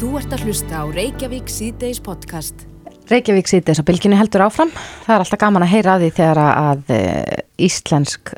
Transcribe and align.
Þú 0.00 0.10
ert 0.16 0.32
að 0.32 0.44
hlusta 0.48 0.80
á 0.80 0.84
Reykjavík 0.88 1.50
síðdeis 1.52 1.98
podcast. 2.00 2.62
Reykjavík 3.10 3.50
síðdeis 3.50 3.82
á 3.82 3.84
bylginu 3.84 4.16
heldur 4.16 4.46
áfram. 4.46 4.70
Það 5.04 5.14
er 5.14 5.24
alltaf 5.24 5.40
gaman 5.42 5.66
að 5.66 5.72
heyra 5.74 5.96
að 5.96 6.04
því 6.06 6.10
þegar 6.16 6.40
að 6.46 6.94
eh, 6.96 7.42
íslensk 7.68 8.32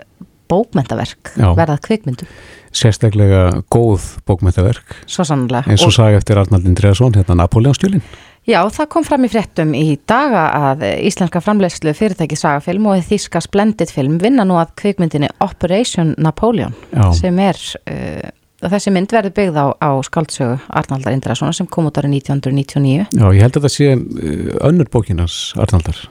bókmentaverk 0.52 1.32
Já. 1.38 1.46
verðað 1.56 1.80
kvikmyndu. 1.86 2.26
sérstaklega 2.72 3.62
góð 3.72 4.04
bókmyndaverk 4.28 4.94
Svo 5.06 5.24
sannlega. 5.28 5.64
eins 5.70 5.84
og 5.86 5.94
sagði 5.94 6.18
eftir 6.18 6.40
Arnald 6.40 6.66
Indriðarsson 6.68 7.14
hérna 7.16 7.36
Napoleonstjólin 7.40 8.02
Já, 8.48 8.58
það 8.74 8.88
kom 8.92 9.04
fram 9.06 9.24
í 9.24 9.30
fréttum 9.32 9.72
í 9.76 9.94
daga 10.08 10.42
að 10.72 10.82
íslenska 11.06 11.40
framleiðslu 11.44 11.92
fyrirtæki 11.96 12.36
Sagafilm 12.36 12.88
og 12.90 13.04
þíska 13.06 13.40
Splendid 13.44 13.92
Film 13.94 14.18
vinna 14.20 14.44
nú 14.48 14.56
að 14.60 14.72
kvikmyndinni 14.82 15.30
Operation 15.44 16.14
Napoleon 16.18 16.74
Já. 16.90 17.06
sem 17.16 17.38
er, 17.44 17.60
uh, 17.86 18.32
þessi 18.70 18.94
mynd 18.94 19.12
verður 19.12 19.34
byggð 19.36 19.58
á, 19.58 19.66
á 19.82 19.90
skaldsögu 20.06 20.56
Arnaldar 20.70 21.16
Indrasonar 21.16 21.56
sem 21.56 21.66
kom 21.66 21.90
út 21.90 21.98
árið 21.98 22.18
1999. 22.22 23.06
Já, 23.10 23.26
ég 23.34 23.42
held 23.42 23.58
að 23.58 23.66
það 23.66 23.74
sé 23.76 23.92
uh, 23.96 24.50
önnur 24.70 24.90
bókinans 24.92 25.38
Arnaldar 25.58 26.04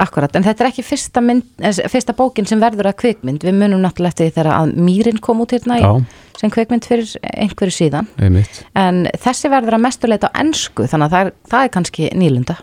Akkurat, 0.00 0.30
en 0.38 0.44
þetta 0.46 0.62
er 0.62 0.68
ekki 0.68 0.84
fyrsta, 0.86 1.20
mynd, 1.24 1.48
eh, 1.58 1.74
fyrsta 1.90 2.14
bókin 2.14 2.46
sem 2.46 2.60
verður 2.62 2.92
að 2.92 3.00
kvikmynd. 3.02 3.42
Við 3.42 3.56
munum 3.58 3.80
náttúrulega 3.82 4.12
eftir 4.14 4.28
því 4.28 4.34
þegar 4.36 4.48
að 4.54 4.74
Mýrin 4.86 5.18
kom 5.18 5.40
út 5.42 5.50
hérna 5.50 5.78
í, 5.80 5.82
Já, 5.82 6.36
sem 6.38 6.52
kvikmynd 6.54 6.86
fyrir 6.86 7.10
einhverju 7.26 7.74
síðan. 7.74 8.06
einmitt 8.22 8.62
En 8.78 9.08
þessi 9.18 9.50
verður 9.50 9.74
að 9.80 9.84
mestuleita 9.88 10.30
á 10.30 10.38
ennsku, 10.44 10.86
þannig 10.86 11.08
að 11.08 11.16
það 11.16 11.26
er, 11.26 11.32
það 11.50 11.64
er 11.64 11.72
kannski 11.74 12.10
nýlunda. 12.14 12.56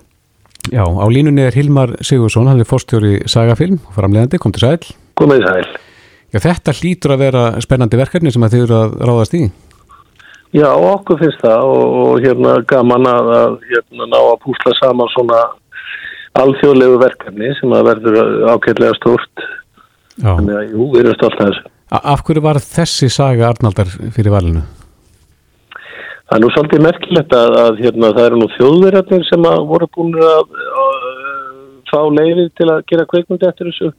Já, 0.71 0.83
á 0.87 1.05
línunni 1.11 1.43
er 1.43 1.59
Hilmar 1.59 1.97
Sigursson, 1.99 2.47
hann 2.47 2.63
er 2.63 2.67
fórstjóri 2.67 3.27
Sagafilm, 3.27 3.79
framleiðandi, 3.91 4.39
kom 4.39 4.55
til 4.55 4.63
sæl 4.63 4.95
Komið 5.19 5.43
sæl. 5.43 5.86
Já, 6.33 6.41
þetta 6.43 6.75
hlýtur 6.75 7.15
að 7.15 7.23
vera 7.23 7.45
spennandi 7.63 7.99
verkefni 7.99 8.33
sem 8.33 8.43
þið 8.43 8.65
eru 8.65 8.77
að 8.81 8.97
ráðast 9.07 9.37
í 9.37 9.45
Já, 10.55 10.67
okkur 10.71 11.19
finnst 11.19 11.41
það 11.43 11.69
og, 11.69 11.95
og 12.01 12.23
hérna 12.23 12.53
gaman 12.67 13.07
að, 13.09 13.31
að 13.35 13.55
hérna, 13.67 14.07
ná 14.07 14.17
að 14.19 14.37
púsla 14.45 14.73
saman 14.79 15.11
svona 15.11 15.41
alþjóðlegu 16.39 16.99
verkefni 17.01 17.51
sem 17.57 17.73
að 17.75 17.89
verður 17.89 18.19
ákveðlega 18.53 18.95
stórt. 18.99 19.43
Já, 20.17 20.29
Þannig 20.29 20.55
að 20.55 20.71
jú, 20.71 20.87
við 20.93 21.01
erum 21.03 21.17
stolt 21.17 21.37
að 21.37 21.51
þessu. 21.51 21.71
Af 21.97 22.23
hverju 22.27 22.43
var 22.43 22.59
þessi 22.63 23.09
saga 23.11 23.49
Arnaldar 23.51 23.91
fyrir 24.15 24.33
valinu? 24.33 24.63
Það 26.27 26.37
er 26.37 26.43
nú 26.43 26.49
svolítið 26.55 26.83
merkilegt 26.83 27.35
að, 27.37 27.59
að 27.61 27.83
hérna, 27.83 28.13
það 28.15 28.25
eru 28.29 28.39
nú 28.41 28.47
þjóðverjarnir 28.55 29.27
sem 29.27 29.45
að 29.47 29.61
voru 29.69 29.87
búin 29.95 30.17
að, 30.31 30.57
fá 31.87 31.99
leiðið 32.11 32.49
til 32.59 32.67
að 32.71 32.83
gera 32.91 33.07
kveikmundi 33.07 33.47
eftir 33.47 33.69
þessu 33.71 33.93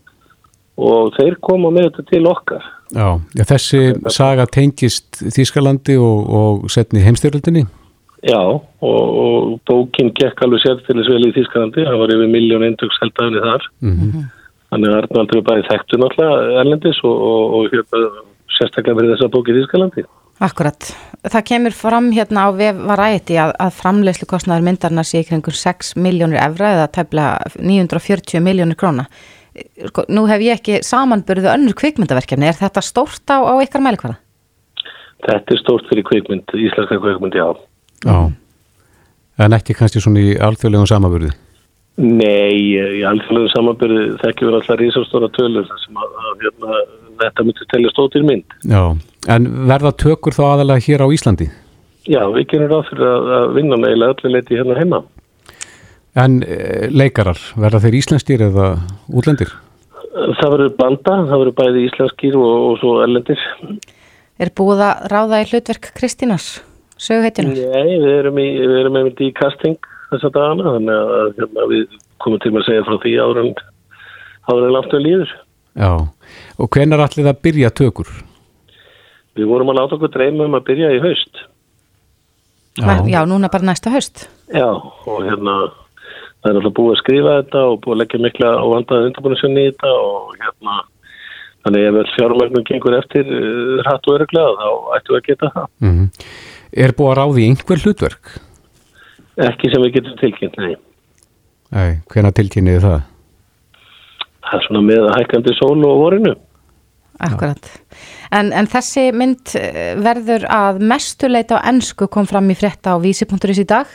og 0.79 1.15
þeir 1.19 1.39
koma 1.45 1.73
með 1.75 1.89
þetta 1.89 2.07
til 2.13 2.23
okkar. 2.31 2.69
Já, 2.95 3.09
já 3.37 3.45
þessi 3.45 3.83
saga 4.15 4.47
tengist 4.49 5.19
Þýskalandi 5.21 5.99
og, 6.01 6.31
og 6.39 6.71
setni 6.73 7.03
heimstyröldinni 7.05 7.67
Já, 8.27 8.41
og, 8.41 8.65
og 8.83 9.61
bókin 9.69 10.09
gekk 10.17 10.41
alveg 10.43 10.65
sérfélis 10.65 11.11
vel 11.13 11.29
í 11.29 11.35
Þískalandi, 11.37 11.85
það 11.87 12.01
var 12.01 12.13
yfir 12.15 12.33
miljón 12.33 12.65
eindöks 12.67 12.99
heldaðinni 13.05 13.45
þar. 13.45 13.71
mm 13.85 14.27
Þannig 14.69 14.91
að 14.93 14.99
Arnaldur 14.99 15.39
er 15.39 15.45
bæði 15.47 15.63
þekktu 15.65 15.97
náttúrulega 15.97 16.57
erlendis 16.61 16.99
og, 17.09 17.21
og, 17.25 17.55
og 17.57 17.71
hérna, 17.73 18.01
sérstaklega 18.53 18.99
verið 18.99 19.15
þessa 19.15 19.29
bók 19.33 19.47
í 19.49 19.55
Þískalandi. 19.57 20.03
Akkurat. 20.45 20.91
Það 21.25 21.47
kemur 21.49 21.75
fram 21.75 22.11
hérna 22.13 22.45
á 22.45 22.49
vef 22.53 22.83
varæti 22.91 23.39
að, 23.41 23.55
að 23.65 23.79
framleiðslu 23.79 24.29
kostnaður 24.29 24.67
myndarna 24.69 25.07
sé 25.09 25.23
í 25.23 25.27
kringur 25.27 25.57
6 25.57 25.95
miljónir 25.97 26.43
evra 26.43 26.75
eða 26.77 26.91
tæpla 26.99 27.31
940 27.57 28.45
miljónir 28.45 28.77
króna. 28.77 29.09
Sko, 29.91 30.05
nú 30.13 30.27
hef 30.31 30.45
ég 30.45 30.61
ekki 30.61 30.81
samanburðu 30.87 31.51
önnur 31.55 31.77
kvikmyndaverkefni. 31.79 32.49
Er 32.51 32.59
þetta 32.59 32.85
stórt 32.85 33.27
á, 33.31 33.39
á 33.43 33.55
ykkar 33.65 33.85
mælikvara? 33.85 34.19
Þetta 35.27 35.55
er 35.55 35.61
stórt 35.63 35.91
fyrir 35.91 36.07
kveikmynd, 36.07 36.55
íslenska 36.55 37.01
kveikmynd, 37.03 37.35
já. 37.35 37.49
Já, 38.07 38.19
en 39.43 39.59
ekki 39.59 39.75
kannski 39.75 40.03
svona 40.03 40.23
í 40.23 40.37
alþjóðlegum 40.39 40.87
samaburði 40.87 41.33
Nei, 41.99 42.79
í 42.79 43.01
alþjóðlega 43.03 43.51
samanbyrði 43.57 44.03
þekkjum 44.21 44.49
við 44.49 44.57
alltaf 44.61 44.77
risastóra 44.79 45.29
tölur 45.35 45.65
þar 45.67 45.81
sem 45.83 45.97
að, 45.99 46.13
að 46.23 46.45
hérna, 46.45 46.77
þetta 47.25 47.47
myndi 47.49 47.67
telja 47.73 47.91
stóttir 47.91 48.27
mynd. 48.29 48.55
Já, 48.71 48.83
en 49.35 49.49
verða 49.67 49.91
tökur 49.99 50.37
þá 50.37 50.45
aðalega 50.53 50.85
hér 50.87 51.03
á 51.03 51.07
Íslandi? 51.17 51.49
Já, 52.07 52.21
við 52.37 52.47
gerum 52.53 52.71
ráð 52.71 52.85
fyrir 52.93 53.09
að, 53.09 53.27
að 53.39 53.49
vinna 53.57 53.81
með 53.81 53.91
eiginlega 53.91 54.15
öllu 54.15 54.33
leiti 54.37 54.61
hérna 54.61 54.79
heima. 54.79 55.01
En 56.17 56.41
e, 56.43 56.89
leikarar, 56.91 57.41
verða 57.61 57.83
þeir 57.85 57.99
íslenskir 58.01 58.45
eða 58.49 58.71
útlendir? 59.13 59.53
Það 60.39 60.55
verður 60.55 60.73
banda, 60.79 61.17
það 61.29 61.43
verður 61.45 61.57
bæði 61.61 61.85
íslenskir 61.89 62.39
og, 62.39 62.55
og 62.71 62.81
svo 62.81 62.95
erlendir. 63.05 63.43
Er 64.39 64.53
búið 64.57 64.85
að 64.87 65.09
ráða 65.13 65.43
í 65.43 65.49
hlutverk 65.51 65.91
Kristínars, 65.99 66.49
söguheitjunar? 67.03 67.59
Nei, 67.59 67.99
við 68.01 68.15
erum, 68.15 68.41
í, 68.41 68.49
við 68.63 68.79
erum 68.83 68.99
einmitt 69.01 69.23
í 69.23 69.33
casting 69.37 69.77
þessa 70.13 70.31
dagana, 70.35 70.77
þannig 70.77 71.13
að 71.19 71.35
hérna, 71.43 71.67
við 71.73 71.99
komum 72.23 72.43
til 72.43 72.55
að 72.55 72.67
segja 72.67 72.87
frá 72.87 72.97
því 73.03 73.15
áður 73.23 73.43
en 73.45 74.73
langt 74.73 74.97
við 74.97 75.05
líður. 75.05 75.35
Já, 75.79 75.91
og 76.59 76.71
hvenar 76.75 77.05
allir 77.05 77.29
það 77.29 77.43
byrja 77.45 77.75
tökur? 77.83 78.11
Við 79.39 79.47
vorum 79.47 79.71
að 79.71 79.79
láta 79.79 79.99
okkur 79.99 80.11
dreyma 80.15 80.49
um 80.49 80.57
að 80.59 80.67
byrja 80.71 80.95
í 80.97 81.03
haust. 81.05 81.45
Já. 82.79 82.95
Já, 83.11 83.21
núna 83.27 83.51
bara 83.51 83.69
næsta 83.69 83.91
haust. 83.91 84.27
Já, 84.55 84.67
og 84.71 85.23
hérna 85.27 85.61
það 86.43 86.51
er 86.51 86.61
alltaf 86.61 86.77
búið 86.79 86.95
að 86.95 87.01
skrifa 87.03 87.35
þetta 87.41 87.65
og 87.71 87.81
búið 87.85 87.95
að 87.95 88.01
leggja 88.03 88.23
mikla 88.27 88.53
og 88.61 88.75
vandaði 88.75 89.11
undirbúinnsjönni 89.11 89.65
í 89.65 89.73
þetta 89.73 89.95
og 90.03 90.37
hérna 90.43 90.77
þannig 91.67 91.89
ef 91.89 91.97
vel 91.99 92.07
fjármögnum 92.15 92.67
gengur 92.69 92.99
eftir 92.99 93.33
uh, 93.33 93.81
hratt 93.85 94.07
og 94.09 94.19
öruglega 94.19 94.55
þá 94.59 94.69
ættum 94.99 95.17
við 95.17 95.21
að 95.21 95.29
geta 95.33 95.53
það. 95.57 95.69
Mm 95.85 96.11
Er 96.77 96.93
búið 96.93 97.11
að 97.11 97.17
ráði 97.17 97.45
einhver 97.49 97.81
hlutverk? 97.81 98.35
Ekki 99.41 99.71
sem 99.73 99.85
við 99.87 99.95
getum 99.95 100.19
tilkynnt, 100.21 100.59
nei. 100.61 100.75
Nei, 101.73 102.01
hvenar 102.13 102.35
tilkynniði 102.37 102.83
það? 102.83 102.99
Það 104.45 104.59
er 104.59 104.67
svona 104.67 104.83
með 104.85 105.07
að 105.07 105.17
hækkandi 105.17 105.55
sól 105.57 105.79
og 105.89 106.03
vorinu. 106.03 106.35
Akkurat. 107.25 107.71
En, 108.31 108.53
en 108.55 108.69
þessi 108.71 109.09
mynd 109.17 109.55
eh, 109.59 109.97
verður 109.99 110.45
að 110.53 110.83
mestuleita 110.93 111.59
á 111.59 111.67
ennsku 111.73 112.07
kom 112.13 112.29
fram 112.31 112.53
í 112.53 112.57
frétta 112.59 112.95
á 112.95 112.97
vísi.is 113.03 113.63
í 113.65 113.67
dag. 113.69 113.89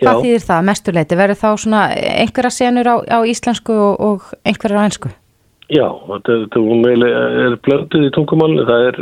Hvað 0.00 0.22
þýðir 0.24 0.44
það 0.46 0.68
mestuleiti? 0.68 1.18
Verður 1.20 1.40
þá 1.40 1.48
svona 1.60 1.80
einhverja 1.94 2.52
senur 2.54 2.88
á, 2.88 2.96
á 3.04 3.18
íslensku 3.28 3.74
og, 3.76 3.98
og 4.00 4.30
einhverjar 4.48 4.80
á 4.80 4.86
ennsku? 4.88 5.12
Já, 5.70 5.86
þetta 6.08 6.36
er, 6.36 7.02
er 7.46 7.56
blönduð 7.66 8.06
í 8.08 8.12
tungumálinu. 8.16 8.64
Það 8.68 8.86
er, 8.88 9.00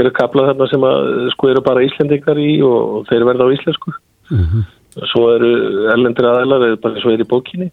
er 0.00 0.08
að 0.10 0.16
kapla 0.16 0.48
þarna 0.48 0.70
sem 0.72 0.86
að 0.88 1.10
sko 1.34 1.50
eru 1.52 1.62
bara 1.66 1.84
íslendingar 1.86 2.40
í 2.42 2.54
og, 2.66 3.04
þeir 3.10 3.28
verða 3.28 3.50
á 3.50 3.54
íslensku. 3.58 3.94
Mm 4.32 4.64
Svo 5.12 5.26
eru 5.28 5.50
erlendir 5.92 6.24
aðeinar, 6.24 6.62
eða 6.70 6.76
bara 6.80 7.00
svo 7.02 7.10
er 7.12 7.20
í 7.20 7.26
bókinni. 7.28 7.66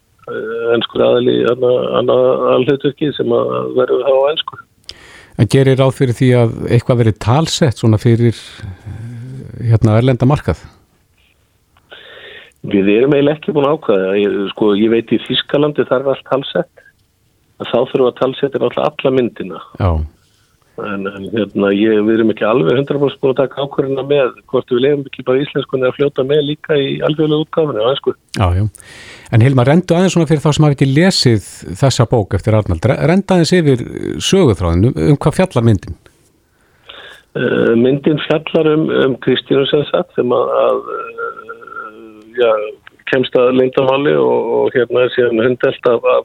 Ennskur 0.74 1.00
aðeili 1.06 1.38
annað 1.48 2.24
alhauturki 2.52 3.08
sem 3.16 3.32
að 3.32 3.70
verður 3.78 4.04
þá 4.04 4.12
á 4.12 4.28
ennsku. 4.28 4.58
En 5.40 5.48
gerir 5.50 5.80
ráð 5.80 5.94
fyrir 5.96 6.18
því 6.18 6.28
að 6.36 6.52
eitthvað 6.68 7.00
verið 7.00 7.18
talsett 7.24 7.80
svona 7.80 7.98
fyrir 7.98 8.36
eh, 8.36 9.70
hérna 9.70 9.96
erlenda 9.98 10.28
markað? 10.28 10.60
Við 12.64 12.90
erum 12.94 13.12
eiginlega 13.12 13.36
ekki 13.36 13.52
búin 13.52 13.68
að 13.68 13.76
ákvæða. 13.76 14.10
Ég, 14.20 14.36
sko, 14.54 14.72
ég 14.80 14.92
veit 14.92 15.12
í 15.12 15.20
Þískalandi 15.26 15.84
þarf 15.90 16.12
allt 16.14 16.26
talsett. 16.30 16.84
Þá 17.60 17.76
þurfum 17.76 18.08
að 18.08 18.18
talsetja 18.20 18.60
náttúrulega 18.60 18.90
alla 18.90 19.12
myndina. 19.14 19.60
Já, 19.78 19.90
En, 20.74 21.04
en 21.06 21.26
hérna, 21.30 21.68
ég, 21.70 22.00
við 22.02 22.16
erum 22.16 22.32
ekki 22.32 22.46
alveg 22.48 22.80
100% 22.80 23.20
búin 23.22 23.30
að 23.30 23.44
taka 23.44 23.62
ákvörðina 23.62 24.02
með 24.10 24.32
hvort 24.50 24.72
við 24.72 24.80
leiðum 24.82 25.04
ekki 25.06 25.22
bara 25.28 25.42
íslenskunni 25.44 25.86
að 25.86 25.94
fljóta 26.00 26.24
með 26.26 26.40
líka 26.48 26.74
í 26.74 26.88
alveglega 27.06 27.44
útgáfinu 27.44 27.84
á 27.86 27.90
einsku. 27.92 28.14
já, 28.34 28.46
já. 28.58 28.64
En 29.30 29.44
Hilmar, 29.46 29.70
rendu 29.70 29.94
aðeins 29.94 30.16
svona 30.16 30.26
fyrir 30.26 30.42
þá 30.42 30.50
sem 30.50 30.66
hafi 30.66 30.76
ekki 30.78 30.88
lesið 30.90 31.46
þessa 31.78 32.08
bók 32.10 32.34
eftir 32.34 32.58
Arnald. 32.58 32.88
Renda 32.90 33.36
aðeins 33.36 33.54
yfir 33.54 33.86
söguþráðinu 34.18 34.90
um, 34.90 34.98
um 35.14 35.20
hvað 35.22 35.38
fjallar 35.38 35.66
myndin? 35.68 35.94
Uh, 37.38 37.72
myndin 37.78 38.18
fjallar 38.26 38.72
um, 38.74 38.90
um 39.04 39.16
Kristínu 39.22 39.62
sem 39.70 39.86
sagt 39.92 40.18
sem 40.18 40.34
að, 40.34 40.58
að 40.58 40.82
já, 42.38 42.50
kemst 43.10 43.36
að 43.38 43.56
lindamáli 43.58 44.14
og, 44.18 44.52
og 44.58 44.76
hérna 44.76 45.04
er 45.04 45.12
síðan 45.14 45.42
hundelt 45.44 45.90
af, 45.90 46.06
af 46.14 46.24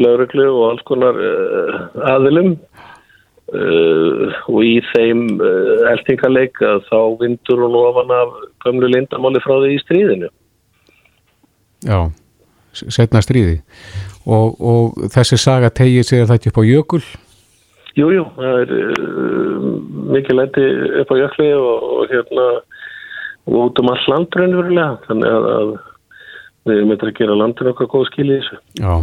lauruglu 0.00 0.46
og 0.50 0.64
alls 0.72 0.86
konar 0.88 1.18
uh, 1.18 1.76
aðilum 2.14 2.54
uh, 3.54 4.34
og 4.50 4.60
í 4.66 4.76
þeim 4.92 5.26
uh, 5.38 5.86
eltingaleik 5.92 6.60
að 6.64 6.84
þá 6.90 6.98
vindur 7.22 7.64
hún 7.66 7.78
ofan 7.84 8.14
af 8.14 8.36
gömlu 8.66 8.90
lindamáli 8.90 9.42
frá 9.44 9.56
því 9.56 9.74
í 9.74 9.82
stríðinu. 9.84 10.30
Já, 11.84 11.98
setna 12.72 13.22
stríði. 13.22 13.60
Og, 14.24 14.56
og 14.56 15.10
þessi 15.12 15.36
saga 15.38 15.68
tegið 15.68 16.08
sér 16.08 16.32
ekki 16.32 16.50
upp 16.50 16.62
á 16.64 16.64
jökul? 16.64 17.04
Jú, 17.94 18.08
jú, 18.10 18.24
það 18.34 18.56
er 18.64 18.70
mikið 20.14 20.38
lendi 20.38 20.62
upp 21.02 21.12
á 21.12 21.16
jökli 21.20 21.50
og, 21.54 21.84
og 21.98 22.08
hérna 22.10 22.46
og 23.48 23.56
út 23.60 23.80
um 23.82 23.90
all 23.92 24.06
land 24.10 24.38
raunverulega 24.38 25.00
þannig 25.08 25.34
að, 25.38 25.48
að 25.54 25.72
við 26.64 26.78
erum 26.78 26.94
eitthvað 26.94 27.10
að 27.10 27.18
gera 27.18 27.40
landin 27.40 27.72
okkar 27.72 27.90
góð 27.92 28.06
skil 28.08 28.26
í 28.28 28.38
þessu. 28.38 28.60
Já, 28.80 28.94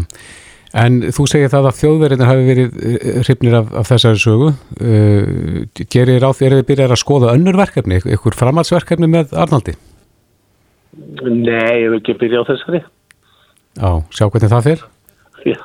en 0.82 0.98
þú 1.14 1.26
segir 1.30 1.52
það 1.54 1.68
að 1.70 1.78
þjóðverðin 1.82 2.26
hafi 2.30 2.48
verið 2.48 2.80
hrifnir 3.22 3.58
af, 3.60 3.74
af 3.82 3.92
þessari 3.92 4.24
sögu. 4.24 4.50
Uh, 4.82 5.84
gerir 5.84 6.24
ráð 6.24 6.40
þegar 6.40 6.58
þið 6.60 6.70
byrjar 6.72 6.96
að 6.96 7.04
skoða 7.04 7.36
önnur 7.36 7.60
verkefni, 7.62 8.02
ykkur 8.16 8.38
framhaldsverkefni 8.40 9.12
með 9.12 9.36
Arnaldi? 9.44 9.78
Nei, 11.22 11.84
ég 11.84 11.92
vil 11.92 12.02
ekki 12.02 12.18
byrja 12.20 12.42
á 12.42 12.50
þessari. 12.50 12.82
Já, 13.78 13.92
sjá 14.12 14.26
hvernig 14.26 14.52
það 14.52 14.68
fyrr. 14.68 14.84
Já, 15.42 15.62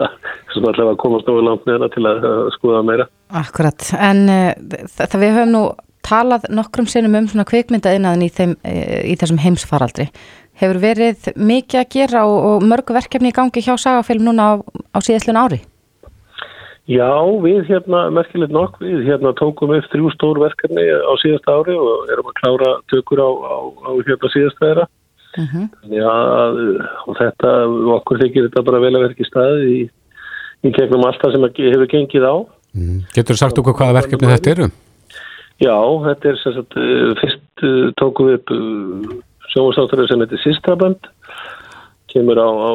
svo 0.53 0.69
allavega 0.71 0.93
að 0.95 1.01
komast 1.01 1.27
náðu 1.29 1.43
langt 1.45 1.67
neina 1.69 1.89
til 1.93 2.05
að 2.09 2.29
skoða 2.55 2.85
meira. 2.87 3.09
Akkurat, 3.41 3.89
en 3.99 4.23
uh, 4.31 4.87
það 4.93 5.21
við 5.25 5.37
höfum 5.37 5.53
nú 5.57 5.65
talað 6.07 6.49
nokkrum 6.55 6.89
sinnum 6.91 7.19
um 7.19 7.31
svona 7.31 7.47
kvikmyndaðinaðin 7.51 8.27
í, 8.27 8.33
þeim, 8.33 8.57
uh, 8.63 8.99
í 9.05 9.15
þessum 9.21 9.43
heimsfaraldri. 9.43 10.11
Hefur 10.57 10.81
verið 10.81 11.33
mikið 11.37 11.81
að 11.83 11.89
gera 11.93 12.27
og, 12.29 12.37
og 12.51 12.63
mörgu 12.65 12.97
verkefni 12.97 13.33
í 13.33 13.37
gangi 13.37 13.65
hjá 13.65 13.75
Sagafilm 13.77 14.25
núna 14.25 14.47
á, 14.49 14.53
á 14.97 14.99
síðastlun 15.05 15.41
ári? 15.41 15.61
Já, 16.87 17.11
við 17.43 17.65
hérna, 17.67 18.05
merkilegt 18.15 18.55
nokk, 18.55 18.79
við 18.79 19.09
hérna 19.09 19.33
tókum 19.35 19.73
upp 19.75 19.89
þrjú 19.91 20.13
stór 20.15 20.39
verkefni 20.39 20.85
á 20.87 21.13
síðasta 21.19 21.57
ári 21.59 21.75
og 21.75 22.13
erum 22.15 22.31
að 22.31 22.37
klára 22.39 22.69
tökur 22.93 23.23
á, 23.27 23.31
á, 23.43 23.57
á 23.59 23.91
hérna 24.07 24.31
síðasta 24.31 24.63
þeirra. 24.63 24.87
Uh 25.37 25.51
-huh. 25.53 25.67
Já, 25.93 26.13
og 27.11 27.19
þetta, 27.19 27.51
okkur 27.99 28.23
þykir 28.23 28.47
þetta 28.47 28.63
bara 28.71 28.81
vel 28.81 28.95
að 28.95 29.03
vera 29.03 29.13
ekki 29.17 29.27
staði 29.27 29.67
í, 29.67 29.81
í 30.63 30.71
gegnum 30.79 31.05
allt 31.05 31.21
það 31.21 31.35
sem 31.35 31.49
hefur 31.75 31.91
gengið 31.91 32.25
á. 32.25 32.35
Mm. 32.77 33.03
Getur 33.13 33.35
þú 33.35 33.39
sagt 33.43 33.59
okkur 33.59 33.75
hvaða 33.75 33.99
verkefni 34.01 34.31
þetta 34.31 34.51
eru? 34.55 34.71
Já, 35.63 35.77
þetta 36.05 36.29
er 36.29 36.39
sem 36.43 36.53
sagt, 36.53 36.77
fyrst 37.23 37.67
tókum 37.97 38.29
við 38.29 38.41
upp 38.41 38.51
sjónvarsátturinn 39.55 40.11
sem 40.11 40.25
heitir 40.25 40.43
Sistraband, 40.43 41.09
kemur 42.13 42.41
á, 42.41 42.49
á 42.49 42.73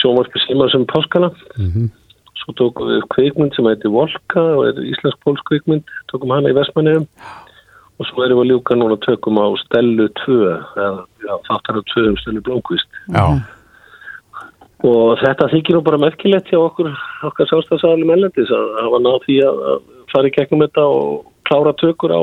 sjónvarpi 0.00 0.42
símar 0.42 0.72
sem 0.72 0.86
páskana. 0.90 1.30
Mm 1.58 1.70
-hmm. 1.70 1.86
Svo 2.40 2.54
tókum 2.58 2.88
við 2.90 3.06
kveikmynd 3.14 3.54
sem 3.54 3.68
heitir 3.68 3.94
Volka 3.94 4.42
og 4.56 4.66
er 4.66 4.82
íslensk-póls 4.82 5.42
kveikmynd, 5.46 5.84
tókum 6.10 6.34
hana 6.34 6.50
í 6.50 6.56
Vestmannheim 6.56 7.06
og 8.00 8.06
svo 8.08 8.24
erum 8.24 8.40
við 8.40 8.44
að 8.44 8.50
ljúka 8.50 8.74
núna 8.74 8.96
tökum 9.04 9.38
á 9.38 9.46
Stellu 9.60 10.08
2 10.24 10.36
eða 10.80 11.04
já, 11.20 11.34
þáttar 11.46 11.78
á 11.78 11.82
2 11.94 12.08
um 12.08 12.16
Stellu 12.16 12.40
Blómkvist. 12.40 12.88
Já. 13.12 13.24
Og 14.82 15.18
þetta 15.20 15.52
þykir 15.52 15.76
nú 15.76 15.82
bara 15.84 15.98
merkilegt 15.98 16.48
hjá 16.48 16.58
okkur 16.58 16.88
okkar 17.28 17.46
sástafsælum 17.46 18.10
ellendis 18.10 18.48
að 18.48 18.66
hafa 18.82 18.98
náð 19.04 19.18
því 19.26 19.36
að 19.44 19.82
fara 20.12 20.28
í 20.28 20.32
gegnum 20.32 20.64
þetta 20.64 20.84
og 20.88 21.26
klára 21.50 21.74
tökur 21.82 22.14
á 22.14 22.20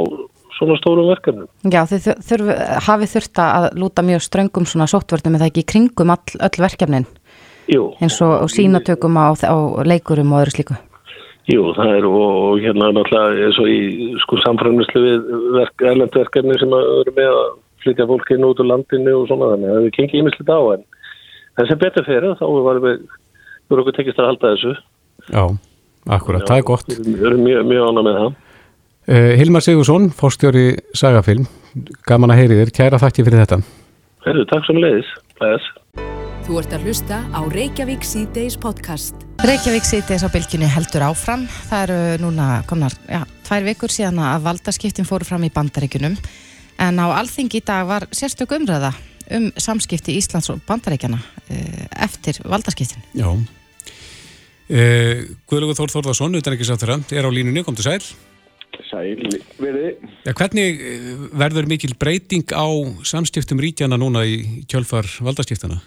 svona 0.58 0.78
stórum 0.80 1.12
verkefnum. 1.12 1.48
Já, 1.70 1.84
þið 1.90 2.10
þurf, 2.26 2.52
hafið 2.88 3.14
þurft 3.14 3.42
að 3.44 3.68
lúta 3.78 4.06
mjög 4.06 4.26
ströngum 4.26 4.66
svona 4.66 4.90
sóttvörnum 4.90 5.38
eða 5.38 5.52
ekki 5.52 5.66
kringum 5.70 6.14
all, 6.16 6.24
öll 6.48 6.64
verkefnin 6.64 7.06
Jú. 7.70 7.92
eins 8.02 8.18
og 8.24 8.48
sínatökum 8.50 9.20
á, 9.20 9.36
á 9.38 9.56
leikurum 9.86 10.34
og 10.34 10.46
öðru 10.46 10.56
slíku. 10.56 10.78
Jú, 11.48 11.70
það 11.78 11.94
er 11.96 12.08
og, 12.10 12.18
og 12.48 12.64
hérna 12.64 12.90
náttúrulega 12.96 13.46
eins 13.48 13.60
og 13.62 13.70
í 13.72 14.10
sko 14.24 14.40
samframlislu 14.44 15.04
við 15.04 15.30
verk, 15.56 15.86
erlendverkefni 15.92 16.58
sem 16.60 16.74
að 16.76 16.90
vera 16.98 17.16
með 17.20 17.38
að 17.38 17.54
flytja 17.84 18.08
fólk 18.10 18.34
inn 18.36 18.48
út 18.48 18.60
úr 18.64 18.70
landinu 18.72 19.14
og 19.22 19.30
svona 19.30 19.54
þannig 19.54 19.72
að 19.72 19.86
við 19.86 19.96
kengið 19.96 20.22
ímislegt 20.24 20.52
á 20.52 20.60
en 20.74 20.84
það 21.56 21.70
sem 21.70 21.82
betur 21.86 22.08
fyrir 22.08 22.36
þá 22.40 22.46
varum 22.66 22.88
við 22.88 23.00
voru 23.72 23.86
okkur 23.86 23.96
tekist 23.96 24.20
að 24.20 24.30
halda 24.32 24.52
þessu 24.56 24.74
Já, 25.28 25.44
akkurat, 26.18 26.44
Já, 26.44 26.50
það 26.50 26.60
er 26.60 26.68
gott 26.68 26.92
Við 26.98 27.26
erum 27.30 27.46
mjög, 27.46 27.64
mjög 27.72 27.88
ána 27.92 28.06
með 28.08 28.20
það 28.20 28.36
Hilmar 29.08 29.64
Sigursson, 29.64 30.10
fórstjóri 30.12 30.74
Sagafilm, 30.92 31.46
gaman 32.04 32.34
að 32.34 32.42
heyri 32.42 32.58
þér. 32.60 32.72
Kæra 32.76 33.00
þakki 33.00 33.24
fyrir 33.24 33.40
þetta. 33.46 33.62
Herru, 34.26 34.44
takk 34.52 34.68
sem 34.68 34.80
leiðis, 34.84 35.12
bæðis 35.40 35.68
Þú 36.48 36.58
ert 36.62 36.74
að 36.78 36.84
hlusta 36.88 37.16
á 37.36 37.40
Reykjavík 37.52 38.06
C-Days 38.08 38.56
podcast. 38.60 39.24
Reykjavík 39.44 39.84
C-Days 39.84 40.24
á 40.24 40.32
bylginni 40.32 40.68
heldur 40.72 41.04
áfram. 41.08 41.42
Það 41.68 41.82
eru 41.86 42.22
núna 42.24 42.46
komnar, 42.70 42.96
já, 43.04 43.20
tvær 43.48 43.66
vikur 43.66 43.92
síðan 43.92 44.22
að 44.24 44.46
valdaskiptin 44.46 45.08
fóru 45.08 45.28
fram 45.28 45.44
í 45.44 45.52
bandaríkunum 45.52 46.16
en 46.84 47.02
á 47.04 47.06
alþingi 47.18 47.60
í 47.60 47.66
dag 47.68 47.84
var 47.90 48.08
sérstök 48.16 48.56
umræða 48.56 48.94
um 49.36 49.50
samskipti 49.60 50.16
Íslands 50.16 50.48
og 50.54 50.64
bandaríkjana 50.68 51.20
eftir 52.08 52.40
valdaskiptin. 52.48 53.04
Já. 53.12 53.28
Eh, 54.68 55.28
Guðlugur 55.52 55.76
Þór 55.76 55.98
Þórðarsson, 55.98 56.40
utan 56.40 56.56
ekki 56.56 56.68
sátt 56.68 56.84
þeirra, 56.84 57.02
er 57.12 57.28
á 57.28 57.32
línunni, 57.32 57.64
kom 57.68 57.76
til 57.76 57.90
sæl. 57.90 58.04
Sæl, 58.88 59.20
verði. 59.60 59.92
Ja, 60.28 60.34
hvernig 60.38 60.82
verður 61.36 61.68
mikil 61.70 61.94
breyting 62.00 62.46
á 62.54 62.68
samskiptum 63.08 63.60
ríkjana 63.64 63.98
núna 64.00 64.24
í 64.28 64.64
kjölfar 64.70 65.10
valdaskiptana? 65.26 65.80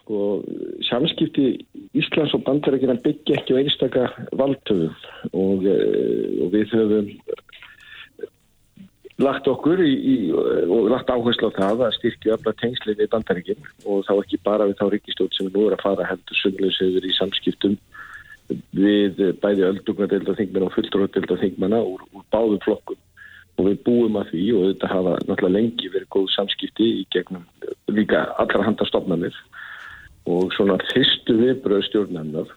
Sko, 0.00 0.40
samskipti 0.88 1.50
Íslands 1.96 2.34
og 2.36 2.44
bandaríkjana 2.46 2.98
byggja 3.04 3.38
ekki 3.38 3.56
á 3.56 3.60
einstaka 3.60 4.06
valdtöfum 4.36 4.92
og, 5.32 5.68
og 5.68 6.52
við 6.52 6.74
höfum 6.74 7.12
lagt 9.18 9.48
okkur 9.50 9.80
í, 9.82 9.92
í, 9.98 10.16
og 10.32 10.90
lagt 10.92 11.10
áherslu 11.10 11.50
á 11.50 11.58
það 11.58 11.84
að 11.88 11.96
styrkja 11.98 12.36
öfla 12.36 12.54
tengsli 12.60 12.94
við 12.98 13.10
bandaríkinn 13.14 13.70
og 13.84 14.04
þá 14.06 14.12
ekki 14.20 14.40
bara 14.46 14.68
við 14.68 14.78
þá 14.78 14.86
ríkistótt 14.94 15.38
sem 15.38 15.48
nú 15.50 15.66
er 15.66 15.74
að 15.74 15.84
fara 15.86 16.06
heldur 16.06 16.38
sömulegsögur 16.42 17.08
í 17.08 17.14
samskiptum 17.16 17.78
við 18.48 19.20
bæði 19.42 19.66
öldungadelda 19.68 20.36
þingmenn 20.38 20.66
og 20.68 20.74
fulltrúadelda 20.76 21.36
þingmenna 21.42 21.82
úr, 21.84 22.04
úr 22.14 22.24
báðum 22.32 22.62
flokkum. 22.64 23.00
Og 23.58 23.66
við 23.66 23.78
búum 23.86 24.16
að 24.20 24.32
því 24.32 24.44
og 24.54 24.66
þetta 24.68 24.90
hafa 24.92 25.12
náttúrulega 25.26 25.54
lengi 25.56 25.90
verið 25.90 26.10
góð 26.14 26.28
samskipti 26.36 26.88
í 27.00 27.06
gegnum 27.14 27.44
líka 27.90 28.28
allra 28.38 28.66
handastofnanir 28.68 29.34
og 30.28 30.52
svona 30.54 30.78
fyrstu 30.92 31.38
viðbröð 31.40 31.86
stjórnarnar 31.88 32.52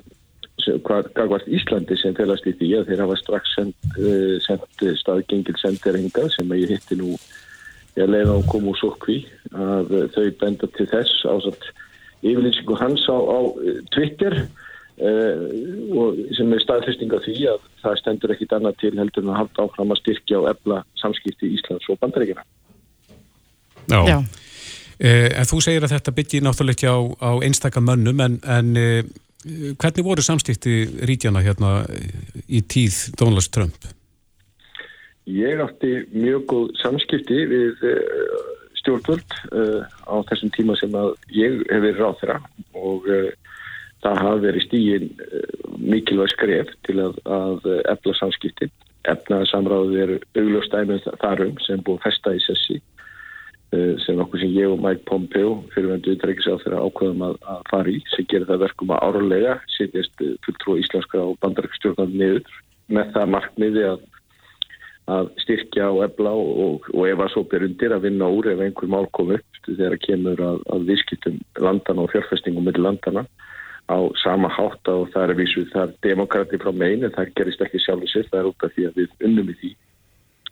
Gagvart 0.62 1.48
Íslandi 1.50 1.96
sem 1.98 2.14
felast 2.14 2.46
í 2.46 2.54
því 2.60 2.68
að 2.78 2.90
þeir 2.92 3.00
hafa 3.02 3.16
strax 3.18 3.54
sendt, 3.56 3.88
sendt 4.46 4.84
staðgengil 5.00 5.56
senderinga 5.58 6.28
sem 6.36 6.54
ég 6.54 6.76
hitti 6.76 7.00
nú 7.00 7.16
ég 7.96 8.06
að 8.06 8.14
leiða 8.14 8.36
á 8.38 8.40
komu 8.52 8.76
og 8.76 8.78
sókví 8.78 9.24
að 9.58 9.96
þau 10.14 10.28
benda 10.44 10.70
til 10.78 10.86
þess 10.92 11.26
á 11.26 11.34
yfirlýsingu 12.22 12.78
hans 12.78 13.08
á, 13.10 13.18
á 13.18 13.40
Twitter. 13.96 14.38
uh, 14.46 14.71
og 15.02 16.20
sem 16.38 16.52
er 16.54 16.62
staðfesting 16.62 17.14
af 17.18 17.24
því 17.26 17.38
að 17.50 17.64
það 17.82 17.98
stendur 18.02 18.36
ekkit 18.36 18.54
annað 18.58 18.78
til 18.84 18.94
heldur 19.00 19.26
en 19.26 19.34
að 19.34 19.40
halda 19.42 19.66
áfram 19.66 19.96
að 19.96 20.02
styrkja 20.04 20.42
og 20.44 20.50
ebla 20.52 20.84
samskipti 21.02 21.50
í 21.50 21.58
Íslands 21.58 21.90
og 21.90 21.98
bandaríkina. 22.04 22.46
Já. 23.90 24.02
Já. 24.06 24.20
En 25.02 25.48
þú 25.50 25.64
segir 25.66 25.88
að 25.88 25.96
þetta 25.96 26.14
byggir 26.14 26.44
náttúrulega 26.46 26.78
ekki 26.78 26.92
á, 26.94 27.00
á 27.18 27.32
einstakka 27.42 27.82
mönnum 27.82 28.22
en, 28.22 28.38
en 28.46 28.76
Hvernig 29.82 30.06
voru 30.06 30.22
samstíkti 30.22 30.84
rítjana 31.10 31.42
hérna 31.42 31.82
í 32.46 32.62
tíð 32.62 32.98
Donald 33.18 33.50
Trump? 33.50 33.88
Ég 35.26 35.62
átti 35.64 35.96
mjög 36.14 36.46
góð 36.52 36.68
samskipti 36.82 37.40
við 37.50 37.82
stjórnvöld 38.78 39.34
á 40.06 40.16
þessum 40.30 40.54
tíma 40.54 40.78
sem 40.78 40.94
að 40.98 41.16
ég 41.34 41.58
hef 41.72 41.82
verið 41.88 42.04
ráð 42.04 42.22
þeirra 42.22 42.38
og 42.78 43.10
það 44.02 44.22
hafi 44.26 44.46
verið 44.46 44.66
stígin 44.68 45.10
mikilvæg 45.82 46.34
skref 46.34 46.72
til 46.88 46.98
að, 47.04 47.20
að 47.26 47.68
efla 47.94 48.16
samskipti. 48.20 48.72
Efnaða 49.10 49.50
samráðu 49.50 49.98
eru 49.98 50.18
augljóst 50.38 50.76
æmið 50.78 51.08
þarum 51.22 51.56
sem 51.66 51.82
búið 51.86 52.04
festa 52.06 52.36
í 52.38 52.42
sessi 52.46 52.82
sem 53.72 54.20
okkur 54.20 54.42
sem 54.42 54.52
ég 54.52 54.68
og 54.68 54.82
Mike 54.84 55.06
Pompeo 55.08 55.52
fyrirvendu 55.72 56.12
utrækis 56.12 56.50
á 56.52 56.60
þeirra 56.60 56.82
ákveðum 56.84 57.22
að, 57.24 57.36
að 57.48 57.62
fara 57.70 57.92
í 57.94 58.00
sem 58.12 58.28
gerir 58.28 58.50
það 58.50 58.66
verkum 58.66 58.92
að 58.92 59.04
árulega 59.08 59.54
setjast 59.72 60.24
fulltrú 60.44 60.76
íslenskra 60.82 61.24
og 61.30 61.38
bandarækstjórnar 61.44 62.12
niður 62.12 62.58
með 62.92 63.14
það 63.16 63.32
markmiði 63.38 63.86
að, 63.94 64.04
að 65.16 65.32
styrkja 65.46 65.88
og 65.88 66.02
ebla 66.10 66.34
og, 66.36 66.90
og, 66.92 67.06
ef 67.08 67.24
að 67.24 67.32
svo 67.32 67.46
ber 67.54 67.66
undir 67.70 67.96
að 67.96 68.10
vinna 68.10 68.28
úr 68.28 68.52
ef 68.52 68.66
einhver 68.66 68.92
mál 68.92 69.08
kom 69.16 69.32
upp 69.38 69.64
þegar 69.70 69.98
kemur 70.04 70.44
að, 70.50 70.60
að 70.76 70.92
viðskiptum 70.92 71.40
landana 71.64 72.04
og 72.04 72.12
fjárfestingum 72.12 72.68
með 72.68 72.84
landana 72.84 73.24
á 73.90 73.98
sama 74.22 74.52
hátta 74.52 74.98
og 75.02 75.10
það 75.14 75.24
er 75.24 75.34
að 75.34 75.42
vísu 75.42 75.66
það 75.72 75.88
er 75.88 75.96
demokrati 76.10 76.60
frá 76.62 76.72
megin 76.76 77.08
en 77.08 77.16
það 77.16 77.34
gerist 77.40 77.64
ekki 77.66 77.82
sjálfur 77.82 78.12
sér, 78.12 78.30
það 78.30 78.40
er 78.42 78.52
út 78.52 78.68
af 78.68 78.76
því 78.76 78.88
að 78.90 79.02
við 79.02 79.26
unnum 79.30 79.50
í 79.52 79.58
því 79.62 79.74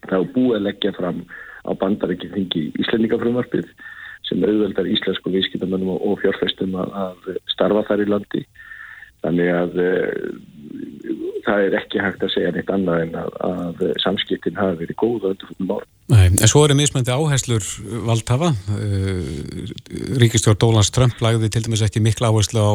það 0.07 0.17
er 0.19 0.33
búið 0.35 0.57
að 0.57 0.65
leggja 0.67 0.95
fram 0.97 1.23
á 1.67 1.71
bandarækjum 1.79 2.35
þingi 2.35 2.65
Íslendingafrömmarpið 2.83 3.71
sem 4.29 4.43
auðveldar 4.45 4.89
íslensku 4.89 5.31
vískiptamönnum 5.33 5.95
og 5.97 6.19
fjárfestum 6.21 6.75
að 6.79 7.31
starfa 7.49 7.85
þar 7.89 8.03
í 8.03 8.09
landi. 8.09 8.43
Þannig 9.19 9.49
að 9.51 9.79
uh, 9.83 10.27
það 11.47 11.63
er 11.65 11.77
ekki 11.81 12.03
hægt 12.03 12.23
að 12.23 12.33
segja 12.35 12.51
neitt 12.55 12.69
annað 12.71 13.01
en 13.03 13.17
að, 13.19 13.33
að 13.47 13.81
samskiptin 14.03 14.59
hafi 14.59 14.83
verið 14.83 14.99
góð 15.01 15.25
og 15.25 15.33
undirfundum 15.33 15.73
árum. 15.75 15.89
Nei, 16.09 16.27
en 16.29 16.51
svo 16.51 16.63
eru 16.65 16.77
mismöndi 16.79 17.13
áherslur 17.13 17.65
valdhafa. 18.07 18.53
Uh, 18.71 19.67
Ríkistjórn 20.21 20.61
Dólans 20.61 20.93
Trump 20.95 21.19
lagði 21.25 21.51
til 21.51 21.65
dæmis 21.65 21.83
ekki 21.85 22.03
mikla 22.05 22.31
áherslu 22.31 22.63
á 22.63 22.73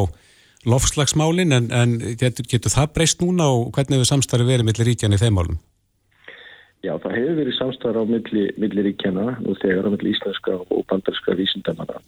lofslagsmálin 0.69 1.55
en, 1.55 1.69
en 1.71 1.95
getur, 2.19 2.47
getur 2.49 2.73
það 2.73 2.91
breyst 2.97 3.23
núna 3.23 3.47
og 3.53 3.71
hvernig 3.75 3.99
hefur 3.99 4.11
samstarfi 4.13 4.47
verið 4.47 4.69
millir 4.69 4.89
ríkjan 4.91 5.15
í 5.15 5.21
þeim 5.21 5.39
málum? 5.39 5.57
Já, 6.85 6.93
það 7.01 7.17
hefur 7.17 7.39
verið 7.41 7.57
samstarf 7.57 8.01
á 8.01 8.05
milli, 8.09 8.45
milli 8.61 8.85
ríkjana 8.89 9.27
og 9.45 9.57
þegar 9.63 9.89
á 9.89 9.93
milli 9.95 10.13
íslenska 10.13 10.59
og 10.61 10.85
bandarska 10.91 11.37
vísindamanna 11.39 12.01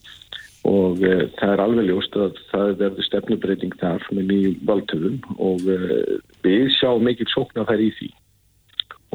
og 0.68 1.02
e, 1.06 1.16
það 1.40 1.52
er 1.54 1.64
alveg 1.64 1.88
ljóst 1.88 2.16
að 2.20 2.40
það 2.52 2.72
verður 2.82 3.08
stefnubreiting 3.08 3.76
þar 3.80 4.06
með 4.12 4.32
nýjum 4.32 4.56
valdtöfum 4.68 5.20
og 5.38 5.68
e, 5.72 5.78
við 6.46 6.72
sjáum 6.76 7.06
mikil 7.08 7.30
sóknar 7.32 7.70
þær 7.70 7.86
í 7.88 7.92
því 8.00 8.10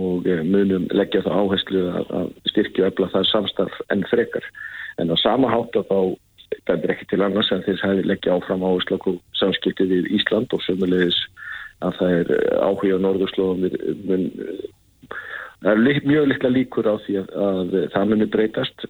og 0.00 0.26
eh, 0.26 0.42
munum 0.44 0.86
leggja 0.94 1.22
það 1.24 1.38
áherslu 1.40 1.82
að, 1.92 2.12
að 2.18 2.28
styrkja 2.52 2.88
öfla 2.88 3.10
það 3.12 3.28
samstarf 3.30 3.80
enn 3.92 4.04
frekar. 4.10 4.46
En 5.00 5.12
á 5.12 5.16
sama 5.20 5.50
hátt 5.52 5.76
að 5.76 5.88
þá 5.90 5.98
er 6.72 6.92
ekki 6.94 7.08
til 7.10 7.22
annars 7.24 7.50
en 7.54 7.64
þess 7.66 7.84
að 7.86 8.02
leggja 8.08 8.36
áfram 8.36 8.64
áherslu 8.66 8.98
okkur 8.98 9.18
samskipti 9.38 9.86
við 9.90 10.10
Ísland 10.18 10.52
og 10.54 10.62
sömulegis 10.66 11.18
að 11.82 11.98
það 11.98 12.16
er 12.18 12.32
áhuga 12.62 12.98
á 12.98 13.04
norðurslóðum 13.04 13.62
það 15.62 15.70
er 15.72 16.02
mjög 16.08 16.28
litla 16.30 16.52
líkur 16.52 16.90
á 16.90 16.94
því 17.04 17.18
að, 17.22 17.32
að 17.48 17.76
það 17.94 18.08
munir 18.12 18.32
breytast 18.34 18.86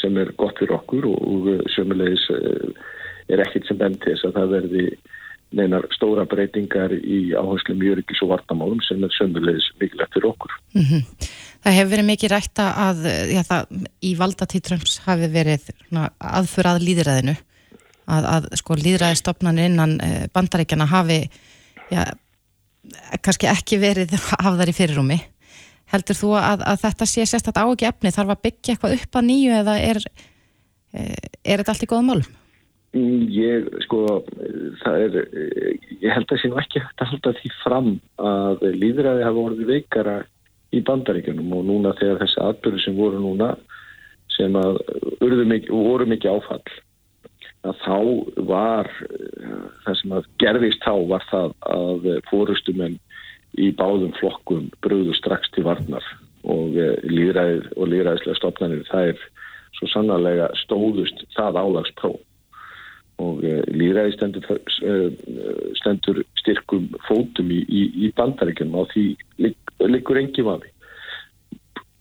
sem 0.00 0.16
er 0.20 0.32
gott 0.40 0.58
fyrir 0.60 0.76
okkur 0.76 1.08
og, 1.08 1.18
og 1.22 1.70
sömulegis 1.74 2.26
er 3.32 3.42
ekkit 3.42 3.68
sem 3.68 3.78
benn 3.80 3.98
til 4.02 4.14
þess 4.14 4.28
að 4.28 4.40
það 4.40 4.54
verði 4.56 4.86
neinar 5.54 5.86
stóra 5.94 6.26
breytingar 6.28 6.92
í 6.96 7.32
áherslu 7.38 7.76
mjögurikis 7.78 8.22
og 8.24 8.32
vartamálum 8.34 8.80
sem 8.84 9.02
er 9.06 9.12
sömulegis 9.14 9.68
mikilvægt 9.80 10.16
fyrir 10.16 10.30
okkur. 10.32 10.52
Mm 10.74 10.82
-hmm. 10.82 11.28
Það 11.64 11.76
hefur 11.76 11.90
verið 11.90 12.10
mikið 12.10 12.30
rætta 12.30 12.64
að 12.88 12.98
já, 13.34 13.42
það, 13.42 13.62
í 14.02 14.10
valdatítröms 14.18 14.98
hafi 15.06 15.28
verið 15.28 15.70
aðfur 16.18 16.66
að 16.66 16.82
líðræðinu 16.86 17.36
að, 18.06 18.24
að 18.34 18.48
sko 18.60 18.76
líðræðistofnanir 18.80 19.70
innan 19.70 20.00
eh, 20.00 20.26
bandaríkjana 20.32 20.86
hafi 20.86 21.20
já, 21.90 22.02
kannski 23.22 23.50
ekki 23.50 23.80
verið 23.82 24.14
af 24.14 24.58
þar 24.58 24.70
í 24.70 24.76
fyrirrumi. 24.76 25.18
Heldur 25.86 26.18
þú 26.18 26.32
að, 26.38 26.64
að 26.66 26.80
þetta 26.82 27.06
sé 27.06 27.26
sérstætt 27.26 27.58
á 27.62 27.66
ekki 27.66 27.86
efni 27.86 28.10
þarf 28.14 28.34
að 28.34 28.42
byggja 28.48 28.74
eitthvað 28.74 28.96
upp 28.98 29.18
að 29.18 29.28
nýju 29.28 29.52
eða 29.60 29.76
er, 29.78 30.02
eh, 30.92 31.14
er 31.44 31.62
þetta 31.62 31.72
allt 31.72 31.86
í 31.86 31.90
góðum 31.92 32.10
málum? 32.10 32.34
Ég, 32.96 33.66
sko, 33.84 34.02
það 34.80 35.02
er, 35.04 35.16
ég 36.00 36.12
held 36.14 36.30
að 36.32 36.40
sé 36.40 36.48
nú 36.48 36.58
ekki 36.60 36.80
hægt 36.80 37.02
að 37.02 37.10
halda 37.12 37.32
því 37.40 37.50
fram 37.60 37.90
að 38.22 38.64
líðræði 38.76 39.24
hafa 39.26 39.36
vorið 39.36 39.70
veikara 39.70 40.16
í 40.72 40.82
bandaríkjunum 40.86 41.54
og 41.58 41.66
núna 41.68 41.94
þegar 41.98 42.22
þessi 42.22 42.42
atbyrðu 42.44 42.82
sem 42.82 42.96
voru 42.96 43.20
núna 43.20 43.52
sem 44.36 44.56
að 44.58 44.80
mikið, 45.20 45.72
voru 45.72 46.06
mikið 46.08 46.38
áfall 46.38 46.62
að 47.66 47.82
þá 47.82 47.98
var 48.48 48.90
það 49.84 49.98
sem 50.00 50.14
að 50.16 50.28
gerðist 50.42 50.86
þá 50.86 50.94
var 51.10 51.26
það 51.30 51.54
að 51.76 52.08
fórustumenn 52.30 52.98
í 53.60 53.72
báðum 53.76 54.14
flokkum 54.20 54.70
bröðu 54.84 55.16
strax 55.16 55.50
til 55.54 55.66
varnar 55.66 56.04
og 56.46 56.76
líðræðið 57.08 57.68
og 57.74 57.92
líðræðislega 57.92 58.40
stopnarnir 58.40 58.88
það 58.90 59.12
er 59.12 59.26
svo 59.76 59.90
sannarlega 59.92 60.48
stóðust 60.62 61.26
það 61.36 61.60
álagspróf 61.64 62.20
og 63.22 63.40
uh, 63.44 63.62
líðræði 63.72 64.14
stendur, 64.16 64.46
uh, 64.50 65.06
stendur 65.80 66.20
styrkum 66.40 66.90
fótum 67.06 67.52
í, 67.52 67.62
í, 67.64 67.82
í 68.04 68.12
bandaríkjum 68.16 68.76
og 68.76 68.90
því 68.92 69.06
liggur 69.86 70.20
engi 70.20 70.44
vafi. 70.44 70.72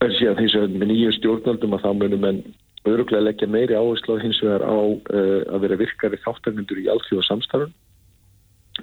Það 0.01 0.07
er 0.09 0.15
síðan 0.19 0.37
þess 0.41 0.59
að 0.59 0.75
með 0.75 0.91
nýjum 0.91 1.15
stjórnaldum 1.15 1.77
að 1.77 1.85
þá 1.85 1.91
munum 2.01 2.29
en 2.29 2.41
öruglega 2.85 3.25
leggja 3.25 3.49
meiri 3.49 3.77
áherslu 3.79 4.19
hins 4.21 4.41
vegar 4.43 4.67
á 4.67 4.75
uh, 4.75 5.41
að 5.55 5.65
vera 5.65 5.79
virkari 5.79 6.21
þáttarmyndur 6.25 6.83
í 6.83 6.89
allþjóða 6.91 7.29
samstarfum 7.31 7.75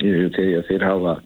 þegar 0.01 0.65
þeir 0.71 0.85
hafa 0.89 1.19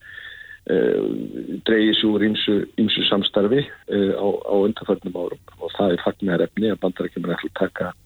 dreyið 0.66 1.92
svo 1.94 2.16
úr 2.16 2.24
ymsu 2.26 3.04
samstarfi 3.06 3.60
á, 3.62 4.26
á 4.26 4.54
undarföldnum 4.58 5.14
árum. 5.14 5.52
Og 5.62 5.70
það 5.76 5.94
er 5.94 6.02
fagnar 6.02 6.42
efni 6.42 6.72
að 6.72 6.80
bandarækjum 6.82 7.28
er 7.28 7.36
að 7.36 7.52
taka 7.54 7.92
Eh, 7.94 8.05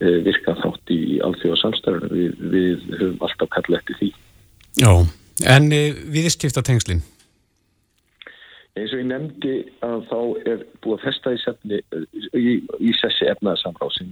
virka 0.00 0.54
þátt 0.60 0.92
í 0.94 1.00
alþjóða 1.24 1.60
samstæðinu. 1.62 2.12
Við, 2.12 2.46
við 2.54 2.86
höfum 2.98 3.26
alltaf 3.26 3.52
kallið 3.56 3.78
eftir 3.80 4.00
því. 4.00 4.10
Já, 4.82 4.92
en 5.56 5.68
eh, 5.72 6.00
viðskipta 6.14 6.64
tengslinn? 6.66 7.04
Eins 8.74 8.90
og 8.90 8.98
ég 8.98 9.06
nefndi 9.06 9.52
að 9.86 10.00
þá 10.10 10.18
er 10.50 10.64
búið 10.82 10.96
að 10.96 11.04
festa 11.04 11.30
í, 11.30 11.38
sefni, 11.44 11.78
í, 12.34 12.56
í 12.82 12.94
sessi 12.98 13.28
efnaðarsamrásin 13.30 14.10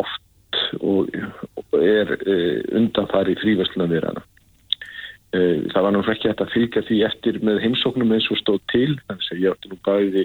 oft 0.00 0.26
og 0.82 1.12
er 1.78 2.10
undanfari 2.74 3.36
fríversluna 3.38 3.86
virana. 3.90 4.24
Það 5.30 5.84
var 5.84 5.94
náttúrulega 5.94 6.16
ekki 6.16 6.30
hægt 6.32 6.42
að 6.42 6.54
fylgja 6.56 6.82
því 6.88 6.98
eftir 7.06 7.38
með 7.46 7.60
heimsóknum 7.62 8.10
eins 8.16 8.26
og 8.34 8.40
stóð 8.40 8.58
til, 8.72 8.96
þannig 9.06 9.28
að 9.30 9.44
ég 9.44 9.54
átti 9.54 9.70
nú 9.70 9.78
bæði 9.86 10.24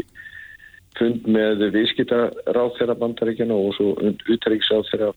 fund 1.00 1.26
með 1.32 1.66
viðskiptaráð 1.76 2.76
þeirra 2.78 2.98
bandaríkjana 3.00 3.56
og 3.56 3.74
svo 3.78 3.94
utæriksráð 4.32 4.86
þeirra 4.92 5.10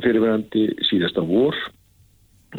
fyrirverandi 0.00 0.64
síðasta 0.88 1.24
vor. 1.26 1.56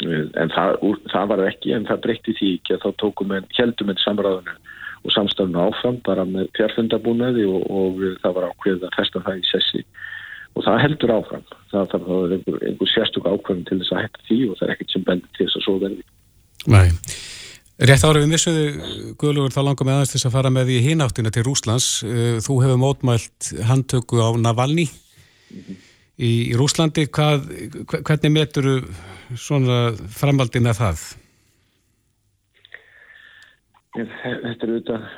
En 0.03 0.49
það, 0.53 0.79
það 1.11 1.27
var 1.29 1.43
ekki 1.47 1.73
en 1.75 1.85
það 1.85 2.03
breytti 2.05 2.33
því 2.39 2.53
ekki 2.57 2.75
að 2.75 2.85
þá 2.85 3.01
tókum 3.03 3.33
við 3.33 3.51
heldum 3.59 3.91
en 3.93 4.01
samráðinu 4.01 4.55
og 5.03 5.13
samstafnu 5.13 5.59
áfram 5.59 5.99
bara 6.07 6.23
með 6.25 6.47
fjárfundabúnaði 6.57 7.43
og, 7.49 7.67
og 7.67 8.01
það 8.23 8.37
var 8.37 8.47
ákveðið 8.49 8.87
að 8.87 8.97
festa 8.97 9.21
það 9.25 9.41
í 9.41 9.45
sessi. 9.51 9.83
Og 10.53 10.65
það 10.65 10.81
heldur 10.85 11.13
áfram. 11.17 11.45
Það 11.73 11.91
þarf 11.93 12.09
að 12.09 12.23
vera 12.23 12.39
einhver, 12.39 12.59
einhver 12.69 12.91
sérstök 12.93 13.29
ákveðin 13.29 13.67
til 13.69 13.79
þess 13.81 13.93
að 13.93 14.03
hætta 14.05 14.25
því 14.29 14.39
og 14.47 14.57
það 14.57 14.67
er 14.67 14.75
ekkert 14.77 14.95
sem 14.95 15.05
bendir 15.09 15.37
til 15.37 15.45
þess 15.45 15.59
að 15.59 15.67
svo 15.67 15.77
verði. 15.83 16.03
Nei 16.73 17.32
Rétt 17.83 18.03
árið 18.07 18.23
við 18.23 18.29
missuðu, 18.31 18.67
Guðlugur, 19.19 19.51
þá 19.51 19.63
langar 19.67 19.87
með 19.87 19.97
aðeins 19.97 20.11
þess 20.13 20.27
að 20.29 20.35
fara 20.37 20.49
með 20.55 20.69
því 20.69 20.75
hináttina 20.85 21.31
til 21.35 21.41
Rúslands. 21.43 21.87
Eh, 22.07 22.35
þú 22.39 22.53
hefur 22.63 22.77
mótmælt 22.79 23.47
handtöku 23.67 24.21
á 24.23 24.31
Navalny 24.39 24.85
í, 26.15 26.29
Rúslandi. 26.55 27.09
Hvað, 27.11 27.49
hvernig 27.91 28.31
metur 28.31 28.69
þú 28.69 28.77
svona 29.35 29.79
framaldin 30.15 30.69
að 30.71 30.79
það? 30.79 31.03
Þetta 33.97 34.47
er 34.47 34.71
auðvitað 34.71 35.09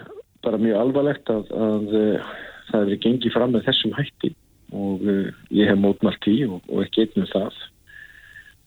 bara 0.48 0.62
mjög 0.64 0.80
alvarlegt 0.82 1.30
að, 1.36 1.52
að, 1.68 1.94
eh, 2.00 2.32
það 2.72 2.82
hefur 2.88 3.04
gengið 3.04 3.36
fram 3.36 3.54
með 3.54 3.68
þessum 3.68 3.94
hætti 4.00 4.32
og 4.74 5.06
uh, 5.06 5.30
ég 5.54 5.70
hef 5.70 5.78
mótmælt 5.78 6.26
því 6.26 6.40
og, 6.50 6.66
og 6.74 6.82
ekki 6.82 7.06
einnum 7.06 7.30
það 7.30 7.62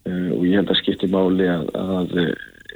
og 0.08 0.44
ég 0.46 0.54
held 0.56 0.70
að 0.72 0.78
skipti 0.78 1.08
máli 1.10 1.48
að, 1.50 1.66
að 1.74 2.14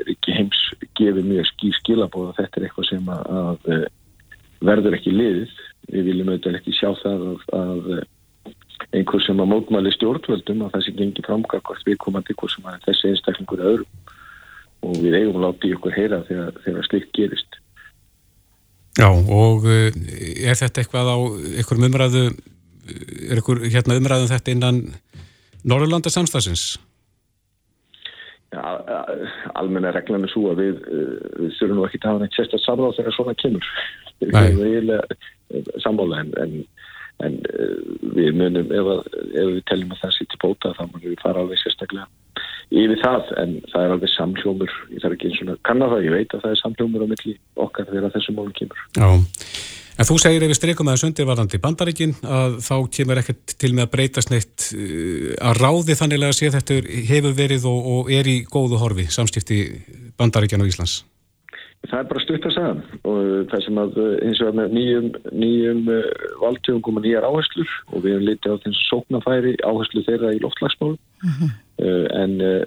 Ríki 0.07 0.35
heims 0.35 0.61
gefið 0.99 1.29
mjög 1.29 1.49
skýr 1.51 1.77
skilabóð 1.81 2.31
að 2.31 2.39
þetta 2.41 2.59
er 2.59 2.67
eitthvað 2.69 2.89
sem 2.89 3.13
að, 3.13 3.23
að 3.43 3.71
eh, 3.75 3.87
verður 4.65 4.97
ekki 4.99 5.15
liðið. 5.15 5.55
Við 5.93 6.09
viljum 6.09 6.31
auðvitað 6.33 6.59
ekki 6.61 6.75
sjá 6.79 6.89
það 7.03 7.25
að, 7.29 7.47
að 7.59 7.91
eh, 7.97 8.05
einhver 8.99 9.25
sem 9.25 9.41
að 9.43 9.51
mótmæli 9.53 9.93
stjórnvöldum 9.97 10.65
að 10.67 10.75
það 10.75 10.85
sé 10.87 10.95
gengi 10.99 11.25
framgakvart 11.27 11.87
viðkomandi 11.89 12.35
einhver 12.35 12.53
sem 12.53 12.69
að 12.69 12.87
þessi 12.87 13.11
einstaklingur 13.13 13.63
er 13.63 13.71
öðrum 13.73 14.13
og 14.83 14.97
við 14.99 15.19
eigum 15.19 15.39
að 15.39 15.45
láta 15.47 15.69
í 15.69 15.75
okkur 15.77 15.97
heyra 15.97 16.23
þegar, 16.29 16.57
þegar 16.65 16.89
slikt 16.89 17.13
gerist. 17.17 17.59
Já 18.99 19.09
og 19.09 19.69
eh, 19.71 19.91
er 20.49 20.59
þetta 20.59 20.83
eitthvað 20.83 21.13
á 21.13 21.19
einhverjum 21.61 21.89
umræðu, 21.89 22.25
er 23.29 23.39
einhver 23.39 23.63
hérna 23.69 23.99
umræðum 24.01 24.33
þetta 24.33 24.57
innan 24.57 24.81
Norrlanda 25.63 26.11
samstagsins? 26.11 26.73
Almenna 28.53 29.93
reglan 29.95 30.27
er 30.27 30.33
svo 30.33 30.53
að 30.53 30.63
við, 30.63 30.81
eh, 30.87 31.13
við 31.41 31.59
þurfum 31.59 31.79
nú 31.79 31.87
ekki 31.87 32.01
að 32.03 32.09
hafa 32.11 32.23
neitt 32.23 32.39
sérstaklega 32.39 32.67
samráð 32.67 32.97
þegar 32.99 33.17
svona 33.17 33.35
kemur. 33.43 33.69
Við 34.21 34.33
erum 34.41 34.65
eiginlega 34.67 35.19
eh, 35.53 35.71
sammála 35.85 36.21
en, 36.23 36.33
en, 36.43 36.57
en 37.29 37.39
eh, 37.53 37.77
við 38.19 38.41
munum 38.41 38.73
ef, 38.73 38.91
að, 38.97 39.21
ef 39.33 39.53
við 39.57 39.63
teljum 39.71 39.95
að 39.97 40.03
það 40.05 40.17
sýtti 40.19 40.43
bóta 40.45 40.75
þá 40.79 40.83
munum 40.87 41.09
við 41.09 41.23
fara 41.25 41.45
alveg 41.45 41.63
sérstaklega 41.63 42.09
yfir 42.73 43.03
það 43.03 43.35
en 43.43 43.59
það 43.69 43.83
er 43.83 43.91
alveg 43.93 44.11
samljómur 44.15 44.75
ég 44.95 45.03
þarf 45.03 45.17
ekki 45.19 45.29
eins 45.29 45.43
og 45.45 45.59
kannar 45.69 45.93
það, 45.93 46.07
ég 46.07 46.15
veit 46.17 46.33
að 46.33 46.45
það 46.47 46.55
er 46.55 46.61
samljómur 46.63 47.05
á 47.05 47.09
milli 47.11 47.35
okkar 47.61 47.91
þegar 47.91 48.15
þessum 48.17 48.39
málum 48.39 48.57
kemur. 48.57 48.85
Já 48.97 49.11
En 50.01 50.09
þú 50.09 50.17
segir 50.21 50.45
ef 50.45 50.49
við 50.49 50.57
streikum 50.57 50.89
aðeins 50.89 51.05
undirvarandi 51.11 51.61
bandaríkin 51.61 52.15
að 52.25 52.59
þá 52.65 52.75
kemur 52.97 53.21
ekkert 53.21 53.55
til 53.61 53.73
með 53.77 53.87
að 53.87 53.93
breytast 53.93 54.33
neitt 54.33 54.69
eh, 54.73 55.33
að 55.37 55.61
ráði 55.61 55.97
þannig 55.99 56.29
að 56.29 56.37
sé 56.39 56.53
þetta 56.55 56.79
hefur 57.11 57.35
verið 57.37 57.67
og, 57.69 57.89
og 57.95 58.13
er 58.17 58.31
í 58.31 58.39
góðu 58.49 58.81
horfi 58.81 59.09
samstifti 59.13 59.59
bandaríkjan 60.21 60.65
og 60.65 60.71
Íslands. 60.73 61.03
Það 61.83 61.99
er 61.99 62.09
bara 62.09 62.23
stutt 62.23 62.45
að 62.47 62.55
segja 62.55 62.73
og 63.11 63.21
það 63.51 63.65
sem 63.67 63.83
að 63.83 64.01
eh, 64.01 64.15
eins 64.29 64.41
og 64.41 64.49
að 64.49 64.59
með 64.61 64.75
nýjum, 64.79 65.11
nýjum 65.43 65.85
eh, 65.93 66.09
valdtöfum 66.41 66.83
koma 66.89 67.05
nýjar 67.05 67.29
áherslur 67.29 67.77
og 67.91 67.99
við 68.07 68.15
hefum 68.15 68.27
litið 68.31 68.57
á 68.57 68.63
þess 68.65 68.89
sóknafæri 68.89 69.55
áherslu 69.61 70.07
þeirra 70.09 70.33
í 70.33 70.41
loftlagsmálum 70.47 70.97
uh 70.97 71.37
-huh. 71.43 71.53
en 72.23 72.35
uh, 72.41 72.63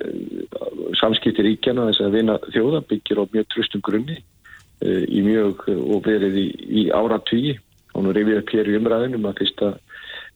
samskipti 1.00 1.46
ríkjana 1.46 1.88
þess 1.90 2.06
að 2.06 2.16
vinna 2.20 2.38
þjóða 2.52 2.86
byggir 2.92 3.22
á 3.22 3.24
mjög 3.32 3.48
tröstum 3.54 3.86
grunni 3.86 4.20
Eh, 4.20 4.35
í 4.84 5.22
mjög 5.26 5.68
og 5.72 6.02
verið 6.06 6.40
í, 6.42 6.48
í 6.82 6.82
áratvíi 6.94 7.56
og 7.96 8.04
nú 8.04 8.14
reyfið 8.16 8.42
upp 8.42 8.54
hér 8.54 8.70
í 8.70 8.78
umræðinum 8.80 9.28
að 9.30 9.40
fyrsta, 9.42 9.72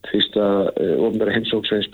fyrsta 0.10 0.46
uh, 0.70 0.96
ofnbæra 1.08 1.36
heimsóksveins 1.36 1.90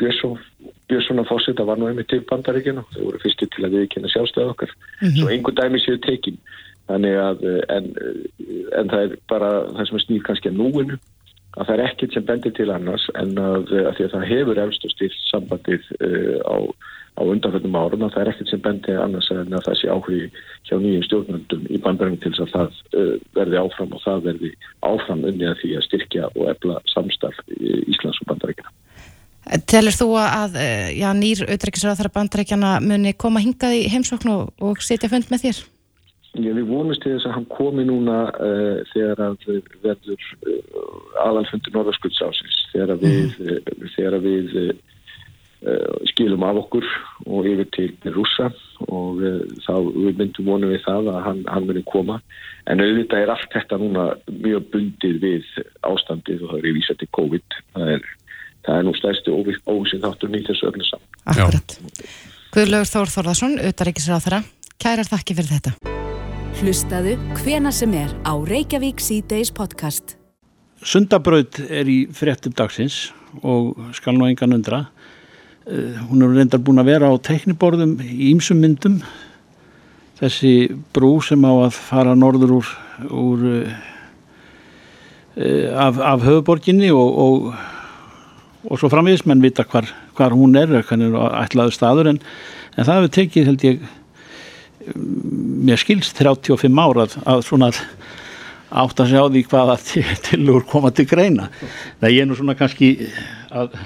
Björnssonar 0.86 1.26
fórseta 1.26 1.66
var 1.66 1.80
nú 1.82 1.88
einmitt 1.90 2.12
til 2.12 2.22
bandaríkjana 2.30 2.84
þau 2.94 3.02
voru 3.08 3.22
fyrstu 3.24 3.48
til 3.50 3.66
að 3.66 3.80
viðkynna 3.80 4.12
sjálfstöðu 4.14 4.54
okkar. 4.54 4.72
Mm 5.02 5.08
-hmm. 5.08 5.18
svo 5.18 5.30
einhver 5.34 5.56
dæmi 5.58 5.80
séu 5.82 5.98
tekin. 5.98 6.38
Þannig 6.86 7.16
að 7.18 7.38
eh, 7.50 7.64
en, 7.76 7.86
en 8.78 8.90
það 8.90 9.02
er 9.02 9.16
bara 9.28 9.50
það 9.74 9.88
sem 9.88 9.98
er 9.98 10.06
snýð 10.06 10.24
kannski 10.28 10.50
að 10.50 10.60
núinu 10.62 10.98
að 11.58 11.66
það 11.66 11.74
er 11.76 11.86
ekkert 11.88 12.14
sem 12.14 12.26
bendir 12.26 12.54
til 12.54 12.70
annars 12.72 13.06
en 13.16 13.38
að, 13.38 13.72
að 13.90 14.02
að 14.06 14.12
það 14.14 14.30
hefur 14.34 14.62
efst 14.66 14.86
og 14.86 14.92
styrst 14.92 15.30
sambandið 15.32 15.84
uh, 16.00 16.38
á 16.46 16.58
á 17.16 17.22
undanfjöldum 17.24 17.78
árum 17.80 18.06
að 18.06 18.16
það 18.16 18.22
er 18.22 18.32
ekkert 18.32 18.52
sem 18.52 18.64
bendi 18.64 18.96
annars 19.00 19.30
en 19.34 19.56
að 19.56 19.68
það 19.68 19.78
sé 19.80 19.92
áhugi 19.92 20.22
hjá 20.68 20.76
nýjum 20.80 21.06
stjórnundum 21.08 21.68
í 21.72 21.82
bandaræng 21.84 22.18
til 22.24 22.34
þess 22.36 22.44
að 22.46 22.56
það 22.56 22.80
uh, 23.02 23.14
verði 23.38 23.62
áfram 23.62 23.94
og 23.96 24.04
það 24.06 24.26
verði 24.30 24.52
áfram 24.90 25.28
unni 25.30 25.48
að 25.52 25.62
því 25.62 25.76
að 25.76 25.86
styrkja 25.90 26.32
og 26.34 26.50
efla 26.56 26.82
samstarf 26.92 27.40
í 27.56 27.78
Íslands 27.94 28.20
og 28.24 28.32
bandarækina. 28.34 28.76
Telur 29.70 29.94
þú 29.94 30.10
að 30.18 30.56
já, 30.98 31.08
nýr 31.14 31.46
auðvitað 31.46 32.12
bandarækjana 32.16 32.80
muni 32.82 33.14
koma 33.14 33.44
hingað 33.44 33.78
í 33.78 33.86
heimsókn 33.94 34.32
og, 34.34 34.48
og 34.58 34.82
setja 34.82 35.12
fund 35.12 35.30
með 35.30 35.46
þér? 35.46 35.64
Ég 36.36 36.52
við 36.58 36.68
vonumst 36.68 37.00
til 37.04 37.14
þess 37.14 37.30
að 37.30 37.36
hann 37.38 37.46
komi 37.48 37.86
núna 37.88 38.16
uh, 38.28 38.82
þegar 38.92 39.22
að 39.30 39.46
verður 39.86 40.26
uh, 40.50 41.22
aðalfundi 41.24 41.72
Norðarskjöldsásins 41.72 42.58
þegar 42.74 43.00
við, 43.00 43.38
mm. 43.40 43.86
þegar 43.94 44.18
við 44.26 44.58
uh, 44.60 44.74
skilum 46.12 46.44
af 46.46 46.60
okkur 46.66 46.86
og 47.26 47.48
yfir 47.50 47.70
til 47.74 48.14
rúsa 48.14 48.52
og 48.86 49.22
þá 49.66 49.74
við 49.96 50.20
myndum 50.20 50.50
vonum 50.50 50.74
við 50.74 50.84
það 50.84 51.10
að 51.14 51.22
hann, 51.26 51.42
hann 51.50 51.70
muni 51.70 51.86
koma. 51.90 52.20
En 52.70 52.84
auðvitað 52.84 53.24
er 53.24 53.34
allt 53.34 53.56
þetta 53.56 53.80
núna 53.82 54.06
mjög 54.30 54.68
bundið 54.74 55.18
við 55.24 55.48
ástandið 55.88 56.44
og 56.46 56.54
það 56.54 56.60
er 56.60 56.70
í 56.70 56.76
vísa 56.80 56.98
til 57.00 57.10
COVID. 57.18 57.60
Það 57.78 57.94
er, 57.96 58.12
það 58.68 58.82
er 58.82 58.86
nú 58.90 58.96
stærsti 59.00 59.38
óvísinn 59.72 60.06
þáttur 60.06 60.34
nýtt 60.34 60.52
þessu 60.52 60.70
öllu 60.70 60.90
saman. 60.90 61.10
Akkurat. 61.34 61.80
Guðlaugur 62.56 62.92
Þór 62.92 63.16
Þórðarsson, 63.16 63.58
auðaríkisra 63.64 64.20
á 64.20 64.26
þeirra 64.28 64.44
Kærar 64.82 65.08
þakki 65.08 65.36
fyrir 65.38 65.54
þetta. 65.56 65.72
Hlustaðu 66.60 67.16
hvena 67.40 67.72
sem 67.74 67.94
er 67.98 68.12
á 68.28 68.34
Reykjavík 68.38 69.02
C-Days 69.04 69.52
podcast. 69.56 70.16
Sundabraut 70.86 71.58
er 71.66 71.88
í 71.90 72.06
fréttum 72.14 72.54
dagsins 72.56 73.10
og 73.42 73.80
skal 73.96 74.16
nú 74.18 74.28
engan 74.30 74.56
undra. 74.56 74.86
Uh, 75.66 75.98
hún 76.10 76.22
er 76.22 76.30
reyndar 76.30 76.62
búin 76.62 76.78
að 76.78 76.92
vera 76.92 77.10
á 77.10 77.18
tekniborðum 77.26 77.96
í 78.06 78.30
ýmsum 78.30 78.60
myndum. 78.62 79.00
Þessi 80.20 80.70
brú 80.94 81.18
sem 81.26 81.42
á 81.42 81.54
að 81.66 81.80
fara 81.80 82.14
norður 82.14 82.60
úr, 82.60 82.70
úr 83.10 83.46
uh, 83.50 83.72
af, 85.74 85.98
af 85.98 86.22
höfuborginni 86.28 86.92
og, 86.94 87.18
og, 87.26 87.50
og 88.70 88.78
svo 88.78 88.92
framvegis 88.94 89.26
menn 89.26 89.42
vita 89.42 89.66
hvar, 89.66 89.90
hvar 90.14 90.38
hún 90.38 90.54
er, 90.60 90.70
hvernig 90.86 91.10
er 91.10 91.40
ætlaður 91.42 91.76
staður 91.76 92.14
en, 92.14 92.22
en 92.78 92.86
það 92.86 93.02
hefur 93.02 93.16
tekið 93.18 93.50
held 93.50 93.66
ég 93.66 93.90
mér 94.94 95.82
skilst 95.82 96.18
35 96.22 96.78
ára 96.78 97.08
að 97.26 97.44
svona 97.48 97.72
átt 98.76 99.02
að 99.02 99.12
sjá 99.12 99.22
því 99.26 99.44
hvaða 99.50 99.78
tilur 100.30 100.66
koma 100.70 100.92
til 100.94 101.08
greina 101.10 101.50
það 102.02 102.12
ég 102.14 102.22
er 102.22 102.30
nú 102.30 102.38
svona 102.38 102.58
kannski 102.60 102.92
að, 103.50 103.78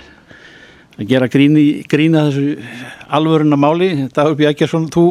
að 1.00 1.10
gera 1.10 1.32
gríni, 1.32 1.65
grína 1.89 2.27
þessu 2.27 2.60
alvöruna 3.15 3.60
máli. 3.60 3.89
Dagur 4.13 4.38
Bjækjarsson, 4.39 4.89
þú 4.94 5.06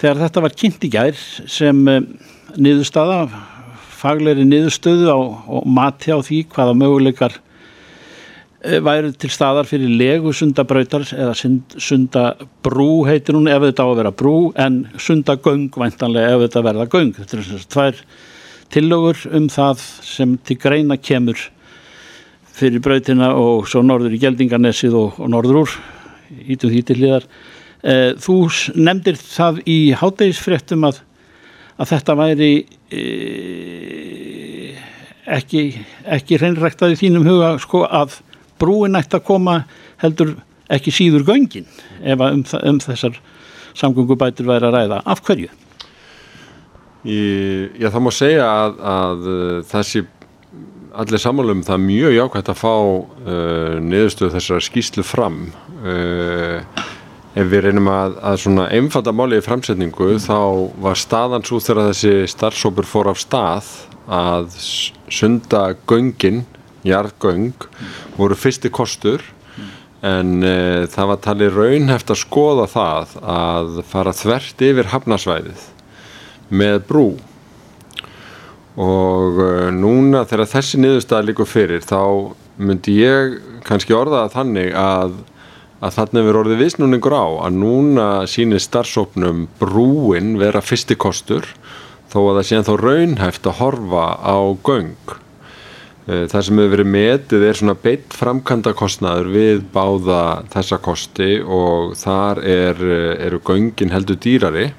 þegar 0.00 0.24
þetta 0.24 0.44
var 0.46 0.58
kynnt 0.58 0.84
í 0.88 0.92
gær 0.92 1.22
sem 1.46 1.86
um, 1.92 2.10
niðurstaða 2.56 3.22
fagleiri 4.02 4.48
niðurstöðu 4.48 5.12
á, 5.12 5.18
og 5.20 5.66
mati 5.68 6.10
á 6.10 6.18
því 6.18 6.44
hvaða 6.50 6.78
möguleikar 6.80 7.38
Eh, 8.62 8.78
væri 8.78 9.08
til 9.18 9.26
staðar 9.32 9.66
fyrir 9.66 9.90
legu 9.90 10.30
sundabrautar 10.38 11.02
eða 11.02 11.32
sundabrú 11.34 13.02
heitir 13.08 13.34
hún 13.34 13.48
ef 13.50 13.64
þetta 13.64 13.82
á 13.82 13.88
að 13.90 13.96
vera 13.98 14.12
brú 14.14 14.34
en 14.54 14.76
sundagöng 15.02 15.64
væntanlega 15.74 16.36
ef 16.36 16.44
þetta 16.44 16.62
verða 16.68 16.86
göng. 16.92 17.10
Þetta 17.16 17.36
er 17.36 17.42
þess 17.42 17.66
að 17.66 17.72
tvær 17.74 17.98
tillögur 18.70 19.24
um 19.34 19.48
það 19.50 19.82
sem 20.06 20.36
til 20.46 20.58
greina 20.62 20.94
kemur 20.94 21.42
fyrir 22.56 22.82
brautina 22.84 23.32
og 23.38 23.66
svo 23.70 23.82
norður 23.86 24.14
í 24.16 24.20
Geldingarnesið 24.22 24.96
og, 24.98 25.18
og 25.22 25.32
norður 25.32 25.62
úr 25.62 25.76
ítum 26.52 26.72
því 26.72 26.82
til 26.88 26.98
hliðar 27.00 27.26
e, 27.82 27.94
þú 28.20 28.36
nefndir 28.76 29.18
það 29.20 29.62
í 29.68 29.78
hátdegisfréttum 29.98 30.86
að, 30.88 31.00
að 31.80 31.92
þetta 31.94 32.18
væri 32.20 32.52
e, 32.92 33.02
ekki, 35.38 35.66
ekki 36.18 36.40
reynræktaði 36.40 37.00
þínum 37.00 37.28
huga 37.28 37.54
sko 37.62 37.84
að 37.88 38.20
brúin 38.60 38.98
ætti 38.98 39.18
að 39.18 39.26
koma 39.28 39.62
heldur 40.02 40.36
ekki 40.72 40.94
síður 40.94 41.26
göngin 41.28 41.68
ef 42.00 42.22
um, 42.22 42.44
um 42.62 42.80
þessar 42.82 43.18
samgöngubætur 43.78 44.48
væri 44.48 44.68
að 44.68 44.74
ræða. 44.76 45.02
Af 45.08 45.22
hverju? 45.24 45.50
Í, 47.02 47.18
já, 47.80 47.88
það 47.88 48.02
má 48.04 48.10
segja 48.14 48.46
að, 48.46 48.76
að 48.92 49.30
uh, 49.32 49.54
þessi 49.72 50.04
allir 50.98 51.20
samanlum 51.22 51.62
það 51.66 51.84
mjög 51.86 52.16
jákvæmt 52.16 52.50
að 52.52 52.58
fá 52.60 52.74
uh, 52.74 53.76
niðurstöðu 53.80 54.34
þessar 54.36 54.64
skýslu 54.66 55.04
fram. 55.06 55.38
Uh, 55.82 56.60
ef 57.32 57.48
við 57.48 57.66
reynum 57.66 57.88
að, 57.88 58.18
að 58.20 58.40
svona 58.44 58.68
einfalda 58.76 59.14
máli 59.16 59.38
í 59.40 59.44
framsetningu 59.44 60.18
þá 60.20 60.38
var 60.84 61.00
staðan 61.00 61.46
svo 61.48 61.60
þegar 61.64 61.92
þessi 61.92 62.28
starfsópur 62.28 62.88
fór 62.88 63.12
af 63.12 63.22
stað 63.22 63.70
að 64.12 64.56
sunda 65.12 65.70
göngin 65.88 66.42
jarðgöng 66.84 67.54
voru 68.18 68.36
fyrsti 68.36 68.72
kostur. 68.74 69.24
En 70.02 70.42
e, 70.42 70.84
það 70.90 71.10
var 71.12 71.18
talið 71.22 71.56
raunheft 71.56 72.10
að 72.10 72.18
skoða 72.24 72.64
það 72.66 73.12
að 73.22 73.76
fara 73.86 74.14
þvert 74.18 74.64
yfir 74.66 74.88
hafnasvæðið 74.90 75.68
með 76.50 76.80
brú 76.88 77.06
og 78.80 79.40
e, 79.42 79.50
núna 79.76 80.24
þegar 80.28 80.50
þessi 80.54 80.80
niðurstað 80.80 81.28
líka 81.28 81.46
fyrir 81.48 81.84
þá 81.84 82.00
myndi 82.62 82.96
ég 83.02 83.36
kannski 83.66 83.96
orða 83.96 84.26
það 84.26 84.36
þannig 84.38 84.72
að 84.78 85.20
að 85.82 85.96
þannig 85.96 86.26
verður 86.28 86.40
orðið 86.44 86.60
vissnúningur 86.62 87.14
á 87.16 87.26
að 87.48 87.56
núna 87.58 88.06
sínir 88.30 88.62
starfsóknum 88.62 89.48
brúin 89.58 90.36
vera 90.38 90.62
fyrsti 90.62 90.94
kostur 90.94 91.48
þó 92.12 92.20
að 92.20 92.36
það 92.38 92.46
sé 92.48 92.60
þá 92.68 92.72
raunhæft 92.78 93.48
að 93.48 93.58
horfa 93.58 94.04
á 94.22 94.38
göng. 94.62 95.16
Eh, 96.06 96.26
það 96.30 96.44
sem 96.46 96.60
hefur 96.60 96.72
verið 96.76 96.92
metið 96.92 97.46
er 97.48 97.58
svona 97.58 97.74
beitt 97.78 98.14
framkvæmdakostnaður 98.18 99.32
við 99.34 99.64
báða 99.74 100.22
þessa 100.52 100.78
kosti 100.82 101.32
og 101.42 101.96
þar 101.98 102.42
er, 102.42 102.82
eh, 102.82 103.26
eru 103.26 103.40
göngin 103.42 103.94
heldur 103.94 104.18
dýrari 104.18 104.72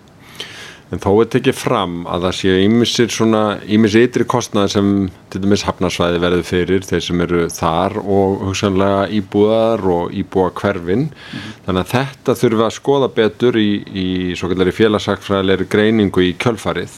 en 0.93 1.01
þó 1.01 1.09
er 1.23 1.29
tekið 1.33 1.57
fram 1.57 1.95
að 2.05 2.27
það 2.27 2.35
séu 2.39 2.57
ímissir 2.63 3.13
svona 3.13 3.43
ímissir 3.65 4.07
ytri 4.07 4.27
kostnaður 4.29 4.73
sem 4.75 4.89
til 5.33 5.41
dæmis 5.43 5.65
hafnarsvæði 5.67 6.21
verður 6.21 6.47
fyrir 6.47 6.87
þeir 6.87 7.05
sem 7.07 7.23
eru 7.25 7.45
þar 7.53 7.97
og 8.03 8.43
hugsanlega 8.49 9.07
íbúðar 9.19 9.87
og 9.97 10.13
íbúa 10.13 10.51
hverfin 10.59 11.09
mm 11.09 11.51
þannig 11.63 11.79
að 11.85 11.93
þetta 11.93 12.33
þurfa 12.35 12.65
að 12.67 12.75
skoða 12.75 13.07
betur 13.15 13.55
í, 13.55 13.69
í 13.87 14.07
svo 14.35 14.49
kallari 14.51 14.73
félagsakfræðilegri 14.75 15.67
greiningu 15.71 16.25
í 16.27 16.33
kjölfarið 16.35 16.97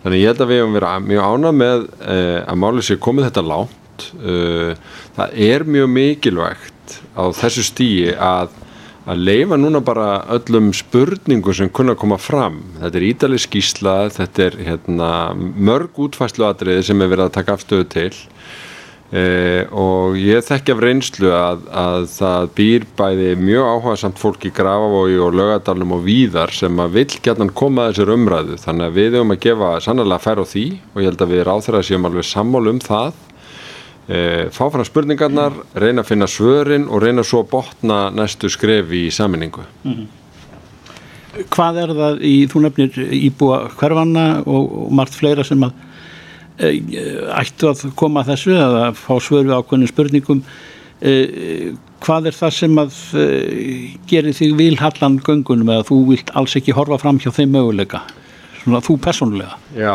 Þannig 0.00 0.22
ég 0.22 0.30
held 0.30 0.40
að 0.40 0.50
við 0.50 0.60
hefum 0.62 0.76
verið 0.78 1.08
mjög 1.10 1.26
ánað 1.28 1.56
með 1.60 1.82
uh, 1.84 2.38
að 2.48 2.60
málið 2.62 2.86
sé 2.86 2.96
komið 3.04 3.26
þetta 3.28 3.42
lánt. 3.50 4.06
Uh, 4.16 4.70
það 5.18 5.34
er 5.50 5.64
mjög 5.68 5.90
mikilvægt 5.92 6.94
á 7.12 7.22
þessu 7.36 7.64
stíi 7.68 8.14
að, 8.16 8.54
að 9.08 9.22
leifa 9.24 9.56
núna 9.56 9.80
bara 9.84 10.08
öllum 10.36 10.72
spurningum 10.76 11.56
sem 11.56 11.70
kunna 11.72 11.96
koma 11.98 12.18
fram. 12.20 12.60
Þetta 12.80 13.00
er 13.00 13.06
ídalið 13.10 13.44
skísla, 13.46 13.94
þetta 14.12 14.48
er 14.48 14.58
hérna, 14.66 15.12
mörg 15.36 16.00
útfæsluadriði 16.04 16.90
sem 16.90 17.00
er 17.00 17.12
verið 17.12 17.28
að 17.28 17.38
taka 17.38 17.56
afstöðu 17.56 17.88
til. 17.94 18.10
Eh, 19.10 19.64
og 19.74 20.14
ég 20.22 20.44
þekki 20.46 20.70
af 20.70 20.82
reynslu 20.84 21.32
að, 21.34 21.64
að 21.74 22.04
það 22.12 22.44
býr 22.54 22.84
bæði 22.94 23.32
mjög 23.40 23.70
áhuga 23.72 23.94
samt 23.98 24.20
fólk 24.22 24.44
í 24.46 24.52
Grafavogi 24.54 25.16
og 25.18 25.34
Laugadalum 25.34 25.96
og 25.96 26.04
Víðar 26.04 26.54
sem 26.54 26.78
að 26.78 26.94
vil 26.94 27.16
gætna 27.18 27.48
koma 27.50 27.88
að 27.88 27.96
þessar 27.96 28.12
umræðu 28.14 28.60
þannig 28.62 28.86
að 28.86 29.00
við 29.00 29.16
höfum 29.18 29.34
að 29.34 29.40
gefa 29.48 29.72
sannlega 29.82 30.22
fær 30.22 30.42
á 30.42 30.46
því 30.46 30.64
og 30.92 31.02
ég 31.02 31.10
held 31.10 31.24
að 31.26 31.34
við 31.34 31.82
séum 31.88 32.06
alveg 32.06 32.28
sammál 32.30 32.70
um 32.70 32.78
það 32.86 33.18
fá 34.50 34.64
frá 34.74 34.82
spurningarnar, 34.82 35.54
reyna 35.78 36.02
að 36.02 36.08
finna 36.08 36.26
svörin 36.26 36.88
og 36.88 37.04
reyna 37.04 37.22
svo 37.22 37.44
að 37.44 37.50
botna 37.52 37.98
næstu 38.10 38.50
skref 38.50 38.90
í 38.90 39.04
saminningu 39.14 39.62
mm 39.84 39.92
-hmm. 39.92 40.08
Hvað 41.54 41.76
er 41.78 41.90
það 41.94 42.22
í, 42.26 42.34
þú 42.50 42.60
nefnir 42.64 42.96
íbúa 43.14 43.58
hverfanna 43.78 44.42
og, 44.46 44.72
og 44.82 44.92
margt 44.92 45.14
fleira 45.14 45.44
sem 45.44 45.62
að 45.62 45.72
Eh, 46.60 46.76
ættu 47.40 47.70
að 47.70 47.86
koma 47.96 48.20
að 48.20 48.34
þessu 48.34 48.56
að 48.60 48.98
fá 49.00 49.14
svöru 49.22 49.54
ákveðinu 49.56 49.88
spurningum. 49.88 50.42
Eh, 51.00 51.70
hvað 52.04 52.28
er 52.28 52.36
það 52.36 52.56
sem 52.58 52.80
að 52.82 52.96
eh, 53.16 53.94
gerir 54.10 54.36
þig 54.36 54.58
vilhallan 54.58 55.16
göngunum 55.24 55.72
eða 55.72 55.86
þú 55.88 56.00
vilt 56.10 56.32
alls 56.36 56.56
ekki 56.60 56.76
horfa 56.76 56.98
fram 57.00 57.20
hjá 57.22 57.30
þeim 57.32 57.54
möguleika 57.56 58.02
svona 58.60 58.82
þú 58.84 58.96
personlega 59.02 59.56
Já, 59.76 59.94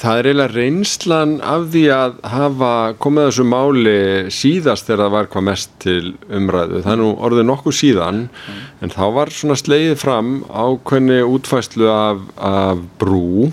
það 0.00 0.18
er 0.18 0.28
eiginlega 0.28 0.54
reynslan 0.54 1.34
af 1.44 1.66
því 1.74 1.84
að 1.94 2.14
hafa 2.34 2.70
komið 3.02 3.28
þessu 3.30 3.48
máli 3.48 3.96
síðast 4.34 4.88
þegar 4.88 5.04
það 5.04 5.16
var 5.16 5.32
hvað 5.34 5.46
mest 5.50 5.74
til 5.84 5.98
umræðu, 6.28 6.84
það 6.84 6.94
er 6.94 7.02
nú 7.02 7.10
orðið 7.28 7.50
nokkuð 7.50 7.78
síðan 7.80 8.22
mm. 8.28 8.62
en 8.84 8.94
þá 8.94 9.04
var 9.18 9.34
svona 9.34 9.58
sleið 9.60 9.98
fram 10.00 10.32
ákveðni 10.48 11.20
útfæslu 11.26 11.92
af, 11.92 12.24
af 12.54 12.88
brú 13.02 13.52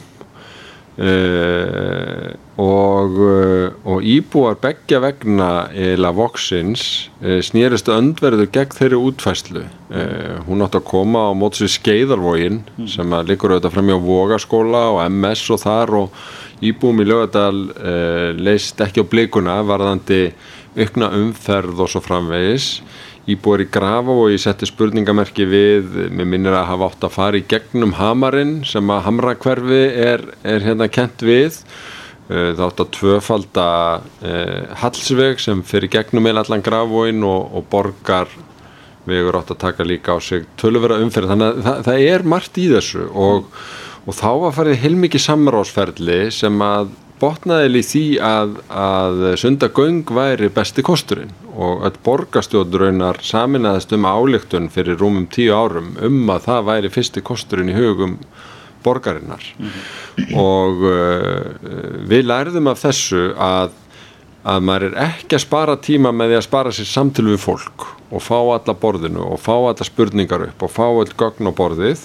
Uh, 1.02 2.36
og, 2.60 3.16
uh, 3.16 3.72
og 3.88 4.04
íbúar 4.04 4.58
begja 4.60 5.00
vegna 5.04 5.70
eða 5.72 6.12
voksins 6.16 6.84
uh, 7.24 7.40
snýrist 7.40 7.88
öndverður 7.92 8.50
gegn 8.52 8.76
þeirri 8.76 9.00
útfæslu 9.00 9.64
uh, 9.64 10.42
hún 10.48 10.66
átt 10.66 10.76
að 10.76 10.88
koma 10.90 11.30
á 11.30 11.38
móts 11.38 11.64
við 11.64 11.72
skeiðarvógin 11.78 12.60
mm. 12.76 12.90
sem 12.92 13.16
að 13.16 13.32
likur 13.32 13.56
auðvitað 13.56 13.76
fram 13.78 13.92
í 13.94 14.00
vogaskóla 14.04 14.84
og 14.96 15.04
MS 15.08 15.46
og 15.56 15.62
þar 15.64 15.96
og 16.02 16.26
íbúum 16.62 17.00
í 17.02 17.08
lögadal 17.08 17.56
leist 18.38 18.84
ekki 18.86 19.02
á 19.02 19.10
blikuna 19.10 19.56
varðandi 19.66 20.28
aukna 20.78 21.10
umferð 21.18 21.80
og 21.82 21.90
svo 21.90 22.02
framvegis. 22.06 22.68
Íbúar 23.30 23.64
í 23.64 23.68
Grafa 23.70 24.14
og 24.14 24.30
ég 24.34 24.42
setti 24.42 24.70
spurningamerki 24.70 25.46
við, 25.50 25.98
mér 26.14 26.30
minnir 26.30 26.54
að 26.58 26.70
hafa 26.70 26.92
átt 26.92 27.08
að 27.08 27.16
fara 27.16 27.40
í 27.40 27.48
gegnum 27.50 27.96
Hamarinn 27.98 28.60
sem 28.68 28.94
að 28.94 29.04
Hamrakverfi 29.08 29.82
er, 30.06 30.24
er 30.46 30.66
hérna 30.66 30.90
kent 30.92 31.26
við 31.26 31.60
Eh, 32.32 32.54
það 32.56 32.64
átt 32.68 32.82
að 32.84 32.92
tvöfalda 32.96 33.68
eh, 34.24 34.74
Hallsveg 34.80 35.42
sem 35.44 35.62
fyrir 35.68 35.92
gegnum 35.92 36.30
eða 36.30 36.46
allan 36.46 36.64
Grafvóin 36.64 37.26
og, 37.28 37.50
og 37.58 37.66
borgar 37.72 38.32
vegur 39.10 39.36
átt 39.36 39.52
að 39.52 39.64
taka 39.66 39.88
líka 39.88 40.16
á 40.16 40.18
sig 40.24 40.46
tölvera 40.62 41.02
umferð. 41.04 41.34
Þannig 41.34 41.50
að 41.50 41.64
það, 41.66 41.82
það 41.90 42.04
er 42.14 42.28
margt 42.34 42.60
í 42.62 42.68
þessu 42.72 43.08
og, 43.10 43.50
og 44.06 44.16
þá 44.16 44.30
var 44.46 44.56
farið 44.56 44.84
heilmikið 44.86 45.26
samráðsferðli 45.26 46.20
sem 46.38 46.64
að 46.64 46.94
botnaðil 47.22 47.82
í 47.82 47.84
því 47.86 48.06
að, 48.26 48.54
að 48.74 49.26
sundagöng 49.42 50.14
væri 50.16 50.50
besti 50.54 50.86
kosturinn 50.86 51.34
og 51.52 51.84
öll 51.90 52.00
borgastjóðraunar 52.06 53.20
saminæðist 53.26 53.92
um 53.98 54.08
álíktun 54.08 54.72
fyrir 54.74 54.98
rúmum 55.02 55.28
tíu 55.30 55.52
árum 55.52 55.92
um 56.00 56.32
að 56.32 56.48
það 56.48 56.66
væri 56.72 56.94
fyrsti 56.96 57.26
kosturinn 57.28 57.74
í 57.74 57.78
hugum 57.78 58.16
borgarinnar 58.84 59.44
mm 59.58 59.68
-hmm. 59.68 60.36
og 60.38 60.84
uh, 60.88 62.08
við 62.10 62.28
lærðum 62.32 62.72
af 62.72 62.84
þessu 62.84 63.34
að, 63.38 63.76
að 64.44 64.64
maður 64.68 64.88
er 64.92 64.98
ekki 65.08 65.36
að 65.36 65.46
spara 65.46 65.76
tíma 65.78 66.12
með 66.12 66.32
því 66.32 66.38
að 66.38 66.48
spara 66.50 66.72
sér 66.72 66.90
samtil 66.90 67.26
við 67.26 67.38
fólk 67.38 67.88
og 68.12 68.22
fá 68.22 68.40
alla 68.40 68.74
borðinu 68.74 69.24
og 69.34 69.40
fá 69.40 69.56
alla 69.56 69.86
spurningar 69.88 70.48
upp 70.50 70.64
og 70.64 70.72
fá 70.72 70.86
all 70.88 71.14
gögn 71.18 71.48
á 71.48 71.52
borðið 71.56 72.02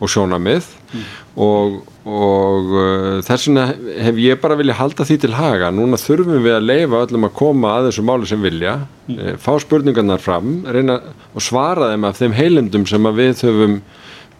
og 0.00 0.08
sjónamið 0.08 0.66
mm. 0.94 1.08
og, 1.44 1.76
og 2.08 2.70
uh, 2.72 3.16
þess 3.24 3.48
vegna 3.48 3.66
hef 4.06 4.20
ég 4.22 4.40
bara 4.40 4.56
viljað 4.58 4.80
halda 4.80 5.06
því 5.08 5.16
til 5.20 5.32
haga 5.36 5.70
núna 5.74 6.00
þurfum 6.00 6.40
við 6.40 6.56
að 6.56 6.68
leifa 6.70 7.02
öllum 7.04 7.28
að 7.28 7.34
koma 7.42 7.74
að 7.76 7.90
þessu 7.90 8.04
máli 8.08 8.30
sem 8.30 8.44
vilja 8.44 8.76
mm. 8.80 9.18
uh, 9.18 9.32
fá 9.40 9.52
spurningarnar 9.60 10.22
fram 10.24 10.62
reyna 10.64 11.00
og 11.34 11.44
svara 11.44 11.92
þeim 11.92 12.08
af 12.08 12.20
þeim 12.20 12.36
heilendum 12.38 12.86
sem 12.88 13.10
við 13.20 13.44
höfum 13.44 13.80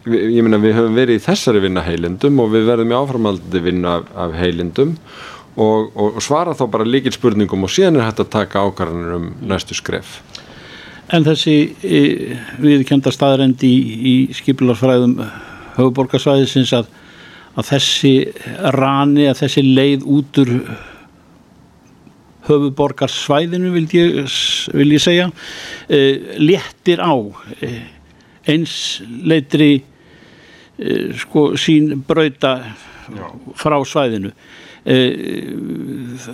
ég 0.08 0.40
minna 0.40 0.60
við 0.60 0.78
höfum 0.78 0.96
verið 0.96 1.18
í 1.18 1.24
þessari 1.24 1.60
vinna 1.60 1.82
heilindum 1.84 2.40
og 2.40 2.54
við 2.54 2.68
verðum 2.70 2.92
í 2.92 2.96
áframaldi 2.96 3.60
vinna 3.64 3.98
af, 3.98 4.06
af 4.16 4.36
heilindum 4.38 4.94
og, 5.60 5.90
og, 5.92 6.20
svara 6.24 6.54
þá 6.56 6.64
bara 6.72 6.86
líkil 6.88 7.12
spurningum 7.12 7.66
og 7.66 7.72
síðan 7.72 7.98
er 7.98 8.06
hægt 8.08 8.22
að 8.24 8.30
taka 8.32 8.62
ákvarðanir 8.64 9.18
um 9.18 9.26
næstu 9.50 9.76
skref. 9.76 10.20
En 11.12 11.26
þessi 11.26 11.56
e, 11.82 12.00
viðkjönda 12.62 13.12
staðrændi 13.12 13.68
í, 13.68 13.80
í 14.00 14.14
skipilarsfræðum 14.38 15.18
höfuborgarsvæðisins 15.76 16.72
að, 16.78 16.88
að 17.58 17.72
þessi 17.74 18.14
rani, 18.78 19.26
að 19.28 19.42
þessi 19.42 19.66
leið 19.66 20.08
út 20.08 20.40
úr 20.44 20.54
höfuborgarsvæðinu 22.48 23.74
vil 23.74 23.86
ég, 23.98 24.40
vil 24.72 24.90
ég 24.94 25.04
segja 25.04 25.28
e, 25.90 26.00
léttir 26.40 27.02
á 27.04 27.12
e, 27.60 27.74
eins 28.48 28.72
leitri 29.26 29.72
Eh, 29.80 29.89
sko 31.20 31.50
sín 31.60 32.04
brauta 32.06 32.54
Já. 33.10 33.26
frá 33.58 33.76
svæðinu 33.84 34.30
e, 34.86 34.96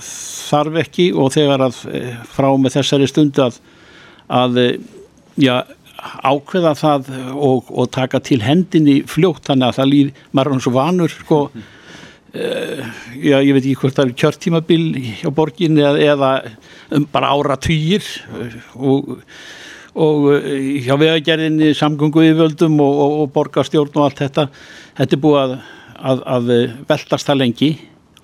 þarf 0.04 0.82
ekki 0.82 1.08
og 1.16 1.32
þegar 1.34 1.66
að 1.68 1.80
eh, 1.94 2.12
frá 2.34 2.50
með 2.60 2.76
þessari 2.76 3.08
stundu 3.10 3.46
að, 3.46 3.56
að 4.28 4.60
já, 5.40 5.54
ákveða 5.96 6.74
það 6.76 7.10
og, 7.32 7.72
og 7.72 7.88
taka 7.96 8.20
til 8.20 8.42
hendinni 8.44 9.00
fljótt 9.08 9.48
þannig 9.48 9.70
að 9.70 9.80
það 9.80 9.90
líð 9.94 10.12
er 10.42 10.52
svo 10.66 10.74
vanur 10.76 11.16
sko 11.16 11.40
já 12.36 13.38
ég 13.40 13.54
veit 13.56 13.62
ekki 13.62 13.78
hvort 13.80 13.96
það 13.96 14.10
er 14.10 14.16
kjörtímabil 14.20 14.82
á 15.24 15.30
borginni 15.32 15.80
eða, 15.80 16.02
eða 16.12 16.32
um 16.98 17.06
bara 17.12 17.32
ára 17.32 17.56
týjir 17.56 18.04
og 18.76 19.16
og 19.96 20.30
eh, 20.36 20.84
hjá 20.84 20.94
vegagerðinni 21.00 21.72
samgöngu 21.76 22.24
yfirvöldum 22.26 22.78
og, 22.84 23.02
og, 23.04 23.18
og 23.22 23.34
borgarstjórn 23.34 23.96
og 23.96 24.08
allt 24.08 24.24
þetta 24.24 24.48
þetta 24.98 25.16
er 25.16 25.22
búið 25.22 25.42
að, 25.42 25.54
að, 25.96 26.24
að 26.36 26.50
veltast 26.88 27.30
það 27.30 27.42
lengi 27.42 27.70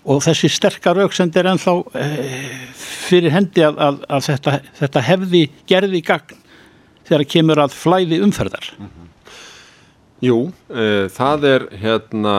og 0.03 0.23
þessi 0.25 0.51
sterkar 0.51 0.99
auksend 1.05 1.37
er 1.39 1.49
ennþá 1.53 1.77
e, 1.95 2.07
fyrir 2.83 3.35
hendi 3.35 3.63
að, 3.67 4.03
að 4.09 4.27
þetta, 4.29 4.57
þetta 4.81 5.05
hefði 5.07 5.45
gerði 5.71 6.03
gagn 6.07 6.41
þegar 7.07 7.29
kemur 7.37 7.63
að 7.63 7.77
flæði 7.77 8.21
umferðar 8.25 8.75
mm 8.79 8.89
-hmm. 8.89 9.09
Jú, 10.23 10.53
e, 10.71 11.09
það 11.11 11.45
er 11.49 11.63
hérna 11.83 12.35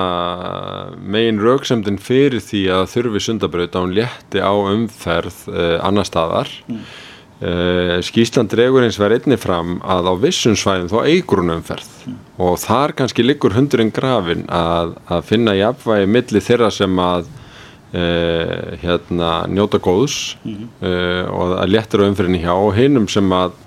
megin 0.95 1.41
rauksemdin 1.43 1.97
fyrir 1.99 2.39
því 2.39 2.61
að 2.71 2.85
þurfi 2.93 3.21
sundabraut 3.25 3.75
á 3.75 3.79
hún 3.83 3.95
létti 3.97 4.39
á 4.39 4.53
umferð 4.55 5.41
e, 5.51 5.65
annar 5.83 6.07
staðar 6.07 6.47
mm. 6.67 6.79
Uh, 7.43 7.97
Skísland 8.05 8.53
dregur 8.53 8.85
eins 8.85 8.99
verið 9.01 9.25
einni 9.25 9.37
fram 9.41 9.79
að 9.81 10.05
á 10.07 10.13
vissum 10.21 10.53
svæðum 10.55 10.91
þá 10.91 10.99
eigur 11.09 11.41
hún 11.41 11.55
umferð 11.57 11.89
mm. 12.05 12.19
og 12.45 12.59
þar 12.61 12.93
kannski 12.99 13.25
liggur 13.25 13.55
hundurinn 13.57 13.91
grafin 13.91 14.45
að, 14.53 14.93
að 15.11 15.25
finna 15.27 15.55
í 15.57 15.63
afvægi 15.65 16.07
milli 16.13 16.43
þeirra 16.45 16.69
sem 16.71 17.01
að 17.03 17.25
uh, 17.97 18.77
hérna, 18.85 19.31
njóta 19.51 19.81
góðs 19.83 20.37
mm 20.45 20.69
uh, 20.85 21.25
og 21.33 21.57
að 21.57 21.73
léttir 21.73 22.05
á 22.05 22.07
umferðinni 22.07 22.43
hjá 22.45 22.53
og 22.53 22.77
hinnum 22.77 23.09
sem 23.11 23.35
að 23.35 23.57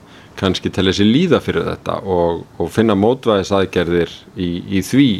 kannski 0.40 0.70
telja 0.72 0.94
sér 0.96 1.10
líða 1.10 1.42
fyrir 1.44 1.66
þetta 1.66 1.98
og, 2.06 2.44
og 2.56 2.72
finna 2.72 2.96
mótvæðis 2.96 3.52
aðgerðir 3.56 4.12
í, 4.36 4.50
í 4.78 4.82
því 4.84 5.10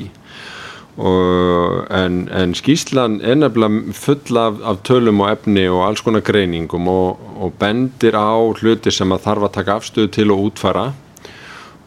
En, 0.97 2.15
en 2.33 2.55
skýslan 2.57 3.19
er 3.21 3.37
nefnilega 3.37 3.93
full 3.93 4.39
af, 4.41 4.63
af 4.65 4.79
tölum 4.89 5.21
og 5.21 5.33
efni 5.35 5.67
og 5.69 5.83
alls 5.85 6.01
konar 6.01 6.25
greiningum 6.25 6.89
og, 6.89 7.19
og 7.37 7.53
bendir 7.61 8.17
á 8.17 8.33
hluti 8.57 8.91
sem 8.91 9.13
að 9.13 9.27
þarf 9.27 9.45
að 9.45 9.57
taka 9.59 9.77
afstöðu 9.77 10.13
til 10.17 10.33
og 10.33 10.47
útfara 10.49 10.87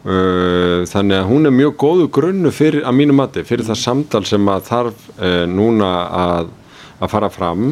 þannig 0.00 1.16
að 1.18 1.26
hún 1.28 1.44
er 1.44 1.52
mjög 1.52 1.74
góðu 1.76 2.06
grunnu 2.08 2.50
fyrir, 2.54 2.86
að 2.88 2.96
mínu 2.96 3.16
mati 3.18 3.42
fyrir 3.44 3.66
það 3.66 3.80
samtal 3.82 4.22
sem 4.24 4.48
að 4.48 4.62
þarf 4.70 5.02
núna 5.50 5.90
að, 6.08 6.54
að 7.00 7.12
fara 7.12 7.28
fram. 7.28 7.66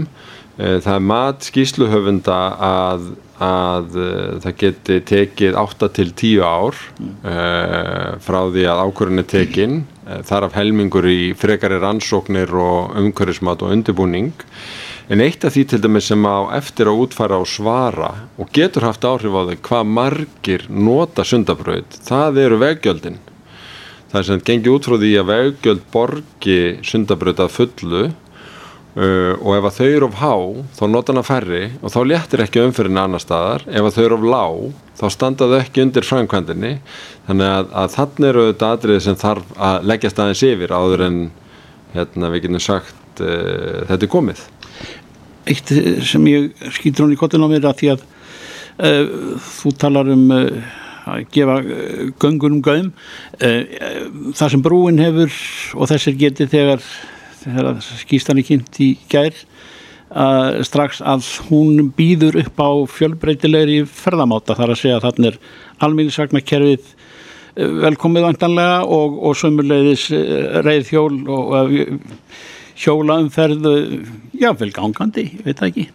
Það 0.59 0.93
er 0.93 1.07
mat 1.09 1.47
skýsluhöfunda 1.47 2.37
að 2.59 3.09
að 3.45 3.95
uh, 3.99 4.39
það 4.43 4.57
geti 4.63 4.99
tekið 5.07 5.59
8 5.61 5.89
til 5.95 6.11
10 6.11 6.43
ár 6.43 6.75
uh, 6.75 8.19
frá 8.23 8.41
því 8.51 8.67
að 8.67 8.83
ákvörðin 8.83 9.23
er 9.23 9.29
tekin 9.31 9.77
uh, 10.07 10.19
þar 10.27 10.49
af 10.49 10.59
helmingur 10.59 11.07
í 11.07 11.33
frekari 11.39 11.79
rannsóknir 11.83 12.51
og 12.59 12.99
umhverfismat 12.99 13.63
og 13.63 13.77
undirbúning. 13.77 14.35
En 15.09 15.23
eitt 15.25 15.47
af 15.47 15.55
því 15.55 15.65
til 15.71 15.81
dæmis 15.85 16.11
sem 16.11 16.27
á 16.27 16.53
eftir 16.59 16.91
að 16.91 17.07
útfæra 17.07 17.39
og 17.41 17.49
svara 17.49 18.11
og 18.37 18.51
getur 18.53 18.85
haft 18.85 19.07
áhrif 19.09 19.33
á 19.33 19.43
þau 19.49 19.57
hvað 19.71 19.93
margir 19.95 20.67
nota 20.69 21.25
sundabraut 21.25 22.01
það 22.05 22.43
eru 22.45 22.61
veggjöldin. 22.61 23.21
Það 24.09 24.21
er 24.21 24.27
sem 24.27 24.47
gengið 24.51 24.75
út 24.75 24.89
frá 24.89 24.97
því 24.99 25.13
að 25.21 25.31
veggjöld 25.31 25.87
borgi 25.95 26.61
sundabraut 26.85 27.41
að 27.45 27.55
fullu 27.55 28.03
Uh, 28.99 29.37
og 29.47 29.53
ef 29.55 29.67
að 29.69 29.75
þau 29.77 29.85
eru 29.87 30.07
of 30.09 30.15
há 30.19 30.33
þá 30.75 30.81
nota 30.91 31.13
hana 31.13 31.23
færri 31.23 31.61
og 31.87 31.93
þá 31.95 31.99
léttir 32.11 32.41
ekki 32.43 32.65
umfyrirna 32.65 33.05
annar 33.07 33.23
staðar, 33.23 33.63
ef 33.71 33.85
að 33.87 33.95
þau 33.95 34.01
eru 34.03 34.17
of 34.17 34.23
lág 34.27 34.63
þá 34.99 35.03
standaðu 35.15 35.55
ekki 35.61 35.83
undir 35.85 36.07
framkvæmdini 36.09 36.71
þannig 37.29 37.51
að, 37.53 37.69
að 37.79 37.93
þannig 37.93 38.27
eru 38.33 38.47
þetta 38.49 38.71
atriði 38.75 39.05
sem 39.05 39.19
þarf 39.21 39.53
að 39.69 39.87
leggja 39.87 40.11
staðins 40.11 40.43
yfir 40.49 40.75
áður 40.75 41.05
en 41.07 41.19
hérna, 41.93 42.31
við 42.33 42.43
getum 42.49 42.65
sagt 42.65 43.23
uh, 43.23 43.85
þetta 43.91 44.09
er 44.09 44.11
komið. 44.17 44.41
Eitt 45.53 45.71
sem 46.09 46.27
ég 46.33 46.65
skýtur 46.81 47.07
hún 47.07 47.15
í 47.15 47.19
kottun 47.21 47.47
á 47.47 47.53
mér 47.53 47.69
að 47.71 47.77
því 47.83 47.91
að 47.93 48.03
uh, 48.03 49.13
þú 49.61 49.73
talar 49.85 50.11
um 50.17 50.25
að 50.33 51.23
gefa 51.37 51.61
göngunum 52.19 52.59
gauðum 52.67 52.91
það 53.39 54.51
sem 54.57 54.67
brúin 54.67 54.99
hefur 55.01 55.39
og 55.79 55.89
þessir 55.93 56.19
geti 56.19 56.49
þegar 56.51 56.83
þegar 57.43 57.83
skýstan 57.85 58.41
er 58.41 58.49
kynnt 58.49 58.81
í 58.85 58.93
gær 59.11 59.37
að 60.09 60.63
strax 60.65 61.03
að 61.05 61.27
hún 61.51 61.91
býður 61.97 62.39
upp 62.41 62.63
á 62.65 62.71
fjölbreytilegri 62.89 63.83
ferðamáta 63.85 64.57
þar 64.57 64.73
að 64.73 64.81
segja 64.81 65.01
að 65.01 65.05
þannig 65.09 65.29
er 65.29 65.39
alminnisvagnakerfið 65.85 66.87
eh, 66.89 67.75
velkomið 67.85 68.29
vantanlega 68.31 68.79
og, 68.87 69.19
og 69.21 69.37
sömurleiðis 69.37 70.09
eh, 70.17 70.63
reið 70.65 70.95
hjól 70.95 71.13
og 71.29 71.77
eh, 71.77 71.93
hjólaumferð 72.79 73.69
jável 74.39 74.73
gangandi, 74.73 75.29
ég 75.35 75.45
veit 75.45 75.61
það 75.61 75.71
ekki. 75.73 75.89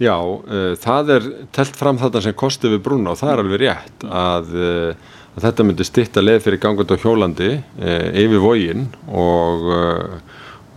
Já, 0.00 0.16
uh, 0.16 0.72
það 0.80 1.10
er 1.12 1.24
telt 1.52 1.76
fram 1.76 1.98
þetta 2.00 2.22
sem 2.24 2.36
kosti 2.40 2.70
við 2.72 2.84
brúna 2.86 3.12
og 3.12 3.18
það 3.20 3.32
er 3.34 3.42
alveg 3.42 3.60
rétt 3.60 4.04
að, 4.08 4.54
uh, 4.56 5.16
að 5.36 5.44
þetta 5.44 5.66
myndi 5.68 5.84
stitta 5.84 6.22
leið 6.24 6.44
fyrir 6.46 6.62
gangandi 6.62 6.96
og 6.96 7.04
hjólandi 7.04 7.50
uh, 7.60 8.06
yfir 8.22 8.40
vógin 8.40 8.86
og 9.12 9.68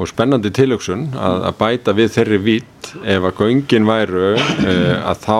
og 0.01 0.10
spennandi 0.10 0.49
tilöksun 0.53 1.12
að, 1.13 1.43
að 1.49 1.58
bæta 1.60 1.93
við 1.97 2.13
þeirri 2.15 2.39
vitt 2.41 2.93
ef 3.06 3.27
að 3.27 3.41
göngin 3.41 3.86
væru 3.88 4.32
uh, 4.34 4.95
að 5.12 5.19
þá 5.25 5.39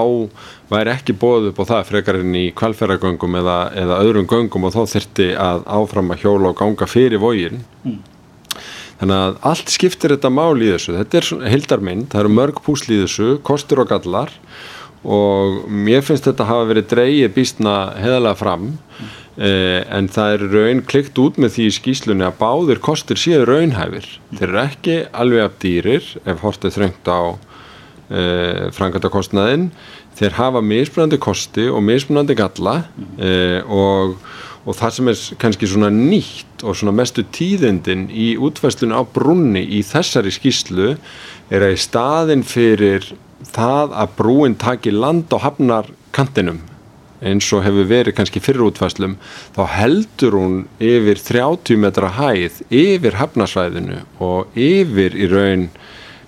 væri 0.74 0.94
ekki 0.94 1.16
bóð 1.20 1.50
upp 1.52 1.62
á 1.66 1.70
það 1.72 1.90
frekarinn 1.90 2.38
í 2.38 2.46
kvalferðagöngum 2.58 3.40
eða, 3.42 3.58
eða 3.84 4.00
öðrum 4.06 4.30
göngum 4.30 4.68
og 4.70 4.76
þá 4.76 4.82
þurfti 4.94 5.30
að 5.40 5.66
áfram 5.80 6.14
að 6.14 6.26
hjóla 6.26 6.52
og 6.52 6.60
ganga 6.62 6.90
fyrir 6.90 7.22
vógin 7.22 7.64
mm. 7.84 7.98
þannig 9.02 9.18
að 9.18 9.42
allt 9.52 9.74
skiptir 9.74 10.16
þetta 10.16 10.34
mál 10.34 10.62
í 10.62 10.70
þessu 10.70 10.98
þetta 11.00 11.20
er 11.20 11.50
hildarmynd, 11.56 12.08
það 12.14 12.24
eru 12.24 12.38
mörg 12.38 12.62
púsl 12.66 12.94
í 12.94 13.02
þessu 13.04 13.36
kostur 13.46 13.84
og 13.84 13.90
gallar 13.90 14.34
og 15.04 15.66
mér 15.68 16.06
finnst 16.06 16.30
þetta 16.30 16.48
hafa 16.48 16.70
verið 16.70 16.90
dreyið 16.94 17.36
býstna 17.36 17.76
heðalega 18.00 18.40
fram 18.40 18.70
mm. 18.72 19.12
Eh, 19.34 19.82
en 19.90 20.06
það 20.14 20.36
er 20.36 20.44
raun 20.52 20.84
klikt 20.86 21.18
út 21.18 21.40
með 21.42 21.56
því 21.56 21.64
í 21.66 21.74
skýslunni 21.74 22.26
að 22.28 22.36
báðir 22.38 22.82
kostir 22.86 23.18
séu 23.18 23.42
raunhæfir. 23.50 24.06
Þeir 24.38 24.46
eru 24.46 24.60
ekki 24.62 24.98
alveg 25.10 25.48
af 25.48 25.56
dýrir 25.64 26.10
ef 26.22 26.44
hortið 26.46 26.76
þröngt 26.76 27.10
á 27.10 27.22
eh, 28.14 28.68
frangatakostnaðin 28.78 29.72
þeir 30.20 30.38
hafa 30.38 30.62
mismunandi 30.62 31.18
kosti 31.18 31.66
og 31.66 31.82
mismunandi 31.82 32.36
galla 32.38 32.76
eh, 33.18 33.66
og, 33.66 34.20
og 34.68 34.78
það 34.78 34.94
sem 34.98 35.10
er 35.10 35.24
kannski 35.42 35.70
svona 35.72 35.90
nýtt 35.94 36.62
og 36.62 36.78
svona 36.78 36.94
mestu 36.94 37.26
tíðindin 37.34 38.12
í 38.14 38.36
útfæslunum 38.38 39.02
á 39.02 39.04
brunni 39.16 39.64
í 39.66 39.82
þessari 39.88 40.34
skýslu 40.36 40.92
er 41.50 41.66
að 41.66 41.74
í 41.74 41.82
staðin 41.82 42.46
fyrir 42.46 43.10
það 43.50 43.98
að 43.98 44.14
brúin 44.22 44.60
taki 44.62 44.94
land 44.94 45.34
á 45.34 45.42
hafnarkantinum 45.42 46.62
eins 47.24 47.50
og 47.56 47.64
hefur 47.66 47.90
verið 47.90 48.18
kannski 48.18 48.42
fyrir 48.44 48.66
útfæslum 48.68 49.18
þá 49.56 49.64
heldur 49.78 50.38
hún 50.40 50.56
yfir 50.84 51.22
30 51.32 51.82
metra 51.84 52.12
hæð 52.20 52.62
yfir 52.70 53.20
hafnasvæðinu 53.20 54.02
og 54.24 54.56
yfir 54.60 55.18
í 55.18 55.30
raun 55.32 55.68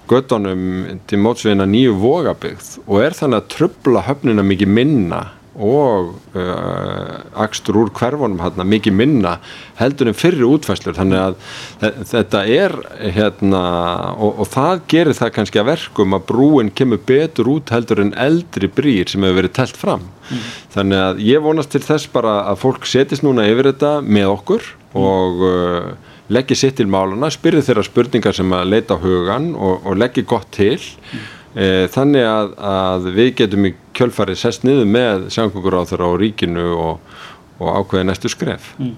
göttunum 0.09 0.99
til 1.09 1.21
mótsveina 1.21 1.65
nýju 1.69 1.95
vogabygð 2.01 2.75
og 2.85 3.01
er 3.01 3.17
þannig 3.17 3.41
að 3.41 3.49
tröfla 3.55 4.05
höfnina 4.05 4.45
mikið 4.45 4.75
minna 4.79 5.21
og 5.55 6.15
uh, 6.35 7.11
akstur 7.39 7.77
úr 7.79 7.91
hverfunum 7.95 8.41
hérna, 8.43 8.65
mikið 8.67 8.95
minna 8.97 9.35
heldur 9.79 10.09
en 10.11 10.17
fyrir 10.17 10.43
útfæslur 10.47 10.97
þannig 10.97 11.21
að 11.21 12.01
þetta 12.11 12.41
er 12.51 12.75
hérna, 13.15 13.61
og, 14.19 14.41
og 14.43 14.49
það 14.51 14.81
gerir 14.91 15.17
það 15.17 15.33
kannski 15.37 15.61
að 15.61 15.69
verkum 15.71 16.17
að 16.17 16.25
brúin 16.31 16.73
kemur 16.75 16.99
betur 17.07 17.51
út 17.55 17.71
heldur 17.75 18.03
en 18.03 18.11
eldri 18.19 18.67
brýr 18.71 19.11
sem 19.11 19.23
hefur 19.23 19.39
verið 19.39 19.55
telt 19.59 19.79
fram 19.79 20.03
mm. 20.03 20.49
þannig 20.75 21.05
að 21.05 21.23
ég 21.29 21.45
vonast 21.45 21.71
til 21.75 21.83
þess 21.85 22.11
bara 22.11 22.41
að 22.49 22.59
fólk 22.65 22.89
setjast 22.89 23.25
núna 23.25 23.47
yfir 23.47 23.71
þetta 23.71 23.93
með 24.03 24.33
okkur 24.33 24.67
mm. 24.67 24.99
og 25.05 25.47
uh, 25.47 26.11
leggja 26.35 26.57
sitt 26.57 26.79
til 26.79 26.89
máluna, 26.89 27.29
spyrja 27.31 27.63
þeirra 27.67 27.85
spurningar 27.85 28.35
sem 28.35 28.53
að 28.57 28.69
leita 28.73 28.97
á 28.97 29.03
hugan 29.03 29.51
og, 29.55 29.85
og 29.85 29.99
leggja 30.01 30.25
gott 30.27 30.51
til 30.55 30.79
mm. 30.81 31.25
Eh, 31.55 31.85
þannig 31.87 32.25
að, 32.27 32.49
að 32.67 33.05
við 33.15 33.29
getum 33.39 33.69
í 33.69 33.71
kjölfarið 33.95 34.39
sest 34.41 34.65
niður 34.67 34.89
með 34.91 35.29
sjangungur 35.31 35.77
á 35.79 35.87
þeirra 35.87 36.09
á 36.11 36.19
ríkinu 36.19 36.65
og, 36.75 37.13
og 37.61 37.69
ákveði 37.79 38.09
næstu 38.09 38.31
skref. 38.33 38.73
Mm. 38.75 38.97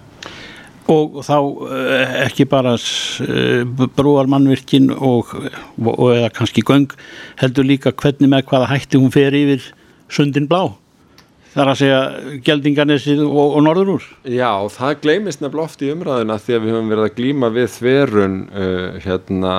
og 0.87 1.19
þá 1.27 1.37
eh, 1.75 2.15
ekki 2.23 2.47
bara 2.49 2.73
eh, 2.73 3.61
brúarmannvirkin 3.99 4.89
og, 4.95 5.35
og 5.83 6.09
eða 6.15 6.31
kannski 6.33 6.63
göng 6.65 6.89
heldur 7.43 7.67
líka 7.67 7.91
hvernig 7.91 8.31
með 8.31 8.47
hvaða 8.49 8.71
hætti 8.71 8.97
hún 8.97 9.13
fer 9.13 9.35
yfir 9.37 9.73
sundin 10.09 10.49
blá. 10.49 10.71
Þar 11.53 11.71
að 11.73 11.79
segja 11.79 12.01
geldingarnesið 12.45 13.21
og, 13.27 13.57
og 13.57 13.63
norður 13.65 13.97
úr 13.97 14.07
Já, 14.29 14.51
það 14.73 14.99
gleimist 15.05 15.41
nefnilega 15.41 15.69
oft 15.69 15.81
í 15.81 15.91
umræðuna 15.93 16.37
því 16.41 16.55
að 16.55 16.63
við 16.63 16.73
höfum 16.73 16.91
verið 16.93 17.05
að 17.05 17.17
glíma 17.17 17.49
við 17.53 17.69
þverun 17.77 18.39
uh, 18.49 18.97
hérna 19.05 19.53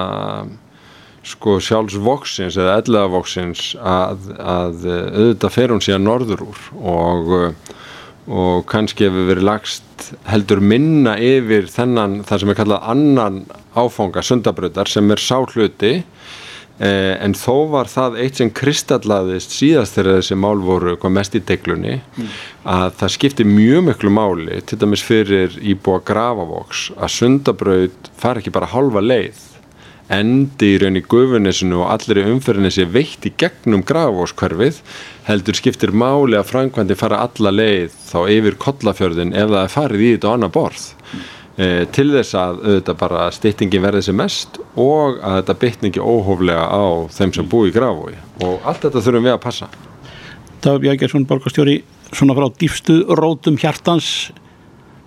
sko 1.28 1.58
sjálfsvoksins 1.62 2.56
eða 2.58 2.78
elleðavoksins 2.82 3.74
að, 3.78 4.30
að 4.38 4.88
auðvitað 4.88 5.54
fer 5.54 5.74
hún 5.74 5.84
síðan 5.84 6.06
norður 6.08 6.44
úr 6.48 6.64
og, 6.78 7.32
og 8.28 8.66
kannski 8.70 9.08
hefur 9.08 9.30
verið 9.30 9.48
lagst 9.48 10.10
heldur 10.28 10.62
minna 10.64 11.16
yfir 11.20 11.70
þennan 11.72 12.22
það 12.28 12.42
sem 12.42 12.52
er 12.52 12.60
kallað 12.60 12.92
annan 12.94 13.40
áfanga 13.78 14.24
sundabröðar 14.24 14.90
sem 14.90 15.10
er 15.12 15.22
sáhluti 15.22 15.92
eh, 15.98 17.14
en 17.18 17.36
þó 17.36 17.68
var 17.74 17.90
það 17.92 18.20
eitt 18.24 18.40
sem 18.40 18.52
kristallaðist 18.54 19.54
síðast 19.58 19.98
þegar 19.98 20.20
þessi 20.20 20.38
mál 20.38 20.56
voru 20.64 20.96
mest 21.12 21.36
í 21.36 21.42
deglunni 21.44 21.98
mm. 21.98 22.32
að 22.78 22.88
það 23.02 23.14
skipti 23.16 23.48
mjög 23.48 23.84
miklu 23.90 24.14
máli 24.14 24.62
til 24.64 24.80
dæmis 24.80 25.04
fyrir 25.04 25.58
íbúa 25.60 26.00
grafavoks 26.08 26.88
að 26.96 27.14
sundabröð 27.18 28.10
far 28.18 28.40
ekki 28.40 28.54
bara 28.54 28.72
halva 28.72 29.04
leið 29.04 29.47
endi 30.12 30.72
í 30.74 30.76
raun 30.80 30.96
í 30.96 31.04
gufunisinu 31.04 31.82
og 31.82 31.90
allir 31.92 32.22
í 32.22 32.28
umferðinni 32.32 32.70
sé 32.72 32.86
veitt 32.88 33.26
í 33.28 33.32
gegnum 33.40 33.84
grafóskverfið 33.86 34.80
heldur 35.28 35.58
skiptir 35.58 35.92
máli 35.92 36.38
að 36.38 36.48
framkvæmdi 36.48 36.96
fara 36.96 37.20
alla 37.26 37.52
leið 37.52 37.96
þá 38.08 38.18
yfir 38.32 38.56
kollafjörðin 38.62 39.34
ef 39.36 39.50
það 39.52 39.60
er 39.60 39.74
farið 39.74 40.04
í 40.04 40.12
þetta 40.14 40.32
á 40.32 40.34
annar 40.34 40.54
borð. 40.54 40.86
E, 41.58 41.68
til 41.92 42.06
þess 42.14 42.38
að 42.38 42.62
auðvitað 42.62 42.98
bara 43.02 43.28
styttingi 43.34 43.82
verði 43.82 44.04
sem 44.06 44.16
mest 44.16 44.60
og 44.78 45.18
að 45.20 45.40
þetta 45.40 45.58
bytningi 45.64 46.02
óhóflega 46.02 46.64
á 46.70 46.86
þeim 47.12 47.34
sem 47.36 47.50
búi 47.50 47.68
í 47.68 47.74
grafói 47.74 48.14
og 48.46 48.64
allt 48.64 48.86
þetta 48.86 49.02
þurfum 49.04 49.28
við 49.28 49.34
að 49.34 49.44
passa. 49.44 49.70
Dagur 50.64 50.84
Bjækjarsson, 50.86 51.26
borgastjóri 51.28 51.82
svona 52.08 52.34
frá 52.34 52.48
dýfstu 52.58 53.02
rótum 53.18 53.58
hjartans. 53.60 54.30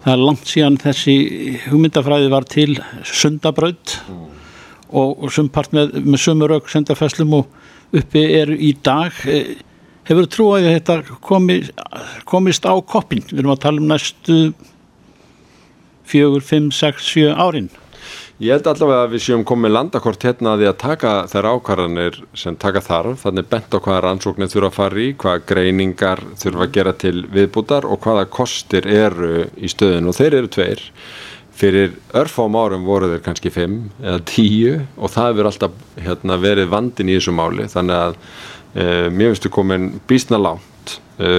Það 0.03 0.13
er 0.13 0.21
langt 0.27 0.45
síðan 0.49 0.77
þessi 0.81 1.15
hugmyndafræði 1.65 2.29
var 2.31 2.45
til 2.49 2.77
sundabraut. 3.07 3.97
Mm 4.05 4.30
og, 4.91 5.23
og 5.23 5.33
sumpart 5.33 5.73
með, 5.75 5.97
með 6.05 6.23
sumurög 6.25 6.69
sendafæslum 6.71 7.35
og 7.39 7.97
uppi 7.97 8.23
er 8.39 8.53
í 8.55 8.73
dag. 8.83 9.15
Eh, 9.27 9.57
hefur 10.07 10.25
þú 10.25 10.31
trúið 10.35 10.67
að 10.69 10.75
þetta 10.77 11.19
komi, 11.23 11.59
komist 12.29 12.65
á 12.67 12.73
koppin 12.81 13.23
við 13.29 13.43
erum 13.43 13.55
að 13.55 13.63
tala 13.67 13.81
um 13.81 13.91
næstu 13.91 14.41
fjögur, 16.11 16.43
fimm, 16.43 16.71
sex, 16.75 17.05
sjö 17.07 17.31
árin. 17.31 17.69
Ég 18.41 18.55
held 18.55 18.65
allavega 18.65 19.05
að 19.05 19.11
við 19.13 19.21
séum 19.21 19.43
komið 19.45 19.73
landakort 19.75 20.23
hérna 20.25 20.55
að 20.55 20.63
því 20.63 20.67
að 20.71 20.77
taka 20.81 21.09
þær 21.29 21.47
ákvarðanir 21.51 22.15
sem 22.41 22.55
taka 22.57 22.81
þarf, 22.81 23.19
þannig 23.21 23.49
bent 23.51 23.75
á 23.77 23.77
hvaða 23.77 23.99
rannsóknir 24.07 24.49
þurfa 24.49 24.71
að 24.71 24.77
fara 24.79 25.03
í, 25.03 25.11
hvaða 25.21 25.43
greiningar 25.51 26.23
þurfa 26.41 26.65
að 26.65 26.73
gera 26.79 26.93
til 27.03 27.13
viðbútar 27.35 27.85
og 27.85 28.01
hvaða 28.01 28.25
kostir 28.33 28.89
eru 28.89 29.45
í 29.61 29.69
stöðun 29.69 30.09
og 30.09 30.17
þeir 30.17 30.39
eru 30.39 30.49
tveir 30.57 30.81
fyrir 31.57 31.93
örfám 32.17 32.55
árum 32.57 32.87
voru 32.87 33.11
þeir 33.11 33.23
kannski 33.25 33.51
5 33.53 33.77
eða 34.01 34.23
10 34.31 34.81
og 34.97 35.13
það 35.13 35.29
hefur 35.29 35.49
alltaf 35.51 35.77
hérna, 36.01 36.37
verið 36.41 36.71
vandin 36.71 37.11
í 37.11 37.17
þessu 37.17 37.35
máli. 37.35 37.67
Þannig 37.71 37.97
að 37.97 38.17
e, 38.73 38.85
mér 39.11 39.31
finnst 39.31 39.47
þú 39.47 39.53
komin 39.57 39.87
bísna 40.09 40.39
lánt 40.41 40.95
e, 41.17 41.31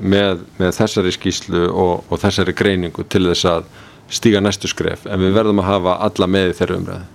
með, 0.00 0.44
með 0.60 0.74
þessari 0.78 1.14
skýslu 1.16 1.66
og, 1.68 2.06
og 2.08 2.22
þessari 2.22 2.56
greiningu 2.56 3.06
til 3.10 3.26
þess 3.28 3.48
að 3.50 3.70
stíga 4.10 4.42
næstu 4.42 4.70
skref. 4.70 5.04
En 5.10 5.22
við 5.22 5.36
verðum 5.36 5.62
að 5.62 5.70
hafa 5.74 5.98
alla 6.08 6.30
með 6.30 6.54
þeirra 6.60 6.80
umræði 6.80 7.08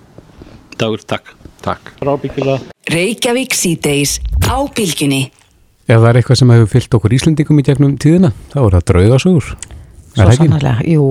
Dagur, 0.76 1.00
takk. 1.08 1.32
Takk. 1.64 1.88
Reykjavík 2.92 3.56
síðdeis 3.56 4.20
á 4.44 4.60
bylginni 4.70 5.24
Ef 5.86 6.00
það 6.02 6.08
er 6.08 6.18
eitthvað 6.20 6.38
sem 6.40 6.52
hefur 6.52 6.70
fyllt 6.70 6.94
okkur 6.98 7.14
Íslandingum 7.16 7.62
í 7.62 7.64
gegnum 7.66 7.94
tíðina, 8.02 8.32
þá 8.50 8.56
er 8.64 8.74
það 8.74 8.86
draugasögur. 8.90 9.50
Svo 10.16 10.28
sannarlega, 10.34 10.86
jú 10.90 11.08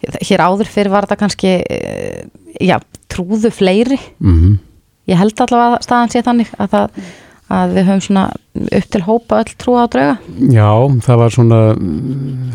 hér 0.00 0.44
áður 0.44 0.70
fyrir 0.70 0.92
var 0.92 1.06
þetta 1.06 1.20
kannski 1.20 1.54
eh, 1.62 2.28
já, 2.60 2.78
trúðu 3.12 3.50
fleiri 3.52 3.98
mm 4.18 4.36
-hmm. 4.36 4.58
ég 5.12 5.20
held 5.20 5.40
allavega 5.40 5.78
að 5.78 5.84
staðan 5.86 6.12
sé 6.12 6.22
þannig 6.22 6.52
að, 6.58 6.70
það, 6.70 6.90
að 7.50 7.74
við 7.74 7.88
höfum 7.88 8.04
svona 8.06 8.24
upp 8.78 8.90
til 8.90 9.02
hópa 9.06 9.40
öll 9.42 9.54
trúa 9.56 9.84
á 9.84 9.92
drauga 9.92 10.16
Já, 10.50 10.70
það 11.06 11.16
var 11.22 11.30
svona 11.30 11.60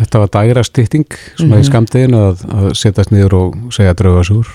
þetta 0.02 0.22
var 0.24 0.30
dæra 0.38 0.64
stýtting 0.64 1.10
svona 1.36 1.46
mm 1.46 1.52
-hmm. 1.52 1.58
í 1.58 1.64
mhm. 1.64 1.70
skamdeginu 1.70 2.18
að, 2.30 2.46
að 2.50 2.74
setjast 2.74 3.12
niður 3.12 3.34
og 3.34 3.56
segja 3.72 3.94
draugasúr 3.94 4.48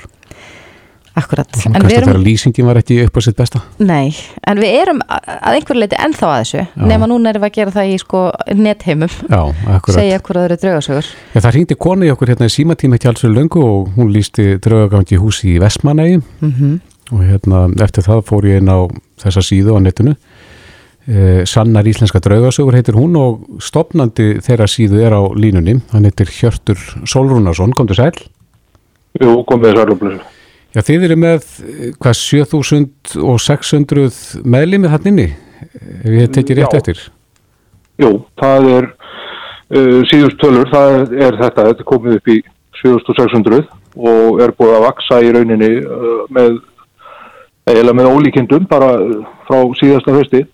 Akkurat. 1.18 1.48
En 1.66 1.74
kannski 1.74 1.96
erum, 1.98 2.08
þegar 2.12 2.22
lýsingin 2.22 2.66
var 2.68 2.78
ekki 2.78 3.00
upp 3.02 3.16
á 3.18 3.20
sitt 3.24 3.38
besta. 3.38 3.60
Nei, 3.82 4.12
en 4.46 4.60
við 4.62 4.76
erum 4.78 5.00
að 5.10 5.56
einhverju 5.56 5.82
leiti 5.82 5.98
ennþá 5.98 6.28
að 6.28 6.36
þessu, 6.42 6.60
Já. 6.62 6.84
nema 6.86 7.08
núna 7.10 7.32
erum 7.32 7.42
við 7.42 7.50
að 7.50 7.56
gera 7.56 7.74
það 7.74 7.90
í 7.90 7.96
sko 7.98 8.20
netheimum, 8.60 9.16
segja 9.90 10.20
okkur 10.20 10.38
að 10.38 10.44
það 10.44 10.46
eru 10.46 10.58
draugasögur. 10.64 11.10
Já, 11.34 11.40
það 11.40 11.56
ringdi 11.56 11.78
koni 11.86 12.12
okkur 12.14 12.32
hérna 12.34 12.46
í 12.46 12.54
símatíma 12.54 13.00
ekki 13.00 13.10
alls 13.10 13.24
fyrir 13.24 13.36
löngu 13.40 13.64
og 13.66 13.90
hún 13.98 14.14
lísti 14.14 14.46
draugagangi 14.62 15.18
húsi 15.18 15.56
í 15.56 15.58
Vestmanægi 15.62 16.20
mm 16.22 16.52
-hmm. 16.52 16.78
og 17.10 17.26
hérna 17.26 17.66
eftir 17.82 18.06
það 18.06 18.24
fór 18.30 18.46
ég 18.46 18.62
inn 18.62 18.70
á 18.70 18.86
þessa 19.18 19.42
síðu 19.42 19.74
á 19.74 19.78
netinu. 19.82 20.16
Eh, 21.08 21.44
Sannar 21.44 21.86
íslenska 21.86 22.20
draugasögur 22.20 22.74
heitir 22.74 22.94
hún 22.94 23.16
og 23.16 23.40
stopnandi 23.58 24.38
þeirra 24.38 24.66
síðu 24.70 25.02
er 25.02 25.10
á 25.10 25.22
línunni, 25.34 25.80
hann 25.90 26.04
heitir 26.04 26.26
Hjörtur 26.30 26.78
Solrúnarsson, 27.04 27.72
kom 27.72 27.86
til 27.86 27.96
sæl. 27.96 28.12
Jú, 29.18 29.42
kom 29.44 29.60
með 29.60 29.74
sæl 29.74 30.20
Já, 30.70 30.84
þið 30.86 31.04
eru 31.08 31.16
með 31.18 31.46
hvað 31.98 32.14
7600 32.20 34.44
meðlumið 34.46 34.92
hann 34.92 35.08
inni, 35.10 35.24
ef 36.04 36.12
ég 36.14 36.30
tekir 36.36 36.60
rétt 36.60 36.76
Já. 36.76 36.78
eftir. 36.78 37.00
Jú, 38.00 38.10
það 38.38 38.68
er 38.76 38.86
uh, 38.94 40.00
síðust 40.12 40.38
tölur, 40.40 40.70
það 40.70 41.10
er 41.10 41.34
þetta, 41.40 41.66
þetta 41.72 41.82
er 41.82 41.88
komið 41.90 42.12
upp 42.20 42.30
í 42.30 42.38
7600 42.80 43.66
og 43.98 44.38
er 44.44 44.54
búið 44.54 44.76
að 44.76 44.86
vaksa 44.86 45.18
í 45.26 45.32
rauninni 45.34 45.72
uh, 45.82 46.22
með, 46.30 46.62
eiginlega 47.66 47.98
með 47.98 48.12
ólíkindum 48.14 48.70
bara 48.70 48.94
frá 49.48 49.58
síðasta 49.82 50.14
hösti. 50.14 50.44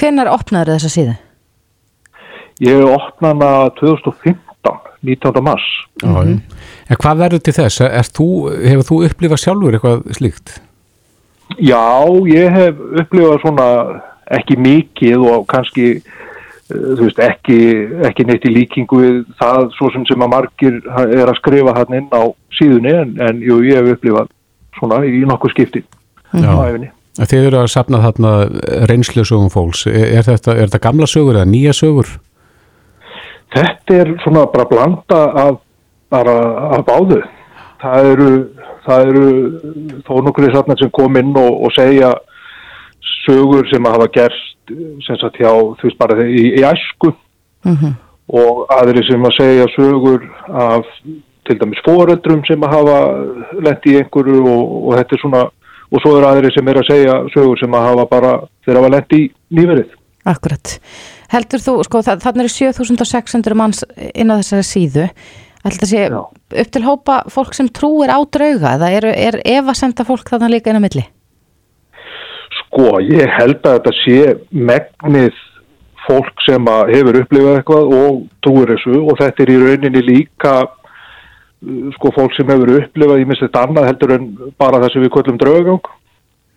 Hvenar 0.00 0.32
opnaður 0.32 0.78
þessa 0.78 0.94
síðu? 0.96 1.14
Ég 2.64 2.80
opna 2.86 3.34
hana 3.34 3.68
2015, 3.76 4.40
19. 5.04 5.42
mars. 5.42 5.66
Mm 6.02 6.14
-hmm. 6.14 6.40
En 6.88 6.96
hvað 7.02 7.20
verður 7.22 7.42
til 7.44 7.54
þess? 7.54 7.80
Þú, 8.16 8.28
hefur 8.70 8.88
þú 8.90 8.96
upplifað 9.08 9.42
sjálfur 9.44 9.74
eitthvað 9.74 10.02
slíkt? 10.18 10.60
Já, 11.60 11.84
ég 12.26 12.50
hef 12.50 12.74
upplifað 13.00 13.40
svona 13.40 13.68
ekki 14.30 14.56
mikið 14.56 15.18
og 15.30 15.46
kannski 15.46 16.02
þú 16.70 17.06
veist, 17.06 17.20
ekki, 17.20 17.58
ekki 18.08 18.24
neitt 18.24 18.46
í 18.48 18.52
líkingu 18.54 19.00
við 19.00 19.16
það 19.40 19.68
svo 19.76 19.90
sem 19.92 20.06
sem 20.08 20.24
að 20.24 20.32
margir 20.32 20.80
er 21.04 21.28
að 21.28 21.38
skrifa 21.40 21.76
hann 21.76 21.96
inn 21.98 22.08
á 22.08 22.22
síðunni 22.56 22.94
en, 23.02 23.14
en 23.20 23.42
jú, 23.44 23.60
ég 23.66 23.80
hef 23.80 23.98
upplifað 23.98 24.30
svona 24.78 25.02
í 25.04 25.24
nokkuð 25.28 25.54
skipti 25.54 25.84
á 26.32 26.56
æfinni. 26.64 26.90
Þið 27.14 27.48
eru 27.48 27.60
að 27.60 27.70
sapna 27.70 28.00
þarna 28.02 28.30
reynslu 28.90 29.22
sögum 29.22 29.52
fólks. 29.52 29.84
Er, 29.86 30.08
er, 30.18 30.24
þetta, 30.26 30.56
er 30.56 30.66
þetta 30.66 30.82
gamla 30.88 31.06
sögur 31.10 31.38
eða 31.38 31.50
nýja 31.50 31.74
sögur? 31.76 32.08
Þetta 33.54 33.96
er 34.02 34.12
svona 34.24 34.46
bara 34.50 34.68
blanda 34.70 35.20
af, 35.44 35.58
bara 36.10 36.36
af 36.76 36.86
báðu. 36.88 37.20
Það 37.82 38.08
eru, 38.12 38.30
það 38.86 39.10
eru 39.10 39.26
þó 40.06 40.14
nokkur 40.24 40.48
í 40.48 40.54
sapna 40.54 40.76
sem 40.80 40.92
kom 40.94 41.20
inn 41.20 41.34
og, 41.36 41.60
og 41.66 41.74
segja 41.76 42.14
sögur 43.24 43.68
sem 43.70 43.84
að 43.86 43.98
hafa 43.98 44.10
gerst 44.14 44.72
sem 45.04 45.18
sagt 45.20 45.36
hjá, 45.40 45.52
þú 45.52 45.88
veist 45.88 46.00
bara 46.00 46.24
í, 46.24 46.46
í 46.56 46.62
æsku 46.64 47.12
mm 47.12 47.76
-hmm. 47.76 47.92
og 48.40 48.64
aðri 48.72 49.04
sem 49.08 49.24
að 49.24 49.36
segja 49.38 49.66
sögur 49.76 50.24
af 50.48 50.84
til 51.44 51.58
dæmis 51.60 51.82
foreldrum 51.84 52.44
sem 52.48 52.62
að 52.64 52.74
hafa 52.76 52.98
lett 53.60 53.86
í 53.86 53.96
einhverju 54.00 54.40
og, 54.48 54.88
og 54.88 54.96
þetta 54.96 55.14
er 55.14 55.20
svona 55.20 55.42
og 55.92 56.00
svo 56.00 56.16
eru 56.18 56.26
aðri 56.26 56.50
sem 56.54 56.68
er 56.68 56.80
að 56.80 56.88
segja 56.90 57.18
sögur 57.34 57.58
sem 57.60 57.74
að 57.74 57.86
hafa 57.88 58.06
bara 58.10 58.32
þeirra 58.64 58.86
að 58.86 58.94
lett 58.96 59.12
í 59.12 59.22
nýverið. 59.50 59.90
Akkurat. 60.24 60.78
Heldur 61.34 61.62
þú, 61.62 61.72
sko 61.86 62.02
þannig 62.06 62.44
eru 62.44 62.52
7600 62.52 63.58
manns 63.58 63.82
inn 64.14 64.30
á 64.30 64.38
þessari 64.38 64.66
síðu 64.68 65.08
að 65.64 65.86
sé 65.88 66.04
Já. 66.12 66.20
upp 66.20 66.70
til 66.70 66.84
hópa 66.84 67.22
fólk 67.32 67.54
sem 67.56 67.68
trúir 67.72 68.12
á 68.12 68.20
drauga 68.28 68.74
eða 68.76 68.90
er, 68.92 69.06
er 69.08 69.40
ef 69.44 69.64
að 69.64 69.78
senda 69.78 70.04
fólk 70.04 70.28
þannig 70.28 70.58
líka 70.58 70.70
inn 70.70 70.78
á 70.78 70.84
milli? 70.84 71.04
Sko, 72.60 73.00
ég 73.00 73.32
held 73.38 73.64
að 73.64 73.78
þetta 73.78 73.94
sé 74.02 74.18
megnið 74.52 75.40
fólk 76.04 76.44
sem 76.44 76.68
hefur 76.92 77.20
upplifað 77.22 77.58
eitthvað 77.58 77.92
og 77.96 78.22
trúir 78.44 78.74
þessu 78.74 79.00
og 79.00 79.18
þetta 79.22 79.44
er 79.44 79.52
í 79.54 79.58
rauninni 79.62 80.04
líka 80.04 80.54
uh, 80.68 81.90
sko 81.96 82.12
fólk 82.18 82.36
sem 82.36 82.50
hefur 82.52 82.74
upplifað 82.82 83.22
í 83.22 83.28
minnst 83.28 83.46
þetta 83.46 83.64
annað 83.64 83.88
heldur 83.88 84.16
en 84.18 84.30
bara 84.60 84.82
það 84.82 84.92
sem 84.92 85.06
við 85.06 85.14
kvöllum 85.16 85.40
draugang 85.40 85.92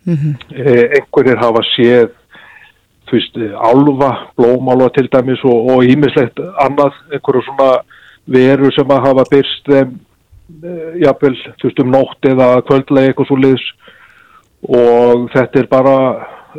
mm 0.04 0.16
-hmm. 0.16 0.34
eh, 0.52 0.84
einhverjir 0.98 1.40
hafa 1.40 1.64
séð 1.72 2.12
þú 3.08 3.18
veist, 3.18 3.38
alva, 3.70 4.10
blómála 4.38 4.90
til 4.94 5.08
dæmis 5.12 5.44
og 5.48 5.84
ímislegt 5.84 6.40
annað, 6.64 6.96
einhverju 7.12 7.44
svona 7.46 7.70
veru 8.28 8.70
sem 8.76 8.92
að 8.92 9.04
hafa 9.06 9.24
byrst 9.30 9.70
þeim 9.72 9.94
eh, 10.62 10.98
jafnvel, 11.04 11.36
þú 11.60 11.70
veist, 11.70 11.84
um 11.84 11.94
nótt 11.94 12.28
eða 12.32 12.48
kvöldlega 12.68 13.12
eitthvað 13.12 13.30
svo 13.30 13.38
liðs 13.40 13.68
og 14.68 15.28
þetta 15.34 15.62
er 15.62 15.70
bara, 15.70 15.96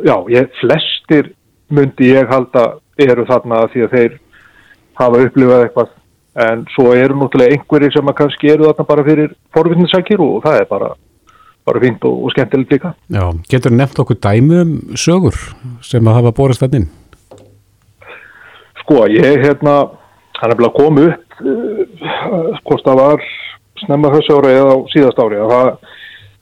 já, 0.04 0.16
ég, 0.32 0.50
flestir 0.60 1.32
myndi 1.70 2.10
ég 2.14 2.30
halda 2.30 2.80
eru 3.00 3.26
þarna 3.28 3.66
því 3.72 3.86
að 3.86 3.96
þeir 3.96 4.18
hafa 5.00 5.24
upplifað 5.26 5.64
eitthvað. 5.66 5.96
En 6.40 6.62
svo 6.74 6.92
eru 6.94 7.16
náttúrulega 7.18 7.56
einhverjir 7.56 7.94
sem 7.94 8.10
að 8.10 8.18
kannski 8.20 8.52
eru 8.52 8.68
þarna 8.68 8.86
bara 8.88 9.04
fyrir 9.06 9.32
forvinninsakir 9.54 10.22
og 10.22 10.44
það 10.44 10.60
er 10.60 10.68
bara, 10.70 10.90
bara 11.68 11.82
fint 11.82 12.04
og, 12.08 12.24
og 12.24 12.34
skemmtilegt 12.34 12.72
líka. 12.74 12.94
Já, 13.12 13.24
getur 13.50 13.74
nefnt 13.74 14.00
okkur 14.02 14.18
dæmi 14.18 14.60
um 14.64 14.74
sögur 14.96 15.36
sem 15.86 16.08
að 16.08 16.18
hafa 16.20 16.34
borist 16.36 16.64
þannig? 16.64 16.88
Sko, 18.82 19.04
ég 19.12 19.44
hérna, 19.44 19.76
hann 20.40 20.52
er 20.52 20.60
bara 20.60 20.74
komið 20.74 21.12
upp 21.12 21.40
uh, 21.44 22.60
hvort 22.64 22.84
það 22.86 23.02
var 23.04 23.24
snemma 23.84 24.12
þessu 24.16 24.36
ári 24.38 24.54
eða 24.58 24.76
á 24.76 24.78
síðast 24.92 25.24
ári 25.24 25.40
að 25.40 25.56
það 25.56 25.74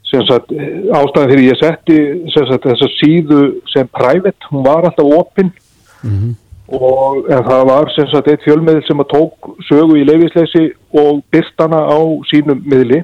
Sagt, 0.09 0.49
ástæðan 0.89 1.29
fyrir 1.29 1.43
ég 1.45 1.57
setti 1.59 1.95
sagt, 2.33 2.63
þessa 2.63 2.87
síðu 2.95 3.41
sem 3.69 3.85
private, 3.93 4.47
hún 4.49 4.63
var 4.65 4.87
alltaf 4.87 5.05
opinn 5.05 5.51
mm 6.01 6.15
-hmm. 6.15 6.31
og 6.73 7.27
það 7.29 7.61
var 7.69 7.91
sagt, 7.93 8.27
eitt 8.27 8.41
fjölmiðl 8.41 8.81
sem 8.87 9.03
að 9.03 9.11
tók 9.13 9.51
sögu 9.67 9.99
í 9.99 10.07
leifisleysi 10.09 10.71
og 10.97 11.21
byrstana 11.29 11.83
á 11.93 11.99
sínum 12.31 12.63
miðli 12.65 13.03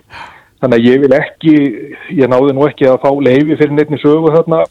þannig 0.66 0.82
að 0.82 0.90
ég 0.90 1.04
vil 1.04 1.14
ekki, 1.20 1.54
ég 2.18 2.32
náði 2.32 2.56
nú 2.58 2.66
ekki 2.66 2.90
að 2.90 3.00
fá 3.06 3.12
leifi 3.28 3.58
fyrir 3.60 3.76
nefni 3.78 4.02
sögu 4.02 4.34
þarna 4.34 4.64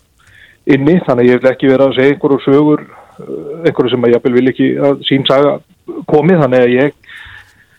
inni, 0.74 0.98
þannig 1.06 1.22
að 1.22 1.30
ég 1.30 1.40
vil 1.40 1.50
ekki 1.52 1.70
vera 1.70 1.88
að 1.88 1.96
segja 1.98 2.14
einhverju 2.16 2.40
sögur, 2.42 2.84
einhverju 3.62 3.94
sem 3.94 4.06
að 4.08 4.14
ég 4.16 4.28
vil 4.34 4.50
ekki 4.50 4.68
að 4.88 5.04
sín 5.06 5.26
saga 5.28 5.56
komi, 6.10 6.34
þannig 6.40 6.66
að 6.66 6.74
ég 6.74 6.94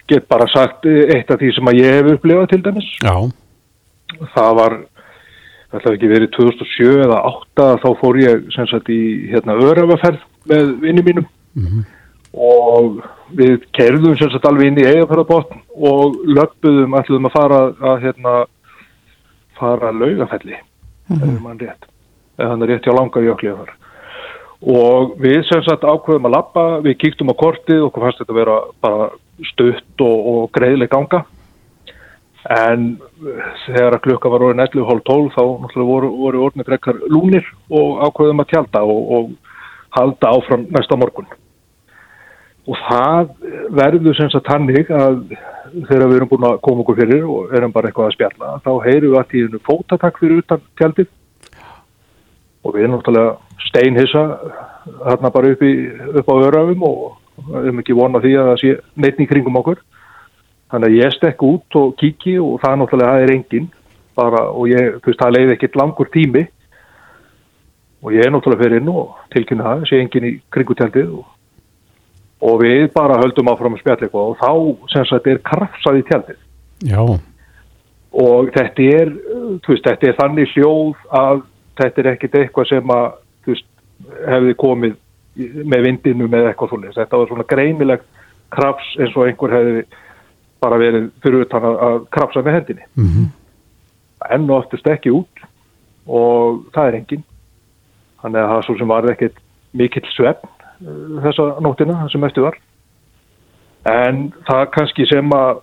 get 0.08 0.28
bara 0.30 0.47
sagt 0.54 0.86
eitt 0.88 1.32
af 1.34 1.41
því 1.41 1.51
sem 1.56 1.71
að 1.71 1.80
ég 1.82 1.97
hef 1.97 2.12
upplifað 2.13 2.51
til 2.54 2.62
dæmis. 2.65 2.89
Já. 3.04 3.15
Það 4.36 4.51
var 4.62 4.78
það 5.71 5.80
ætlaði 5.80 5.97
ekki 5.97 6.12
verið 6.13 6.32
2007 6.38 6.91
eða 7.04 7.19
2008 7.25 7.67
þá 7.84 7.88
fór 7.99 8.19
ég 8.21 8.49
sem 8.56 8.69
sagt 8.69 8.91
í 8.93 9.01
hérna 9.34 9.58
örafaferð 9.65 10.25
með 10.51 10.73
vinni 10.86 11.04
mínum. 11.10 11.28
Mm 11.56 11.67
-hmm. 11.67 11.84
og 12.34 13.04
við 13.33 13.65
kerðum 13.73 14.17
sagt 14.19 14.45
alveg 14.45 14.69
inn 14.69 14.81
í 14.81 14.85
eigafærðabotn 14.89 15.63
og 15.89 16.19
löpuðum 16.29 16.97
ætluðum 16.99 17.29
að 17.29 17.38
fara 17.38 17.61
að 17.93 18.03
hérna 18.05 18.35
fara 19.57 19.91
laugafelli 19.91 20.55
mm 20.55 21.17
-hmm. 21.17 21.23
eða 21.23 21.41
mann 21.41 21.59
rétt. 21.59 21.89
Eða 22.38 22.49
hann 22.49 22.63
er 22.63 22.67
rétt 22.67 22.85
hjá 22.85 22.93
langa 22.93 23.21
jökli 23.21 23.49
að 23.49 23.73
og 24.65 25.17
við 25.19 25.43
sagt 25.45 25.83
ákveðum 25.83 26.25
að 26.25 26.31
lappa 26.31 26.79
við 26.81 26.97
kíktum 26.97 27.29
á 27.29 27.35
kortið 27.38 27.83
og 27.85 27.93
fannst 27.93 28.19
þetta 28.19 28.33
að 28.33 28.39
vera 28.39 28.57
bara 28.81 29.09
stutt 29.43 30.01
og, 30.01 30.27
og 30.31 30.51
greiðleg 30.51 30.89
ganga. 30.89 31.25
En 32.49 32.97
þegar 33.65 33.97
að 33.97 34.01
klukka 34.01 34.29
var 34.29 34.41
orðin 34.41 34.63
11.12 34.65 35.33
þá 35.33 35.41
voru, 35.75 36.09
voru 36.09 36.43
orðinir 36.45 36.65
brekkar 36.65 36.95
lúnir 37.09 37.45
og 37.69 38.01
ákveðum 38.05 38.39
að 38.39 38.49
tjálta 38.53 38.83
og, 38.83 39.11
og 39.11 39.29
halda 39.97 40.33
áfram 40.38 40.67
næsta 40.69 40.95
morgun 40.95 41.27
og 42.65 42.80
það 42.88 43.34
verður 43.78 44.17
sem 44.17 44.32
sagt 44.34 44.49
hannig 44.49 44.89
að 44.89 45.19
þegar 45.75 46.08
við 46.10 46.17
erum 46.17 46.30
búin 46.32 46.47
að 46.47 46.62
koma 46.65 46.84
okkur 46.84 46.99
fyrir 47.01 47.25
og 47.30 47.54
erum 47.58 47.73
bara 47.75 47.89
eitthvað 47.89 48.10
að 48.10 48.15
spjalla 48.15 48.54
þá 48.65 48.71
heyrum 48.86 49.12
við 49.12 49.19
að 49.19 49.30
tíðinu 49.34 49.62
fótatak 49.65 50.21
fyrir 50.21 50.41
utan 50.43 50.63
tjaldið. 50.80 51.10
Og 52.65 52.73
við 52.73 52.86
erum 52.86 52.95
náttúrulega 52.95 53.36
steinhissa 53.67 54.23
hérna 55.06 55.32
bara 55.34 55.51
upp, 55.54 55.62
í, 55.62 55.73
upp 56.21 56.32
á 56.32 56.36
örafum 56.47 56.88
og 56.88 57.60
erum 57.62 57.84
ekki 57.84 57.97
vonað 57.97 58.25
því 58.25 58.34
að 58.39 58.49
það 58.49 58.60
sé 58.63 58.73
neitni 59.06 59.30
kringum 59.30 59.62
okkur. 59.62 59.82
Þannig 60.73 60.91
að 60.91 60.99
ég 61.04 61.15
stekk 61.15 61.45
út 61.45 61.80
og 61.80 61.95
kíki 61.99 62.38
og 62.41 62.58
það 62.63 62.80
náttúrulega, 62.82 63.13
það 63.13 63.25
er 63.25 63.36
enginn. 63.36 63.69
Bara 64.15 64.41
og 64.49 64.69
ég, 64.71 64.99
þú 65.04 65.12
veist, 65.12 65.21
það 65.21 65.36
leiði 65.36 65.56
ekkert 65.58 65.80
langur 65.82 66.12
tími. 66.13 66.45
Og 68.06 68.15
ég 68.15 68.25
er 68.25 68.34
náttúrulega 68.34 68.63
fyrir 68.63 68.82
inn 68.82 68.91
og 68.93 69.15
tilkynna 69.34 69.69
það, 69.69 69.88
sé 69.89 70.01
enginn 70.01 70.30
í 70.30 70.34
kringutjaldið 70.54 71.13
og, 71.19 71.30
og 72.41 72.60
við 72.62 72.89
bara 72.93 73.19
höldum 73.21 73.52
áfram 73.52 73.78
eitthvað 73.78 74.15
og 74.21 74.38
þá 74.41 74.52
sem 74.93 75.06
sagt 75.10 75.28
er 75.28 75.43
krafsað 75.45 76.02
í 76.02 76.04
tjaldið. 76.10 76.41
Já. 76.91 77.02
Og 78.15 78.52
þetta 78.56 78.89
er, 79.00 79.13
þú 79.63 79.74
veist, 79.74 79.88
þetta 79.88 80.08
er 80.08 80.19
þannig 80.19 80.52
hljóð 80.56 81.08
að 81.19 81.45
þetta 81.80 82.02
er 82.02 82.12
ekkert 82.13 82.38
eitthvað 82.39 82.69
sem 82.71 82.95
að, 82.95 83.08
þú 83.43 83.56
veist, 83.56 83.69
hefði 84.28 84.58
komið 84.60 84.98
með 85.67 85.88
vindinu 85.89 86.28
með 86.32 86.50
eitthvað 86.50 86.76
þúnist. 86.76 87.00
Þetta 87.00 87.19
var 87.19 87.32
svona 87.32 87.48
greinilegt 87.50 88.06
krafs 88.56 88.91
eins 89.00 89.15
og 89.15 89.28
einhver 89.28 89.56
hefði 89.56 89.86
bara 90.63 90.80
verið 90.82 91.10
fyrir 91.24 91.45
utan 91.45 91.67
að, 91.69 91.98
krafsa 92.13 92.43
með 92.45 92.58
hendinni 92.60 92.86
mm 92.95 93.10
-hmm. 93.10 93.32
enn 94.36 94.50
og 94.50 94.63
oftast 94.63 94.88
ekki 94.88 95.13
út 95.13 95.45
og 96.06 96.65
það 96.76 96.88
er 96.88 97.00
engin 97.00 97.24
þannig 98.21 98.41
að 98.41 98.52
það 98.52 98.65
svo 98.65 98.78
sem 98.78 98.93
var 98.93 99.10
ekkert 99.12 99.41
mikill 99.74 100.08
uh, 100.26 100.36
þessa 101.25 101.47
nóttina 101.63 102.07
sem 102.11 102.23
eftir 102.27 102.45
var. 102.45 102.57
En 103.89 104.29
það 104.47 104.63
kannski 104.75 105.05
sem 105.09 105.35
að 105.35 105.61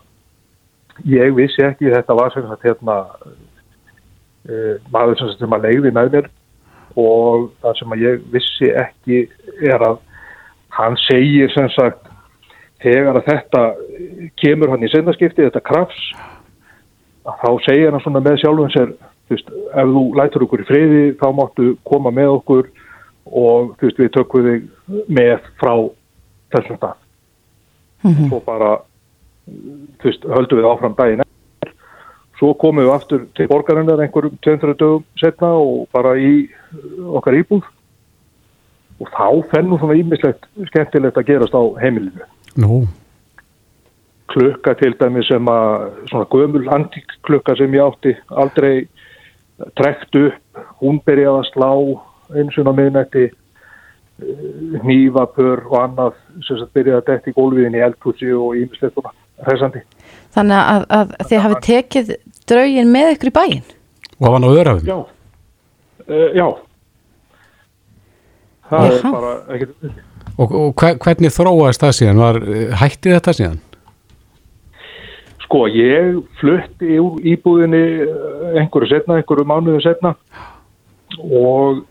ég 1.09 1.35
vissi 1.37 1.65
ekki 1.67 1.91
þetta 1.91 2.17
var 2.17 2.33
sem 2.35 2.47
að 2.47 2.69
hérna, 2.69 2.97
uh, 4.47 4.75
maður 4.95 5.19
sem, 5.21 5.35
sem 5.41 5.57
að 5.57 5.69
leiði 5.69 5.93
með 5.93 6.17
mér 6.17 6.31
og 7.01 7.51
það 7.63 7.79
sem 7.79 7.95
að 7.95 8.03
ég 8.05 8.25
vissi 8.33 8.73
ekki 8.77 9.21
er 9.65 9.85
að 9.87 10.01
hann 10.77 10.99
segir 11.07 11.53
sem 11.53 11.69
sagt 11.73 12.11
þegar 12.83 13.19
að 13.21 13.29
þetta 13.31 13.63
kemur 14.41 14.73
hann 14.73 14.85
í 14.85 14.91
sendaskipti, 14.93 15.47
þetta 15.47 15.65
krafs 15.65 16.03
þá 17.23 17.49
segir 17.65 17.93
hann 17.93 18.03
svona 18.05 18.23
með 18.25 18.41
sjálfum 18.43 18.71
sér 18.75 18.93
þú 18.93 19.37
veist, 19.37 19.53
ef 19.73 19.93
þú 19.95 20.05
lætur 20.19 20.47
okkur 20.47 20.65
í 20.65 20.69
friði 20.69 21.03
þá 21.21 21.27
máttu 21.39 21.69
koma 21.89 22.13
með 22.15 22.37
okkur 22.39 22.71
og 23.27 23.75
þú 23.79 23.89
veist, 23.89 23.99
við 23.99 24.15
tökum 24.17 24.49
þig 24.49 24.63
með 25.09 25.37
frá 25.61 25.75
þessum 26.55 26.77
stað 26.77 26.97
mm 28.03 28.15
-hmm. 28.15 28.29
svo 28.29 28.41
bara 28.47 28.79
þú 30.01 30.05
veist, 30.09 30.25
höldum 30.25 30.59
við 30.59 30.71
áfram 30.71 30.97
daginn 30.97 31.29
svo 32.43 32.55
komum 32.59 32.85
við 32.85 32.95
aftur 32.97 33.27
til 33.39 33.47
borgarinnar 33.51 34.01
einhverjum 34.03 34.39
200 34.43 34.75
dögum 34.75 35.05
setna 35.21 35.53
og 35.55 35.87
bara 35.95 36.17
í 36.19 36.49
uh, 36.51 37.15
okkar 37.19 37.39
íbúð 37.39 37.63
og 39.03 39.13
þá 39.15 39.29
fennum 39.53 39.79
svona 39.79 39.99
ímislegt 39.99 40.49
skemmtilegt 40.71 41.19
að 41.19 41.29
gerast 41.31 41.55
á 41.55 41.63
heimilinu. 41.83 42.27
Nú, 42.59 42.83
Klukka 44.33 44.75
til 44.79 44.95
dæmi 44.97 45.23
sem 45.27 45.49
að 45.51 45.91
svona 46.09 46.29
gömul 46.33 46.69
antík 46.73 47.11
klukka 47.27 47.57
sem 47.59 47.75
ég 47.75 47.85
átti 47.85 48.15
aldrei 48.31 48.87
trekt 49.79 50.17
upp, 50.17 50.63
hún 50.81 51.01
byrjaði 51.05 51.43
að 51.43 51.51
slá 51.51 51.71
eins 52.41 52.59
og 52.59 52.73
miðnætti 52.77 53.29
nývapör 54.87 55.65
og 55.71 55.79
annað 55.83 56.13
sem 56.47 56.59
sagt 56.61 56.73
byrjaði 56.77 57.01
að 57.01 57.07
detti 57.11 57.33
í 57.33 57.37
gólfiðin 57.37 57.75
í 57.79 57.83
eldhúsi 57.87 58.29
og 58.37 58.55
ímislegt 58.61 58.95
svona 58.95 59.11
hressandi. 59.47 59.83
Þannig 60.37 60.61
að, 60.61 60.85
að 60.99 61.15
þið 61.31 61.43
hafi 61.47 61.59
tekið 61.67 62.13
draugin 62.49 62.93
með 62.93 63.11
ykkur 63.17 63.31
í 63.33 63.35
bæinn. 63.41 63.65
og 64.23 64.29
hann 64.37 64.47
á 64.47 64.51
öðrafum. 64.53 64.87
Já, 64.87 64.99
uh, 66.07 66.29
já. 66.39 66.47
Það 68.71 68.87
Jaha. 68.87 68.97
er 68.97 69.13
bara 69.13 69.35
ekkert, 69.57 70.01
Og, 70.39 70.53
og 70.57 70.75
hve- 70.81 70.97
hvernig 71.03 71.29
þróaðist 71.35 71.83
það 71.83 71.97
síðan? 71.99 72.21
Var, 72.23 72.39
hætti 72.81 73.11
þetta 73.13 73.35
síðan? 73.37 73.59
sko 75.43 75.67
ég 75.69 76.15
flutti 76.41 76.95
úr 76.97 77.19
íbúðinni 77.29 77.81
eh, 78.07 78.61
einhverju 78.63 78.89
setna, 78.89 79.19
einhverju 79.21 79.45
mánuðu 79.45 79.83
setna 79.85 80.15
og 81.21 81.83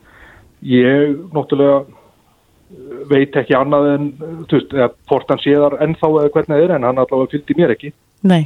ég 0.62 1.16
náttúrulega 1.34 1.80
eh, 1.82 3.00
veit 3.10 3.36
ekki 3.42 3.56
annað 3.58 3.88
en, 3.96 4.06
eh, 4.22 4.36
þú 4.50 4.60
veist, 4.60 4.76
eða 4.78 4.90
hvort 5.10 5.34
hann 5.34 5.42
séðar 5.44 5.78
ennþá 5.86 6.12
eða 6.12 6.34
hvernig 6.36 6.54
það 6.56 6.64
er 6.68 6.76
en 6.78 6.88
hann 6.90 7.02
allavega 7.02 7.32
fylgdi 7.36 7.58
mér 7.58 7.74
ekki. 7.76 7.94
Nei. 8.24 8.44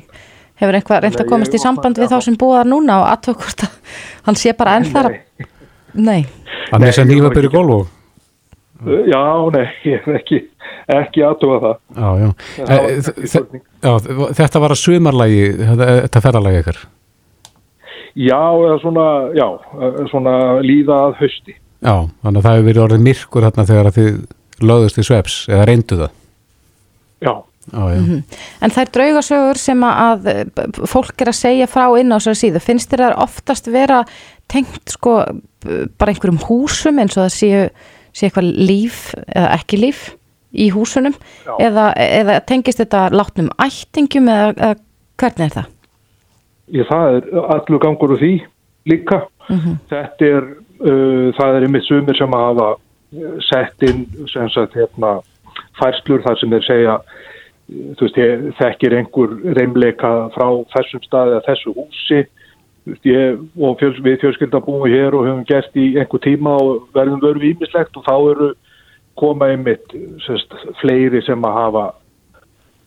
Hefur 0.55 0.77
einhvað 0.77 1.01
reynd 1.03 1.19
að 1.19 1.25
Nei, 1.25 1.29
komast 1.33 1.55
í 1.57 1.59
samband 1.59 1.97
við 1.99 2.13
þá 2.13 2.19
sem 2.23 2.35
búa 2.39 2.61
núna 2.63 3.01
og 3.01 3.09
aðtöku 3.11 3.43
hvort 3.43 3.65
að 3.67 3.99
hann 4.29 4.37
sé 4.39 4.53
bara 4.55 4.77
enn 4.79 4.85
þar 4.87 5.09
að... 5.11 5.17
Nei. 5.95 6.21
Hann 6.71 6.83
er 6.87 6.95
sem 6.95 7.07
ég 7.09 7.17
nýfa 7.17 7.27
var 7.27 7.35
byrju 7.35 7.51
gólf 7.51 7.73
og... 7.75 7.91
Uh, 8.85 9.01
Já, 9.07 9.19
nei, 9.55 9.65
ég 9.91 10.03
hef 10.05 10.15
ekki, 10.21 10.39
ekki 10.95 11.23
aðtuga 11.27 11.59
það. 11.63 11.75
Já, 11.95 12.07
já. 12.21 12.29
Það 12.55 12.71
var 12.71 12.85
Eh, 12.85 12.97
ekki 13.35 13.61
já. 13.83 14.33
Þetta 14.39 14.61
var 14.63 14.73
að 14.75 14.81
sumarlægi, 14.81 15.43
þetta, 15.59 15.87
þetta 16.05 16.23
ferðalagi 16.25 16.61
ykkar. 16.63 16.79
Já, 18.15 18.39
eða 18.39 18.75
svona, 18.83 19.05
já, 19.35 19.47
eh, 19.75 20.01
svona 20.11 20.33
líða 20.63 20.97
að 21.09 21.15
hausti. 21.19 21.55
Já, 21.85 21.95
þannig 22.25 22.39
að 22.39 22.45
það 22.45 22.55
hefur 22.55 22.67
verið 22.69 22.83
orðið 22.85 23.03
myrkur 23.05 23.45
þarna 23.45 23.65
þegar 23.69 23.91
þið 23.95 24.15
lögðust 24.65 24.97
í 24.97 25.05
sveps 25.05 25.35
eða 25.51 25.67
reyndu 25.69 25.99
það. 25.99 26.15
Já, 27.25 27.33
Já, 27.65 27.81
já. 27.89 28.01
En 28.61 28.73
þær 28.73 28.89
draugasögur 28.93 29.57
sem 29.57 29.79
að, 29.87 30.27
fólk 30.85 31.21
er 31.23 31.31
að 31.31 31.37
segja 31.39 31.67
frá 31.69 31.87
inn 31.97 32.13
á 32.13 32.17
þessari 32.21 32.37
síðu, 32.43 32.61
finnst 32.61 32.91
þér 32.91 33.03
það 33.07 33.21
oftast 33.25 33.69
vera 33.73 34.03
tengt 34.53 34.93
sko 34.93 35.15
bara 35.97 36.13
einhverjum 36.13 36.43
húsum 36.45 37.01
eins 37.01 37.17
og 37.17 37.23
það 37.23 37.33
séu, 37.33 37.63
séu 38.13 38.27
eitthvað 38.29 38.51
líf 38.69 38.99
eða 39.25 39.47
ekki 39.57 39.81
líf 39.81 40.03
í 40.53 40.69
húsunum 40.75 41.15
eða, 41.57 41.89
eða 41.97 42.37
tengist 42.45 42.83
þetta 42.83 43.07
látnum 43.15 43.49
ættingum 43.57 44.29
eða, 44.29 44.51
eða 44.53 44.75
hvernig 45.17 45.47
er 45.47 45.55
það? 45.57 45.71
ég, 46.73 46.85
það 46.89 47.17
er 47.17 47.49
allur 47.55 47.81
gangur 47.81 48.13
úr 48.15 48.21
því 48.21 48.33
líka. 48.89 49.23
Þetta 49.89 50.29
er, 50.29 50.47
það 50.79 51.55
er 51.59 51.65
einmitt 51.67 51.85
sumir 51.87 52.17
sem 52.17 52.31
hafa 52.35 52.71
eh, 53.15 53.37
sett 53.47 53.85
inn, 53.87 54.05
sem 54.31 54.49
sagt, 54.53 54.75
hérna, 54.75 55.19
færslur 55.79 56.23
þar 56.25 56.39
sem 56.41 56.51
þeir 56.55 56.65
segja, 56.67 56.95
eh, 57.71 57.93
veist, 58.01 58.17
ég 58.19 58.47
þekkir 58.59 58.97
einhver 58.99 59.35
reymleika 59.57 60.13
frá 60.35 60.47
þessum 60.75 61.03
staði 61.07 61.35
eða 61.37 61.45
þessu 61.47 61.73
húsi, 61.77 62.21
ég, 63.07 63.39
og 63.57 63.79
fjöls, 63.79 63.97
við 64.05 64.19
fjölskylda 64.21 64.59
búum 64.65 64.85
hér 64.91 65.15
og 65.17 65.25
höfum 65.25 65.45
gert 65.49 65.73
í 65.79 65.95
einhver 65.97 66.21
tíma 66.21 66.57
og 66.61 66.87
verðum 66.93 67.23
vörfi 67.23 67.53
ímislegt 67.55 67.95
og 67.97 68.05
þá 68.05 68.15
eru 68.35 68.49
koma 69.17 69.47
einmitt 69.53 69.93
sérst, 70.25 70.51
fleiri 70.81 71.21
sem 71.25 71.41
að 71.47 71.55
hafa 71.55 71.85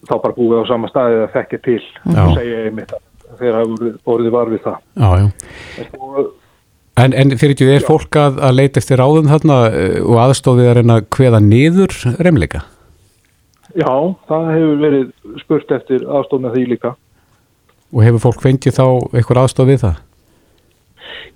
þá 0.07 0.12
bara 0.22 0.36
búið 0.36 0.61
á 0.62 0.64
sama 0.70 0.91
staði 0.93 1.22
að 1.24 1.32
þekkja 1.34 1.59
til 1.64 1.78
og 2.14 2.34
segja 2.36 2.59
einmitt 2.68 2.93
að 2.95 3.41
þeir 3.41 3.57
hafa 3.57 3.70
voruð- 3.72 3.97
orðið 4.14 4.30
var 4.36 4.53
við 4.53 4.61
það. 4.66 4.76
Já, 5.03 5.09
já. 5.18 5.89
Og, 5.99 6.28
En, 6.99 7.12
en 7.14 7.36
fyrir 7.38 7.55
ekki, 7.55 7.68
er 7.70 7.84
fólk 7.86 8.16
að, 8.18 8.40
að 8.42 8.57
leita 8.59 8.80
eftir 8.82 8.99
ráðum 8.99 9.28
þarna 9.30 9.61
eh, 9.70 10.01
og 10.03 10.18
aðstofið 10.24 10.70
að 10.70 10.76
reyna 10.80 10.99
að 10.99 11.09
kveða 11.14 11.40
niður 11.44 11.94
remleika? 12.18 12.64
já, 13.76 13.92
það 14.28 14.51
hefur 14.55 14.82
verið 14.82 15.07
spurt 15.42 15.72
eftir 15.76 16.05
aðstofna 16.07 16.53
því 16.55 16.66
líka. 16.72 16.94
Og 17.92 18.05
hefur 18.05 18.24
fólk 18.28 18.44
fengið 18.44 18.76
þá 18.76 18.84
eitthvað 19.16 19.42
aðstof 19.42 19.68
við 19.68 19.82
það? 19.84 20.05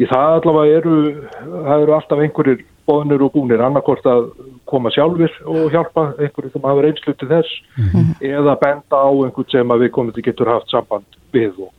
Í 0.00 0.08
það 0.08 0.36
allavega 0.38 0.78
eru, 0.80 0.96
það 1.40 1.82
eru 1.84 1.96
alltaf 1.96 2.22
einhverjir 2.24 2.62
boðnir 2.88 3.22
og 3.22 3.34
búnir, 3.34 3.62
annarkort 3.62 4.06
að 4.08 4.24
koma 4.68 4.90
sjálfur 4.92 5.34
og 5.48 5.72
hjálpa 5.72 6.08
einhverjir 6.16 6.54
sem 6.54 6.64
hafa 6.66 6.84
reynslu 6.86 7.14
til 7.14 7.28
þess 7.30 7.52
eða 8.24 8.56
benda 8.60 9.02
á 9.06 9.10
einhvern 9.12 9.50
sem 9.52 9.74
að 9.74 9.84
við 9.84 9.92
komum 9.94 10.16
til 10.16 10.24
getur 10.26 10.50
haft 10.50 10.72
samband 10.72 11.20
við 11.32 11.52
og, 11.62 11.70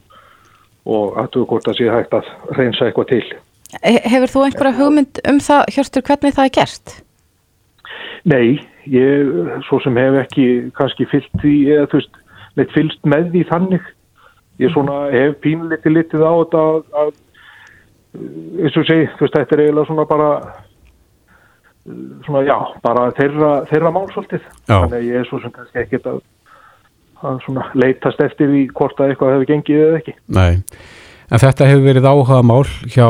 og 0.86 1.18
aðtöku 1.22 1.50
hvort 1.50 1.68
að 1.74 1.82
sé 1.82 1.90
hægt 1.92 2.16
að 2.16 2.30
reynsa 2.56 2.88
eitthvað 2.88 3.12
til. 3.12 3.26
He- 3.82 4.04
Hefur 4.14 4.32
þú 4.34 4.44
einhverja 4.48 4.78
hugmynd 4.78 5.20
um 5.30 5.40
það, 5.44 5.64
Hjörtur, 5.76 6.06
hvernig 6.10 6.36
það 6.38 6.46
er 6.50 6.54
gert? 6.60 6.94
Nei, 8.26 8.48
ég 8.88 9.34
svo 9.68 9.80
sem 9.84 9.96
hef 10.00 10.20
ekki 10.26 10.46
kannski 10.78 11.08
fyllt 11.12 11.32
því 11.42 11.54
eða 11.78 11.88
þú 11.92 12.00
veist, 12.00 12.20
neitt 12.60 12.72
fylst 12.76 13.04
með 13.10 13.32
því 13.34 13.44
þannig. 13.50 13.90
Ég 14.62 14.72
svona 14.76 14.98
hef 15.12 15.40
pínliti 15.42 15.90
litið 15.92 16.22
á 16.24 16.32
þetta 16.44 16.62
að, 16.70 16.84
að 17.02 17.14
eins 18.64 18.78
og 18.78 18.86
segi, 18.88 19.08
þú 19.18 19.26
veist, 19.26 19.38
þetta 19.40 19.56
er 19.58 19.64
eiginlega 19.66 19.90
svona 19.90 20.06
bara 20.12 20.30
svona 22.24 22.44
já, 22.48 22.58
bara 22.84 23.08
þeirra, 23.18 23.52
þeirra 23.72 23.92
mál 23.92 24.06
svolítið. 24.14 24.44
Já. 24.70 24.78
Þannig 24.78 24.98
að 25.00 25.08
ég 25.10 25.20
er 25.20 25.28
svo 25.28 25.40
sem 25.44 25.52
kannski 25.56 25.82
ekkert 25.84 26.06
að, 26.14 26.20
að 27.28 27.42
svona 27.48 27.66
leitast 27.76 28.22
eftir 28.24 28.52
því 28.54 28.62
hvort 28.78 29.02
að 29.04 29.12
eitthvað 29.14 29.34
hefur 29.36 29.50
gengið 29.52 29.82
eða 29.88 30.00
ekki. 30.00 30.16
Nei. 30.38 30.54
En 31.32 31.42
þetta 31.42 31.68
hefur 31.70 31.86
verið 31.86 32.08
áhuga 32.10 32.42
mál 32.46 32.66
hjá 32.92 33.08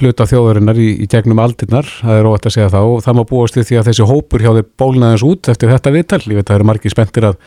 hluta 0.00 0.26
þjóðarinnar 0.28 0.80
í, 0.80 0.88
í 1.04 1.06
gegnum 1.10 1.42
aldirnar, 1.42 1.86
það 2.00 2.18
er 2.18 2.28
óvægt 2.28 2.48
að 2.50 2.56
segja 2.56 2.72
það 2.74 2.88
og 2.90 3.04
það 3.04 3.18
má 3.18 3.22
búast 3.30 3.58
við 3.58 3.68
því 3.68 3.78
að 3.78 3.88
þessi 3.90 4.08
hópur 4.10 4.44
hjá 4.44 4.50
þið 4.50 4.66
bólnaðins 4.82 5.26
út 5.28 5.52
eftir 5.52 5.70
þetta 5.70 5.94
viðtal. 5.94 6.20
Ég 6.26 6.40
veit 6.40 6.44
að 6.44 6.50
það 6.50 6.58
eru 6.58 6.68
margir 6.72 6.94
spenntir 6.94 7.28
að, 7.30 7.38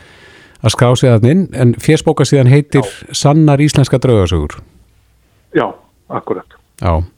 að 0.62 0.74
skrá 0.74 0.88
þann 1.02 1.30
inn, 1.34 1.44
en 1.52 1.76
fjersbóka 1.76 2.26
síðan 2.28 2.52
heitir 2.52 2.88
Sannar 3.12 3.60
íslenska 3.62 4.00
draugasögur. 4.00 4.58
Já, 5.56 5.68
akkurat. 6.08 6.58
Já. 6.80 6.92
Og 6.98 7.14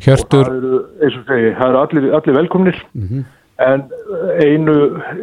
Hjörtur, 0.00 0.46
það 0.46 0.56
eru, 0.56 0.80
eins 1.04 1.16
og 1.18 1.28
segi, 1.28 1.52
það 1.58 1.68
eru 1.68 1.80
allir, 1.80 2.08
allir 2.16 2.36
velkomnir 2.38 2.78
en 3.60 3.82
einu 4.40 4.76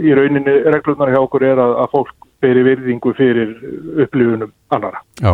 í 0.05 0.13
rauninni 0.17 0.55
reglurnar 0.69 1.09
hjá 1.13 1.19
okkur 1.23 1.45
er 1.47 1.61
að, 1.61 1.73
að 1.81 1.93
fólk 1.95 2.27
beri 2.43 2.63
virðingu 2.67 3.13
fyrir 3.17 3.55
upplifunum 4.03 4.51
annara. 4.75 5.01
já, 5.17 5.33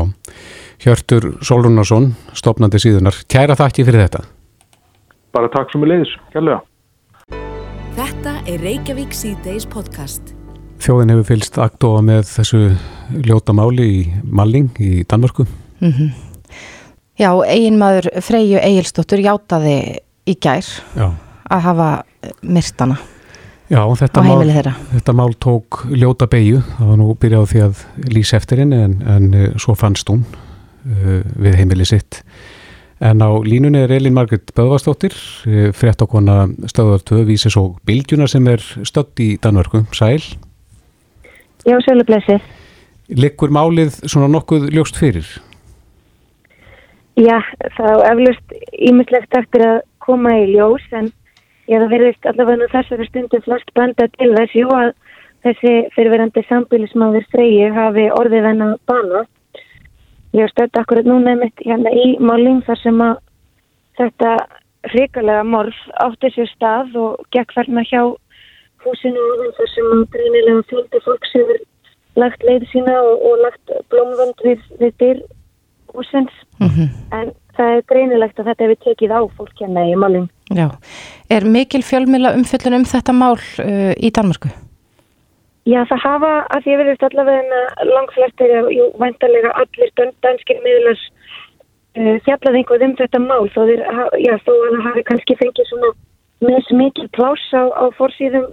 Hjörtur 0.83 1.37
Solrunarsson, 1.39 2.09
stopnandi 2.35 2.81
síðunar, 2.83 3.15
kæra 3.31 3.55
þakki 3.55 3.85
fyrir 3.87 4.03
þetta. 4.03 4.23
Bara 5.31 5.47
takk 5.53 5.71
sem 5.71 5.85
er 5.85 5.93
leiðis, 5.93 6.11
kærlega. 6.33 6.59
Þetta 7.95 8.33
er 8.51 8.65
Reykjavík 8.65 9.15
C-Days 9.15 9.63
podcast. 9.71 10.33
Þjóðin 10.83 11.13
hefur 11.13 11.29
fylst 11.29 11.61
aktóa 11.63 12.01
með 12.03 12.25
þessu 12.33 12.61
ljóta 13.23 13.55
máli 13.55 13.87
í 13.87 14.03
Malling 14.27 14.75
í 14.83 14.91
Danmörku. 15.07 15.47
Já, 17.21 17.29
eiginmaður 17.47 18.11
Freyju 18.25 18.59
Egilsdóttur 18.59 19.23
játaði 19.23 19.79
í 20.27 20.35
gær 20.35 20.67
Já. 20.97 21.13
að 21.47 21.65
hafa 21.69 21.89
myrtana 22.43 22.99
Já, 23.71 23.79
á 23.79 23.91
þetta 23.95 24.23
mál, 24.25 24.43
þetta 24.91 25.13
mál 25.15 25.31
tók 25.39 25.85
ljóta 25.91 26.27
beigju, 26.27 26.59
það 26.75 26.89
var 26.91 26.97
nú 26.99 27.13
byrjað 27.19 27.51
því 27.51 27.61
að 27.67 27.83
lýsa 28.11 28.39
eftir 28.39 28.63
henni 28.63 28.79
en, 28.83 28.97
en 29.07 29.29
eh, 29.33 29.53
svo 29.61 29.75
fannst 29.79 30.11
hún 30.11 30.25
við 30.83 31.57
heimili 31.59 31.87
sitt. 31.87 32.23
En 33.03 33.19
á 33.19 33.31
línunni 33.43 33.81
er 33.83 33.91
Elin 33.91 34.15
Margrit 34.15 34.53
Böðvarsdóttir, 34.55 35.15
uh, 35.47 35.71
fréttakona 35.75 36.45
stöðartöð 36.71 37.25
vísis 37.27 37.57
og 37.59 37.79
bylgjuna 37.87 38.29
sem 38.31 38.47
er 38.47 38.63
stödd 38.87 39.19
í 39.19 39.33
Danmörku, 39.43 39.83
Sæl. 39.95 40.21
Já, 41.67 41.77
sölublesið. 41.83 42.43
Liggur 43.11 43.51
málið 43.51 43.97
svona 44.07 44.29
nokkuð 44.31 44.69
ljóst 44.71 44.99
fyrir? 44.99 45.27
Já, 47.19 47.37
þá 47.77 47.87
eflust 48.09 48.55
ímislegt 48.73 49.35
eftir 49.37 49.63
að 49.67 49.81
koma 50.01 50.33
í 50.39 50.47
ljós 50.55 50.85
en 50.95 51.11
ég 51.69 51.79
það 51.83 51.91
verðist 51.93 52.27
allavega 52.27 52.61
nú 52.61 52.69
þessari 52.71 53.07
stundu 53.09 53.39
flest 53.45 53.69
benda 53.77 54.07
til 54.15 54.31
þess, 54.33 54.55
jú 54.57 54.71
að 54.73 54.89
þessi 55.45 55.73
fyrirverandi 55.93 56.43
sambílismáður 56.47 57.27
Freyju 57.31 57.69
hafi 57.75 58.07
orðið 58.15 58.49
henn 58.49 58.65
að 58.65 58.75
bana. 58.89 59.23
Ég 60.33 60.41
hef 60.41 60.51
stödd 60.53 60.79
akkurat 60.81 61.05
núna 61.05 61.35
mitt 61.37 61.61
hérna 61.61 61.91
í 61.93 62.17
máling 62.17 62.63
þar 62.65 62.79
sem 62.81 63.01
að 63.05 63.19
þetta 63.99 64.31
hrikalega 64.89 65.43
morð 65.45 65.77
átti 66.01 66.31
sér 66.33 66.49
stað 66.49 66.97
og 66.99 67.21
gekk 67.35 67.53
þarna 67.53 67.83
hjá 67.85 68.01
húsinu 68.83 69.27
þar 69.59 69.69
sem 69.75 70.01
greinilega 70.15 70.65
fjöldi 70.71 71.03
fólks 71.05 71.37
hefur 71.37 71.61
lagt 72.19 72.43
leið 72.45 72.65
sína 72.71 72.97
og, 73.01 73.21
og 73.29 73.45
lagt 73.45 73.77
blómvönd 73.93 74.43
við, 74.45 74.65
við 74.81 74.97
dyr 75.03 75.23
húsins 75.93 76.35
en 76.59 77.31
það 77.53 77.77
er 77.77 77.87
greinilegt 77.89 78.39
að 78.41 78.49
þetta 78.51 78.67
hefur 78.67 78.83
tekið 78.87 79.13
á 79.13 79.21
fólk 79.37 79.61
hérna 79.61 79.85
í 79.85 79.95
málinn. 79.99 80.29
Já, 80.53 80.67
er 81.29 81.45
mikil 81.45 81.83
fjölmila 81.85 82.33
umfyllun 82.37 82.81
um 82.81 82.89
þetta 82.89 83.15
mál 83.15 83.37
uh, 83.37 83.93
í 83.97 84.09
Danmarku? 84.13 84.49
Já, 85.63 85.79
það 85.87 86.01
hafa 86.03 86.31
að 86.51 86.65
því 86.65 86.73
verðist 86.79 87.03
allavega 87.07 87.59
langflestir, 87.87 88.55
jú, 88.75 88.87
væntalega 88.99 89.53
allir 89.61 89.91
danskir 90.25 90.57
miðlars 90.65 91.03
uh, 91.95 92.17
fjallað 92.25 92.57
einhvað 92.59 92.83
um 92.89 92.95
þetta 92.99 93.21
mál 93.23 93.45
þó 93.53 93.61
þeir, 93.69 93.85
já, 94.19 94.33
þó 94.43 94.51
að 94.57 94.65
það 94.73 94.83
hafi 94.89 95.03
kannski 95.11 95.37
fengið 95.39 95.69
svona 95.69 95.93
með 96.43 96.73
mikil 96.81 97.07
plás 97.15 97.45
á, 97.55 97.63
á 97.79 97.85
fórsýðum 97.95 98.49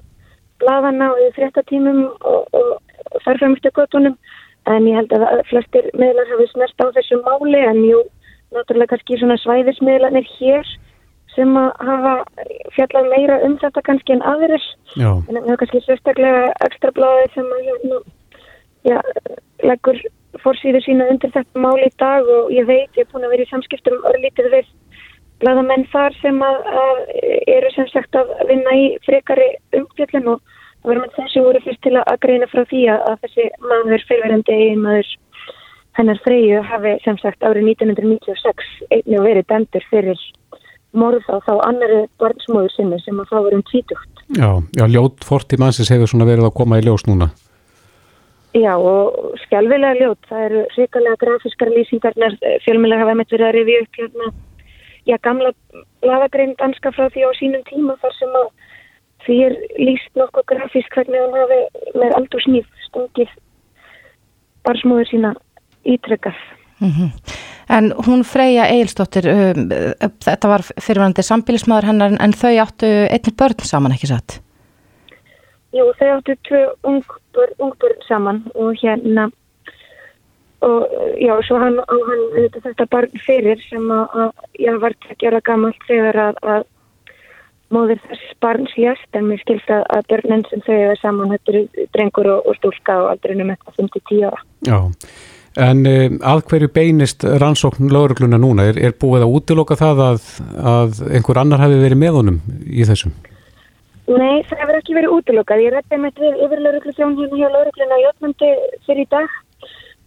bladana 0.62 1.11
og 1.14 1.24
í 1.24 1.32
fréttatímum 1.34 2.04
og, 2.06 2.46
og, 2.54 2.70
og 3.11 3.24
þarframistu 3.24 3.72
göttunum 3.74 4.16
en 4.70 4.86
ég 4.86 5.00
held 5.00 5.14
að 5.16 5.42
flestir 5.50 5.90
miðlar 5.98 6.30
hafi 6.30 6.46
snert 6.52 6.84
á 6.84 6.94
þessu 6.94 7.18
máli 7.24 7.64
en 7.64 7.82
jú, 7.88 8.04
náttúrulega 8.54 8.94
kannski 8.94 9.18
svona 9.18 9.40
svæðismiðlanir 9.42 10.30
hér 10.36 10.74
sem 11.35 11.57
að 11.59 11.68
hafa 11.89 12.14
fjallað 12.76 13.11
meira 13.14 13.37
um 13.47 13.57
þetta 13.61 13.83
kannski 13.87 14.16
en 14.16 14.24
aðrir 14.33 14.64
Já. 14.95 15.11
en 15.11 15.37
það 15.37 15.53
er 15.53 15.61
kannski 15.62 15.83
sérstaklega 15.87 16.47
ekstra 16.66 16.95
blæði 16.97 17.28
sem 17.35 17.53
að 17.57 17.68
hérna, 17.68 18.01
já, 18.89 18.99
leggur 19.66 20.01
fórsýðu 20.45 20.83
sína 20.85 21.09
undir 21.12 21.33
þetta 21.35 21.64
mál 21.64 21.78
í 21.83 21.91
dag 22.01 22.28
og 22.37 22.53
ég 22.55 22.68
veit, 22.68 22.91
ég 22.97 23.05
er 23.05 23.11
búin 23.12 23.26
að 23.26 23.35
vera 23.35 23.47
í 23.47 23.51
samskiptum 23.51 24.07
örlítið 24.12 24.51
við 24.55 24.70
blæðamenn 25.41 25.87
þar 25.93 26.16
sem 26.20 26.43
að, 26.45 26.59
að 26.85 27.03
eru 27.49 27.70
sem 27.74 27.89
sagt 27.91 28.16
að 28.18 28.33
vinna 28.51 28.76
í 28.76 28.87
frekari 29.07 29.49
umfjöllin 29.76 30.35
og 30.35 30.43
það 30.83 30.91
verður 30.91 31.03
með 31.05 31.16
þessi 31.16 31.45
voru 31.47 31.62
fyrst 31.64 31.83
til 31.85 31.97
að 32.01 32.20
greina 32.24 32.49
frá 32.51 32.62
því 32.68 32.83
að, 32.95 33.16
þessi 33.24 33.49
maður 33.64 34.07
fyrirverandi 34.09 34.57
eigin 34.57 34.85
maður 34.85 35.11
hennar 35.99 36.20
Freyju 36.24 36.61
hafi 36.64 36.93
sem 37.05 37.18
sagt 37.20 37.43
árið 37.45 37.72
1996 37.72 38.68
einnig 38.95 39.24
verið 39.26 39.49
dæmdur 39.51 39.89
fyrir 39.91 40.22
morð 40.97 41.26
á 41.30 41.36
þá 41.47 41.53
annari 41.68 42.01
barnsmóður 42.20 42.72
sinni 42.74 42.99
sem 43.05 43.20
að 43.22 43.30
það 43.30 43.47
verið 43.47 43.59
um 43.59 43.66
tvítugt. 43.70 44.24
Já, 44.38 44.51
já, 44.78 44.84
ljót 44.91 45.24
forti 45.26 45.59
mannsins 45.61 45.91
hefur 45.93 46.11
svona 46.11 46.28
verið 46.28 46.49
að 46.49 46.57
koma 46.59 46.80
í 46.80 46.84
ljós 46.86 47.07
núna. 47.09 47.30
Já, 48.51 48.72
og 48.74 49.36
skjálfilega 49.45 49.99
ljót, 50.01 50.24
það 50.26 50.47
eru 50.49 50.62
ríkalega 50.74 51.20
grafískar 51.22 51.70
lýsingarnar, 51.70 52.34
fjölmjölega 52.64 53.05
hafa 53.05 53.18
meitt 53.18 53.34
verið 53.34 53.47
að 53.47 53.57
rifja 53.59 53.82
upp 53.84 54.01
hérna, 54.01 54.30
já, 55.07 55.16
gamla 55.22 55.53
lagagrein 56.03 56.57
danska 56.59 56.91
frá 56.97 57.07
því 57.14 57.28
á 57.30 57.32
sínum 57.38 57.62
tíma 57.68 57.95
þar 58.03 58.16
sem 58.18 58.34
að 58.41 58.49
því 59.26 59.36
er 59.47 59.55
líst 59.78 60.18
nokkuð 60.18 60.49
grafísk 60.51 60.97
hvernig 60.97 61.22
hann 61.22 61.36
hafi 61.38 61.61
með 62.03 62.16
aldur 62.18 62.43
snýf 62.43 62.66
stungið 62.88 63.30
barnsmóður 64.66 65.11
sína 65.12 65.34
ítrykkað. 65.86 66.41
Mm 66.81 66.91
-hmm. 66.91 67.11
En 67.68 67.93
hún 68.07 68.24
Freyja 68.24 68.66
Eilstóttir, 68.66 69.24
um, 69.28 69.68
þetta 70.24 70.49
var 70.49 70.62
fyrirvændi 70.81 71.22
sambílismæður 71.22 71.87
hennar 71.87 72.16
en 72.20 72.33
þau 72.33 72.55
áttu 72.64 72.87
einnig 72.87 73.37
börn 73.37 73.62
saman 73.62 73.93
ekki 73.93 74.07
satt? 74.07 74.41
Jú, 75.72 75.93
þau 75.99 76.09
áttu 76.16 76.35
tvö 76.49 76.62
ungbörn, 76.83 77.55
ungbörn 77.59 78.01
saman 78.09 78.43
og 78.55 78.74
hérna 78.83 79.31
og 80.61 80.89
já, 81.16 81.33
svo 81.43 81.59
hann 81.59 81.78
hann 81.89 82.51
þetta 82.64 82.87
barn 82.91 83.22
fyrir 83.26 83.62
sem 83.68 83.87
að 83.91 84.33
já, 84.59 84.74
var 84.81 84.93
að 84.93 85.16
gera 85.22 85.41
gammalt 85.41 85.89
þegar 85.89 86.16
að, 86.16 86.41
að 86.43 86.66
móður 87.70 88.01
þess 88.09 88.35
barns 88.43 88.74
jæst 88.76 89.16
en 89.16 89.28
mér 89.31 89.41
skilst 89.45 89.70
að, 89.72 89.85
að 89.95 90.09
börnin 90.12 90.45
sem 90.51 90.62
þau 90.66 90.74
hefur 90.74 91.01
saman 91.01 91.35
þetta 91.35 91.53
eru 91.53 91.89
drengur 91.95 92.31
og, 92.35 92.49
og 92.51 92.59
stúlka 92.59 92.99
og 93.05 93.11
aldrinum 93.14 93.53
eftir 93.55 93.78
5-10 93.78 94.24
ára. 94.28 94.43
Já, 94.66 94.78
en 95.59 95.82
um, 95.86 96.20
að 96.22 96.44
hverju 96.51 96.70
beinist 96.74 97.24
rannsókn 97.24 97.90
laurugluna 97.90 98.38
núna? 98.38 98.68
Er, 98.70 98.78
er 98.78 98.94
búið 99.01 99.26
að 99.26 99.34
útiloka 99.40 99.78
það 99.80 100.05
að, 100.07 100.30
að 100.74 101.03
einhver 101.11 101.42
annar 101.42 101.62
hafi 101.64 101.80
verið 101.82 102.03
með 102.03 102.18
honum 102.20 102.40
í 102.66 102.86
þessum? 102.86 103.14
Nei, 104.11 104.42
það 104.48 104.62
hefur 104.62 104.78
ekki 104.78 104.96
verið 104.96 105.12
útilokað. 105.14 105.62
Ég 105.62 105.74
rætti 105.74 105.98
með 106.01 106.22
við 106.22 106.40
yfir 106.46 106.62
lauruglu 106.64 106.94
þjón 106.96 107.18
hérna 107.18 107.40
hjá 107.40 107.51
laurugluna 107.55 107.98
í 107.98 108.05
Jótmandi 108.07 108.51
fyrir 108.86 109.05
í 109.05 109.11
dag 109.11 109.36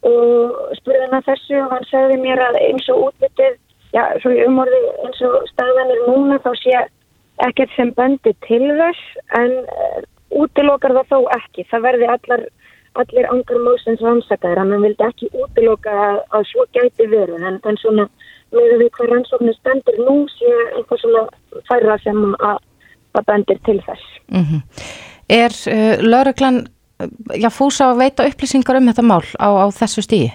og 0.04 0.74
spurði 0.80 1.06
hann 1.06 1.20
að 1.20 1.30
þessu 1.30 1.60
og 1.62 1.70
hann 1.72 1.86
sagði 1.88 2.18
mér 2.20 2.42
að 2.44 2.58
eins 2.60 2.90
og 2.92 3.06
útlitið, 3.06 3.54
já, 3.96 4.04
svo 4.20 4.34
í 4.36 4.42
umorði 4.44 4.82
eins 5.06 5.22
og 5.24 5.38
staðanir 5.54 6.02
núna 6.10 6.40
þá 6.44 6.50
sé 6.60 6.82
ekkert 7.48 7.72
sem 7.78 7.94
böndi 7.96 8.34
til 8.44 8.66
þess 8.80 9.06
en 9.40 9.56
uh, 9.64 10.02
útilokar 10.44 10.96
það 10.98 11.14
þó 11.14 11.20
ekki. 11.38 11.68
Það 11.72 11.88
verði 11.88 12.12
allar, 12.18 12.46
allir 13.02 13.30
angar 13.32 13.60
mósins 13.66 14.02
rannsakaðir, 14.04 14.62
hann 14.62 14.86
vildi 14.86 15.08
ekki 15.08 15.30
útiloka 15.34 15.94
að, 16.30 16.46
svo 16.52 16.66
gæti 16.76 17.08
verið 17.10 17.42
en, 17.42 17.60
en 17.64 17.80
svona 17.82 18.08
með 18.54 18.76
því 18.78 18.90
hvað 18.98 19.10
rannsóknir 19.14 19.58
stendur 19.58 19.98
nú 20.06 20.18
sé 20.30 20.52
einhver 20.78 21.02
svona 21.02 21.24
færra 21.70 21.98
sem 22.04 22.22
að, 22.38 22.62
að 23.18 23.26
bendir 23.32 23.60
til 23.66 23.80
þess. 23.88 24.06
Mm 24.30 24.46
-hmm. 24.46 24.62
Er 25.30 25.52
uh, 25.74 26.04
lauruglan 26.04 26.68
já, 27.34 27.50
fúsa 27.50 27.92
að 27.92 28.00
veita 28.04 28.28
upplýsingar 28.28 28.78
um 28.78 28.88
þetta 28.90 29.06
mál 29.06 29.26
á, 29.40 29.50
á 29.50 29.66
þessu 29.74 30.04
stíi? 30.06 30.30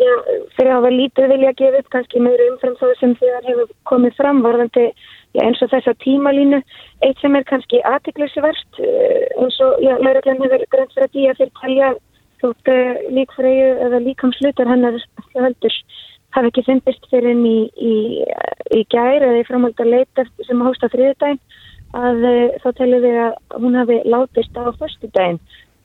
Já, 0.00 0.12
fyrir 0.56 0.72
að 0.72 0.84
vera 0.86 0.96
lítið 0.96 1.32
vilja 1.32 1.48
að 1.52 1.58
gefa 1.60 1.78
upp 1.78 1.90
kannski 1.92 2.20
meira 2.24 2.46
umfram 2.52 2.76
það 2.80 2.92
sem 3.00 3.14
þegar 3.20 3.48
hefur 3.48 3.72
komið 3.84 4.14
fram 4.16 4.42
varðandi 4.42 4.84
já, 5.36 5.42
eins 5.44 5.62
og 5.62 5.72
þessa 5.72 5.94
tímalínu. 6.04 6.60
Eitt 7.06 7.20
sem 7.22 7.36
er 7.36 7.46
kannski 7.48 7.82
aðtiklisverst 7.88 8.80
eins 8.80 9.58
og 9.64 9.82
já, 9.84 9.96
lauruglan 9.98 10.42
hefur 10.44 10.66
grænt 10.72 10.94
fyrir 10.94 11.08
að 11.08 11.16
dýja 11.16 11.36
fyrir 11.38 11.52
talja 11.60 11.90
þótt 12.40 12.70
uh, 12.72 13.00
líkfræju 13.16 13.72
eða 13.86 14.02
líkamslutar 14.04 14.70
hennar 14.70 14.98
heldur 15.34 15.74
hafi 16.36 16.50
ekki 16.50 16.66
fundist 16.66 17.08
fyrir 17.10 17.34
henni 17.34 17.56
í, 17.74 17.88
í, 17.90 17.94
í 18.78 18.84
gær 18.92 19.24
eða 19.26 19.40
í 19.40 19.48
framhald 19.48 19.82
að 19.82 19.92
leita 19.96 20.26
sem 20.46 20.62
hósta 20.64 20.90
þriðdægin 20.92 21.40
að 21.98 22.28
uh, 22.30 22.44
þá 22.62 22.68
telur 22.78 23.04
við 23.04 23.18
að 23.26 23.58
hún 23.64 23.78
hafi 23.80 23.98
látist 24.06 24.56
á 24.56 24.70
förstu 24.78 25.10
daginn 25.16 25.40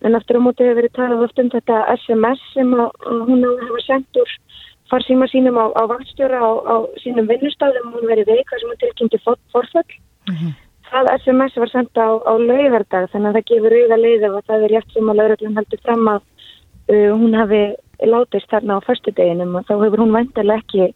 en 0.06 0.18
aftur 0.18 0.38
á 0.38 0.46
móti 0.46 0.66
hefur 0.66 0.82
verið 0.82 0.96
talað 0.96 1.26
oft 1.26 1.40
um 1.42 1.52
þetta 1.54 1.82
SMS 1.98 2.44
sem 2.54 2.74
að, 2.78 2.90
að 3.10 3.22
hún 3.30 3.46
hafa 3.48 3.84
sendt 3.88 4.22
úr 4.22 4.36
farsíma 4.92 5.28
sínum 5.32 5.58
á, 5.58 5.66
á 5.74 5.84
vaktstjóra 5.90 6.40
á, 6.42 6.50
á 6.62 6.76
sínum 7.02 7.28
vinnustafum 7.30 7.94
hún 7.96 8.10
verið 8.10 8.30
veik 8.34 8.52
þar 8.52 8.62
sem 8.62 8.70
hún 8.72 8.82
tilkynnti 8.84 9.20
forföll 9.26 9.92
mm 10.30 10.36
-hmm. 10.36 10.52
það 10.92 11.12
SMS 11.22 11.58
var 11.58 11.70
sendt 11.70 11.98
á, 11.98 12.08
á 12.22 12.34
laugardag 12.38 13.10
þannig 13.12 13.30
að 13.30 13.36
það 13.38 13.50
gefur 13.50 13.78
auða 13.80 13.98
leið 14.06 14.28
ef 14.28 14.46
það 14.48 14.64
er 14.64 14.72
rétt 14.76 14.90
sem 14.94 15.10
að 15.10 15.18
lauröglum 15.20 15.58
heldur 15.58 15.82
fram 15.86 16.08
að 16.08 16.22
uh, 16.94 17.12
hún 17.20 17.34
hafi 17.34 17.64
látist 18.04 18.50
þarna 18.52 18.78
á 18.78 18.86
förstu 18.88 19.12
daginum 19.12 19.56
og 19.56 19.66
þá 19.68 19.76
hefur 19.84 20.04
hún 20.04 20.14
vendilega 20.14 20.62
ekki 20.62 20.94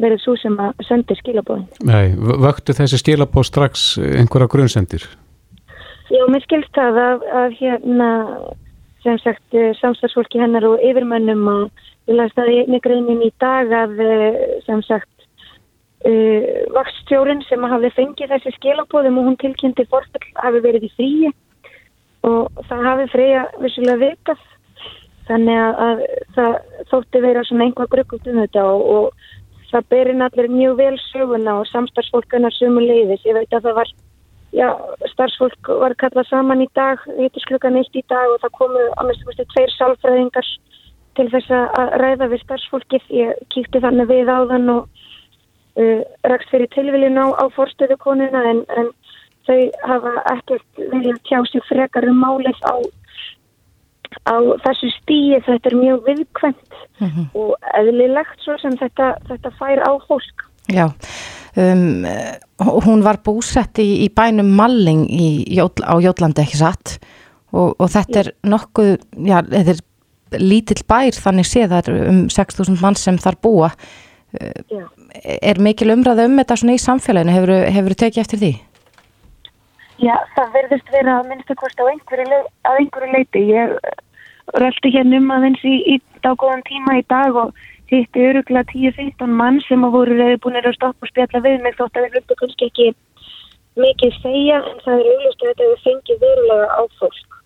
verið 0.00 0.18
svo 0.22 0.36
sem 0.36 0.56
að 0.56 0.72
sendi 0.88 1.14
skilabóðin 1.14 1.68
Nei, 1.84 2.16
vöktu 2.16 2.72
þessi 2.72 2.98
skilabóð 2.98 3.44
strax 3.44 3.98
einhverja 3.98 4.48
grunnsendir? 4.48 5.04
Já, 6.10 6.24
mér 6.28 6.42
skilst 6.44 6.72
það 6.76 6.98
að, 7.00 7.22
að 7.40 7.54
hérna, 7.60 8.08
sem 9.04 9.18
sagt, 9.18 9.56
samstagsfólki 9.80 10.40
hennar 10.40 10.64
og 10.68 10.80
yfirmönnum 10.84 11.46
og 11.48 11.70
ég 12.10 12.18
las 12.18 12.34
það 12.36 12.52
í 12.52 12.80
greinin 12.82 13.22
í 13.22 13.30
dag 13.42 13.72
að, 13.82 14.00
sem 14.66 14.82
sagt, 14.86 15.26
uh, 16.08 16.46
vakststjórin 16.74 17.44
sem 17.48 17.68
hafi 17.74 17.92
fengið 17.98 18.34
þessi 18.36 18.54
skilabóðum 18.56 19.20
og 19.20 19.30
hún 19.30 19.38
tilkynnti 19.42 19.86
forfell 19.90 20.32
hafi 20.40 20.64
verið 20.64 20.88
í 20.88 20.94
fríi 20.96 21.32
og 22.26 22.64
það 22.68 22.88
hafi 22.88 23.06
freyja 23.12 23.44
vissulega 23.60 24.00
vikað 24.02 24.42
þannig 25.28 25.58
að, 25.58 25.82
að 25.86 26.02
það 26.36 26.56
þótti 26.90 27.22
vera 27.22 27.44
svona 27.46 27.66
einhvað 27.66 27.92
grökkult 27.94 28.28
um 28.30 28.40
þetta 28.42 28.64
og, 28.70 28.82
og 28.96 29.68
það 29.72 29.88
berin 29.94 30.24
allir 30.26 30.50
mjög 30.52 30.78
vel 30.80 30.94
söguna 31.08 31.58
og 31.60 31.68
samstagsfólkunar 31.70 32.54
sömu 32.58 32.82
leiðis. 32.84 33.24
Ég 33.26 33.38
veit 33.38 33.54
að 33.54 33.68
það 33.68 33.78
var, 33.78 33.92
já, 34.52 34.68
starfsfólk 35.14 35.70
var 35.82 35.94
kallað 36.02 36.28
saman 36.28 36.64
í 36.64 36.68
dag, 36.76 37.00
vitisklukkan 37.18 37.78
eitt 37.80 37.96
í 37.96 38.04
dag 38.12 38.34
og 38.34 38.42
það 38.42 38.56
komu 38.58 38.84
að 38.90 39.08
mest 39.08 39.24
kosti 39.28 39.48
tveir 39.54 39.74
sálfræðingar 39.78 40.50
til 41.16 41.28
þess 41.32 41.50
að 41.52 41.94
ræða 42.02 42.28
við 42.32 42.44
starfsfólkið. 42.44 43.08
Ég 43.18 43.44
kíkti 43.54 43.82
þannig 43.84 44.10
við 44.10 44.32
á 44.32 44.38
þann 44.52 44.72
og 44.76 44.88
uh, 45.80 46.00
rækst 46.32 46.54
fyrir 46.54 46.70
tilviljun 46.74 47.20
á, 47.20 47.26
á 47.42 47.44
forstöðu 47.56 47.98
konuna 48.02 48.42
en, 48.50 48.64
en 48.76 48.90
þau 49.46 49.60
hafa 49.88 50.16
ekkert 50.36 50.82
viljað 50.92 51.22
tjá 51.28 51.38
sig 51.50 51.64
frekar 51.68 52.08
um 52.08 52.20
málið 52.22 52.58
á 52.66 52.74
á 54.28 54.36
þessu 54.64 54.90
stíi 54.98 55.40
þetta 55.46 55.70
er 55.70 55.76
mjög 55.78 56.02
viðkvæmt 56.08 56.74
mm 57.00 57.08
-hmm. 57.08 57.26
og 57.34 57.54
eðlilegt 57.78 58.44
svo 58.44 58.56
sem 58.60 58.76
þetta, 58.76 59.14
þetta 59.28 59.52
fær 59.58 59.80
á 59.80 59.92
fólk. 60.08 60.44
Já, 60.68 60.86
um, 61.56 62.04
hún 62.86 63.02
var 63.02 63.18
búsett 63.24 63.78
í, 63.78 64.04
í 64.06 64.08
bænum 64.14 64.52
Malling 64.56 65.08
í, 65.10 65.58
á 65.58 65.96
Jólandi 65.98 66.44
ekki 66.44 66.60
satt 66.60 66.98
og, 67.52 67.74
og 67.78 67.88
þetta 67.88 68.20
er 68.20 68.32
nokkuð, 68.44 68.92
já, 69.26 69.42
þetta 69.42 69.70
er 69.74 69.82
lítill 70.40 70.82
bær 70.88 71.16
þannig 71.16 71.48
sé 71.48 71.66
það 71.70 71.88
er 71.92 72.10
um 72.10 72.20
6.000 72.32 72.80
mann 72.82 72.98
sem 72.98 73.18
þar 73.20 73.38
búa. 73.42 73.72
Já. 74.72 74.84
Er 75.44 75.60
mikil 75.60 75.92
umræða 75.92 76.28
um 76.28 76.38
þetta 76.40 76.56
svona 76.56 76.76
í 76.76 76.80
samfélaginu, 76.80 77.34
hefur, 77.36 77.52
hefur 77.74 77.96
tekið 78.00 78.22
eftir 78.22 78.40
því? 78.40 78.52
Já, 80.02 80.14
það 80.36 80.54
verðist 80.56 80.88
vera 80.90 81.18
að 81.20 81.28
minnstu 81.30 81.56
kost 81.60 81.78
á 81.78 81.84
einhverju, 81.84 82.38
einhverju 82.66 83.12
leiti. 83.12 83.42
Ég 83.52 83.76
röldi 84.58 84.94
hérna 84.94 85.20
um 85.20 85.30
aðeins 85.36 85.62
í, 85.68 85.76
í 85.94 85.98
dágóðan 86.24 86.64
tíma 86.66 86.96
í 86.98 87.04
dag 87.12 87.36
og 87.38 87.52
hitti 87.92 88.24
öruglega 88.30 88.64
10-15 88.72 89.36
mann 89.38 89.60
sem 89.66 89.84
að 89.84 89.94
voru 89.98 90.16
reyði 90.16 90.40
búin 90.42 90.58
að 90.58 90.72
stoppa 90.78 91.06
og 91.06 91.12
spjalla 91.12 91.44
við 91.44 91.60
mig 91.62 91.76
þótt 91.76 91.98
að 91.98 92.06
við 92.06 92.16
hlutu 92.16 92.38
kannski 92.40 92.68
ekki 92.70 92.88
mikið 93.82 94.18
segja 94.20 94.58
en 94.70 94.80
það 94.84 95.02
er 95.02 95.10
auðvitað 95.12 95.44
að 95.44 95.52
þetta 95.52 95.68
við 95.68 95.84
fengið 95.86 96.24
verulega 96.24 96.66
á 96.72 96.82
fólk 97.00 97.38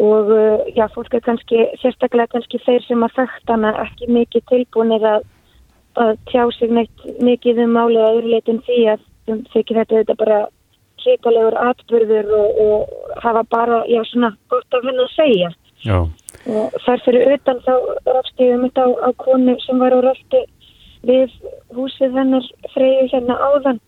og 0.00 0.30
uh, 0.32 0.62
já, 0.76 0.86
fólk 0.94 1.14
er 1.14 1.24
kannski 1.26 1.66
sérstaklega 1.82 2.32
kannski 2.32 2.60
þeir 2.64 2.86
sem 2.86 3.04
að 3.04 3.16
þekktana 3.18 3.74
ekki 3.84 4.08
mikið 4.08 4.46
tilbúinir 4.52 5.04
að, 5.04 5.26
að 6.00 6.14
tjá 6.30 6.46
sig 6.56 6.72
neitt 6.72 7.04
mikið 7.20 7.64
um 7.66 7.76
málið 7.76 8.04
að 8.04 8.16
öðruleitin 8.20 8.62
því 8.68 8.80
að 8.94 9.04
þykir 9.52 9.82
þetta, 9.82 10.00
þetta 10.00 10.16
bara 10.22 10.38
hrikalegur 11.00 11.56
atbyrður 11.64 12.32
og, 12.36 12.62
og 12.64 13.20
hafa 13.24 13.44
bara, 13.52 13.82
já 13.88 14.00
svona, 14.08 14.32
gott 14.52 14.76
af 14.76 14.86
henn 14.88 15.04
að 15.04 15.12
segja 15.16 15.50
Já. 15.80 15.98
og 16.52 16.80
þar 16.84 17.04
fyrir 17.06 17.34
utan 17.34 17.60
þá 17.64 17.74
rafst 18.08 18.42
ég 18.42 18.56
um 18.56 18.64
þetta 18.66 18.84
á, 18.84 18.88
á 19.04 19.10
konu 19.20 19.54
sem 19.64 19.80
var 19.80 19.96
á 19.96 20.00
röldi 20.04 20.42
við 21.08 21.32
húsið 21.76 22.18
hennar 22.20 22.48
freyju 22.74 23.06
hérna 23.12 23.38
áðan 23.40 23.80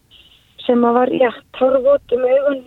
sem 0.67 0.85
að 0.89 0.99
var, 0.99 1.13
já, 1.15 1.31
tárvot 1.59 2.17
um 2.17 2.27
augun 2.33 2.61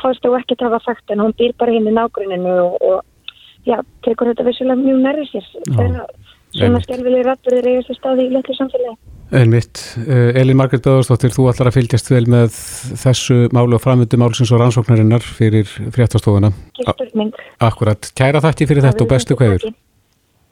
hvaðst 0.00 0.24
þú 0.24 0.36
ekkert 0.40 0.64
hafa 0.66 0.80
sagt 0.84 1.12
en 1.14 1.24
hún 1.24 1.34
býr 1.38 1.56
bara 1.60 1.74
hinn 1.74 1.88
í 1.88 1.94
nágruninu 1.96 2.54
og, 2.62 2.78
og 2.80 3.68
já, 3.68 3.80
tekur 4.06 4.32
þetta 4.32 4.48
vissulega 4.48 4.80
mjög 4.80 5.02
nærri 5.04 5.26
sér 5.32 5.50
þegar 5.66 6.08
svona 6.56 6.80
skerfileg 6.84 7.26
rættur 7.26 7.58
er 7.58 7.70
eigast 7.72 7.92
að 7.92 8.00
staði 8.00 8.26
í 8.26 8.32
letlu 8.34 8.56
samfélagi 8.58 8.96
Einmitt. 9.34 9.80
Uh, 9.98 10.30
Elin 10.38 10.54
Margret 10.54 10.84
Böðarsdóttir, 10.84 11.32
þú 11.34 11.48
ætlar 11.50 11.72
að 11.72 11.80
fylgjast 11.80 12.10
vel 12.12 12.22
með 12.30 12.58
þessu 13.02 13.38
máli 13.54 13.74
og 13.74 13.82
framöndu 13.82 14.20
málsins 14.22 14.52
og 14.54 14.60
rannsóknarinnar 14.62 15.24
fyrir 15.26 15.66
fréttastofuna. 15.66 16.52
Ekki. 16.84 17.26
Akkurat. 17.66 18.12
Kæra 18.14 18.42
þætti 18.44 18.68
fyrir 18.70 18.86
þetta 18.86 19.02
og 19.02 19.10
bestu 19.10 19.38
kveður. 19.38 19.66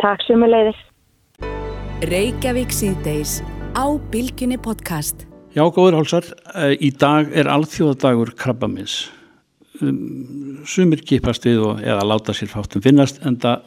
Takk 0.02 0.26
sem 0.26 0.42
að 0.42 0.56
leiðis. 0.56 0.80
Reykjavík 2.10 2.74
síðdeis 2.74 3.38
á 3.78 3.86
Bilginni 4.10 4.58
podcast. 4.58 5.28
Já, 5.54 5.62
góður 5.70 6.00
hálsar, 6.00 6.24
í 6.82 6.88
dag 6.98 7.28
er 7.30 7.46
alþjóðadagur 7.46 8.32
krabbamins. 8.34 9.04
Um, 9.78 10.64
sumir 10.66 11.04
kipast 11.06 11.46
við 11.46 11.60
og 11.62 11.82
eða 11.84 12.06
láta 12.10 12.34
sér 12.34 12.50
fátum 12.50 12.82
finnast 12.82 13.20
en 13.22 13.36
það 13.38 13.62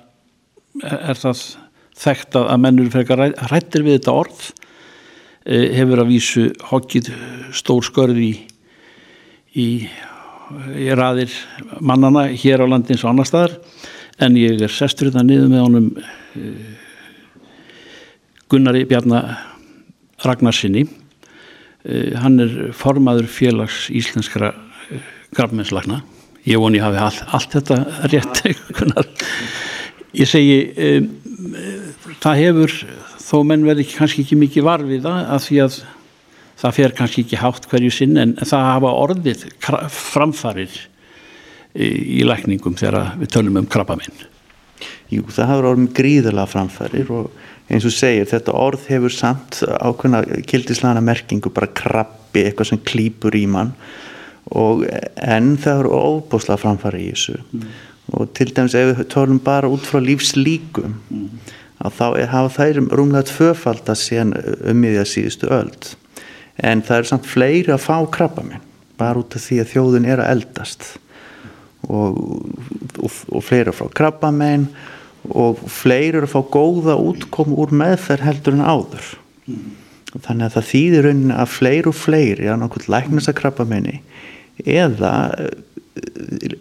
er 0.84 1.22
það 1.22 1.46
þekkt 1.96 2.38
að 2.42 2.60
mennur 2.66 2.92
frekar 2.92 3.24
rættir 3.54 3.88
við 3.88 4.02
þetta 4.02 4.18
orð. 4.20 4.44
Hefur 5.48 6.04
að 6.04 6.12
vísu 6.12 6.46
hokkið 6.74 7.14
stór 7.56 7.88
skörð 7.88 8.20
í, 8.20 8.34
í, 9.56 9.70
í 9.88 10.92
raðir 10.92 11.32
mannana 11.80 12.28
hér 12.36 12.68
á 12.68 12.72
landins 12.76 13.08
og 13.08 13.14
annar 13.14 13.32
staðar. 13.32 13.60
En 14.20 14.36
ég 14.36 14.60
er 14.60 14.76
sestur 14.76 15.08
þetta 15.08 15.24
niður 15.24 15.52
með 15.56 15.68
honum 15.70 15.92
Gunnari 18.52 18.84
Bjarnar 18.92 19.38
Ragnarsinni 20.28 20.90
hann 22.22 22.40
er 22.44 22.56
formaður 22.76 23.30
félags 23.32 23.88
íslenskara 23.96 24.54
grafmennslagna 25.36 26.02
ég 26.48 26.60
voni 26.60 26.80
að 26.82 26.98
hafi 27.00 27.04
all, 27.04 27.36
allt 27.38 27.58
þetta 27.58 27.78
rétt 28.12 28.42
ég 30.22 30.30
segi 30.30 30.58
um, 30.88 31.12
það 32.24 32.42
hefur 32.44 32.76
þó 33.28 33.38
menn 33.48 33.66
verði 33.68 33.88
kannski 33.92 34.24
ekki 34.24 34.40
mikið 34.40 34.68
varfið 34.68 35.08
það 35.08 35.32
að 35.36 35.46
því 35.48 35.62
að 35.66 35.80
það 36.58 36.78
fer 36.78 36.96
kannski 36.98 37.24
ekki 37.26 37.42
hátt 37.42 37.68
hverju 37.70 37.94
sinn 37.94 38.18
en 38.22 38.36
það 38.40 38.70
hafa 38.72 38.94
orðið 39.04 39.44
framfarir 39.94 40.80
í 41.78 42.24
lækningum 42.26 42.78
þegar 42.80 43.14
við 43.20 43.32
tölum 43.36 43.60
um 43.62 43.68
krabbaminn. 43.70 44.24
Jú, 45.14 45.22
það 45.30 45.52
hafa 45.52 45.72
orðið 45.74 45.92
gríðarlega 46.00 46.50
framfarir 46.50 47.12
og 47.14 47.30
eins 47.68 47.88
og 47.88 47.93
segir 47.95 48.30
þetta 48.30 48.55
orð 48.55 48.88
hefur 48.91 49.13
samt 49.13 49.61
ákveðna 49.65 50.24
kildislana 50.47 51.03
merkingu 51.03 51.51
bara 51.53 51.70
krabbi, 51.76 52.45
eitthvað 52.45 52.72
sem 52.72 52.84
klýpur 52.88 53.36
í 53.36 53.43
mann. 53.51 53.74
Og 54.55 54.86
en 54.88 55.55
það 55.59 55.84
eru 55.84 55.95
óbúslega 55.97 56.61
framfari 56.61 57.07
í 57.09 57.13
þessu. 57.13 57.39
Mm. 57.51 57.70
og 58.15 58.30
til 58.38 58.53
dæmis 58.55 58.76
ef 58.80 58.93
við 58.95 59.07
tölum 59.11 59.39
bara 59.43 59.68
út 59.68 59.84
frá 59.84 59.99
lífslíkum 59.99 60.93
mm. 61.11 61.26
að 61.84 61.97
þá 61.97 62.05
er, 62.07 62.30
hafa 62.32 62.53
þær 62.55 62.78
rúmlega 62.95 63.28
tvöfald 63.28 63.89
að 63.91 63.99
síðan 63.99 64.32
ummiðja 64.72 65.03
síðustu 65.11 65.49
öld. 65.51 65.89
En 66.55 66.80
það 66.88 67.01
er 67.01 67.09
samt 67.09 67.28
fleiri 67.28 67.74
að 67.76 67.84
fá 67.84 67.97
krabba 68.07 68.45
minn 68.47 68.63
bara 68.97 69.20
út 69.20 69.36
af 69.38 69.43
því 69.43 69.59
að 69.61 69.74
þjóðun 69.74 70.07
er 70.09 70.24
að 70.24 70.32
eldast. 70.38 70.88
Og, 71.88 72.15
og, 72.97 73.20
og 73.30 73.43
fleiri 73.45 73.72
að 73.72 73.82
fá 73.82 73.86
krabba 73.99 74.32
minn 74.34 74.70
og 75.28 75.63
fleiri 75.72 76.22
að 76.22 76.32
fá 76.32 76.39
góða 76.53 76.97
útkomu 77.01 77.57
úr 77.63 77.74
meðferð 77.76 78.28
heldur 78.28 78.57
en 78.57 78.65
áður 78.65 79.07
mm. 79.47 79.63
þannig 80.24 80.45
að 80.47 80.57
það 80.57 80.70
þýðir 80.72 81.07
rauninni 81.07 81.38
að 81.38 81.53
fleiri 81.55 81.91
og 81.91 81.97
fleiri 81.97 82.51
að 82.51 82.61
nákvæmt 82.63 82.91
læknast 82.93 83.32
að 83.32 83.39
krabba 83.41 83.68
minni 83.68 83.99
eða 84.65 85.13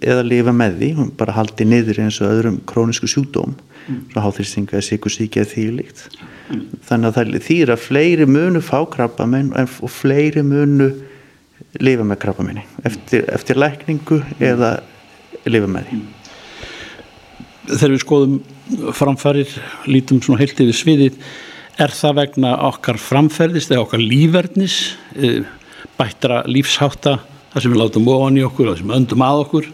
eða 0.00 0.22
lifa 0.26 0.52
með 0.57 0.78
því, 0.80 0.90
bara 1.18 1.34
haldi 1.36 1.66
niður 1.68 2.00
eins 2.04 2.20
og 2.22 2.30
öðrum 2.30 2.59
krónisku 2.68 3.09
sjúdóm 3.11 3.54
mm. 3.54 4.00
svo 4.12 4.24
háþrýstinga 4.24 4.76
eða 4.76 4.86
síkusíki 4.88 5.42
eða 5.42 5.52
því 5.52 5.66
líkt 5.80 6.04
mm. 6.16 6.64
þannig 6.88 7.11
að 7.11 7.18
það 7.18 7.46
þýr 7.48 7.74
að 7.74 7.84
fleiri 7.84 8.28
munu 8.30 8.62
fá 8.64 8.78
krabba 8.92 9.28
minn 9.30 9.52
og 9.57 9.92
fleiri 9.92 10.44
munu 10.46 10.90
lifa 11.82 12.07
með 12.07 12.22
krabba 12.24 12.46
minni 12.46 12.66
eftir, 12.88 13.26
eftir 13.32 13.61
lækningu 13.61 14.22
mm. 14.22 14.44
eða 14.52 14.76
lifa 15.46 15.70
með 15.70 15.90
því 15.90 16.04
Þegar 17.66 17.92
við 17.94 18.02
skoðum 18.02 18.36
framfærir 18.96 19.52
lítum 19.90 20.20
svona 20.22 20.40
heilt 20.42 20.60
yfir 20.62 20.76
sviðið 20.76 21.20
er 21.82 21.92
það 21.92 22.18
vegna 22.20 22.52
okkar 22.70 22.98
framferðist 23.00 23.72
eða 23.72 23.84
okkar 23.84 24.02
lífverðnis 24.02 24.76
eh, 25.18 25.42
bættra 25.98 26.42
lífsháta 26.48 27.18
það 27.52 27.64
sem 27.64 27.74
við 27.74 27.80
látum 27.82 28.08
ofan 28.12 28.38
í 28.38 28.44
okkur 28.46 28.70
það 28.70 28.80
sem 28.82 28.94
öndum 28.98 29.24
að 29.26 29.42
okkur. 29.44 29.68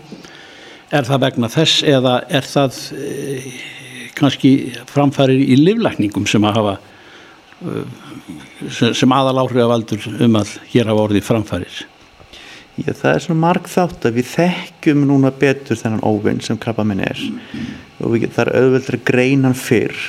Er 0.92 1.06
það 1.08 1.22
vegna 1.26 1.50
þess 1.52 1.84
eða 1.88 2.16
er 2.28 2.46
það 2.46 2.80
e, 2.94 3.36
kannski 4.18 4.50
framfærir 4.90 5.40
í 5.40 5.56
livlækningum 5.56 6.26
sem 6.28 6.44
að 6.44 6.58
hafa 6.58 6.74
sem, 8.68 8.92
sem 8.94 9.14
aðal 9.14 9.40
áhrifavaldur 9.44 10.06
um 10.26 10.38
að 10.40 10.54
hér 10.72 10.90
hafa 10.90 11.06
orðið 11.08 11.26
framfærir 11.26 11.80
Já, 12.80 12.92
það 12.96 13.10
er 13.12 13.22
svona 13.26 13.42
marg 13.42 13.68
þátt 13.68 14.08
að 14.08 14.16
við 14.16 14.30
þekkjum 14.32 15.04
núna 15.10 15.30
betur 15.42 15.76
þennan 15.76 16.04
óvinn 16.08 16.40
sem 16.40 16.58
krabbaminn 16.58 17.04
er. 17.04 17.20
Og 18.00 18.14
við, 18.14 18.30
það 18.32 18.46
er 18.46 18.52
auðveldur 18.62 18.98
að 18.98 19.06
greina 19.10 19.50
hann 19.50 19.58
fyrr 19.58 20.02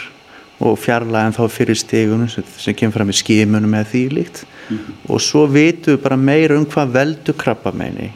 og 0.63 0.77
fjarlæga 0.79 1.27
en 1.27 1.35
þá 1.35 1.43
fyrir 1.51 1.75
stegunum 1.75 2.29
sem, 2.31 2.45
sem 2.57 2.75
kemur 2.77 2.95
fram 2.95 3.11
í 3.11 3.17
skimunum 3.19 3.75
eða 3.75 3.89
því 3.91 4.03
líkt. 4.15 4.43
Mm 4.69 4.77
-hmm. 4.77 4.99
og 5.11 5.21
svo 5.21 5.45
vitum 5.51 5.97
við 5.97 6.03
bara 6.03 6.17
meira 6.17 6.57
um 6.57 6.65
hvað 6.65 6.93
veldu 6.93 7.33
krabbamenni 7.35 8.13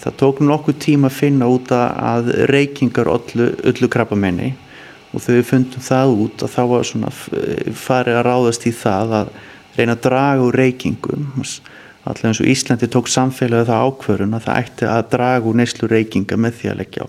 það 0.00 0.16
tók 0.18 0.40
nokkuð 0.42 0.78
tíma 0.82 1.08
að 1.10 1.18
finna 1.18 1.48
út 1.50 1.70
að 1.74 2.30
reykingar 2.50 3.10
öllu, 3.10 3.88
krabbamenni 3.90 4.54
og 5.14 5.22
þegar 5.22 5.38
við 5.38 5.50
fundum 5.50 5.84
það 5.84 6.14
út 6.24 6.42
að 6.42 6.54
þá 6.54 6.62
var 6.72 6.88
svona 6.88 7.12
farið 7.84 8.18
að 8.18 8.26
ráðast 8.26 8.66
í 8.66 8.72
það 8.74 9.14
að 9.20 9.32
reyna 9.76 9.94
að 9.94 10.02
draga 10.08 10.48
úr 10.48 10.58
reykingum 10.58 11.28
allaveg 12.04 12.30
eins 12.30 12.42
og 12.42 12.50
Íslandi 12.52 12.90
tók 12.92 13.08
samfélagið 13.12 13.70
það 13.70 13.86
ákvörun 13.88 14.36
að 14.36 14.46
það 14.46 14.60
ætti 14.62 14.90
að 14.90 15.08
draga 15.14 15.50
úr 15.50 15.58
neyslu 15.60 15.88
reykinga 15.90 16.38
með 16.40 16.60
því 16.60 16.70
að 16.70 16.78
leggja 16.82 17.08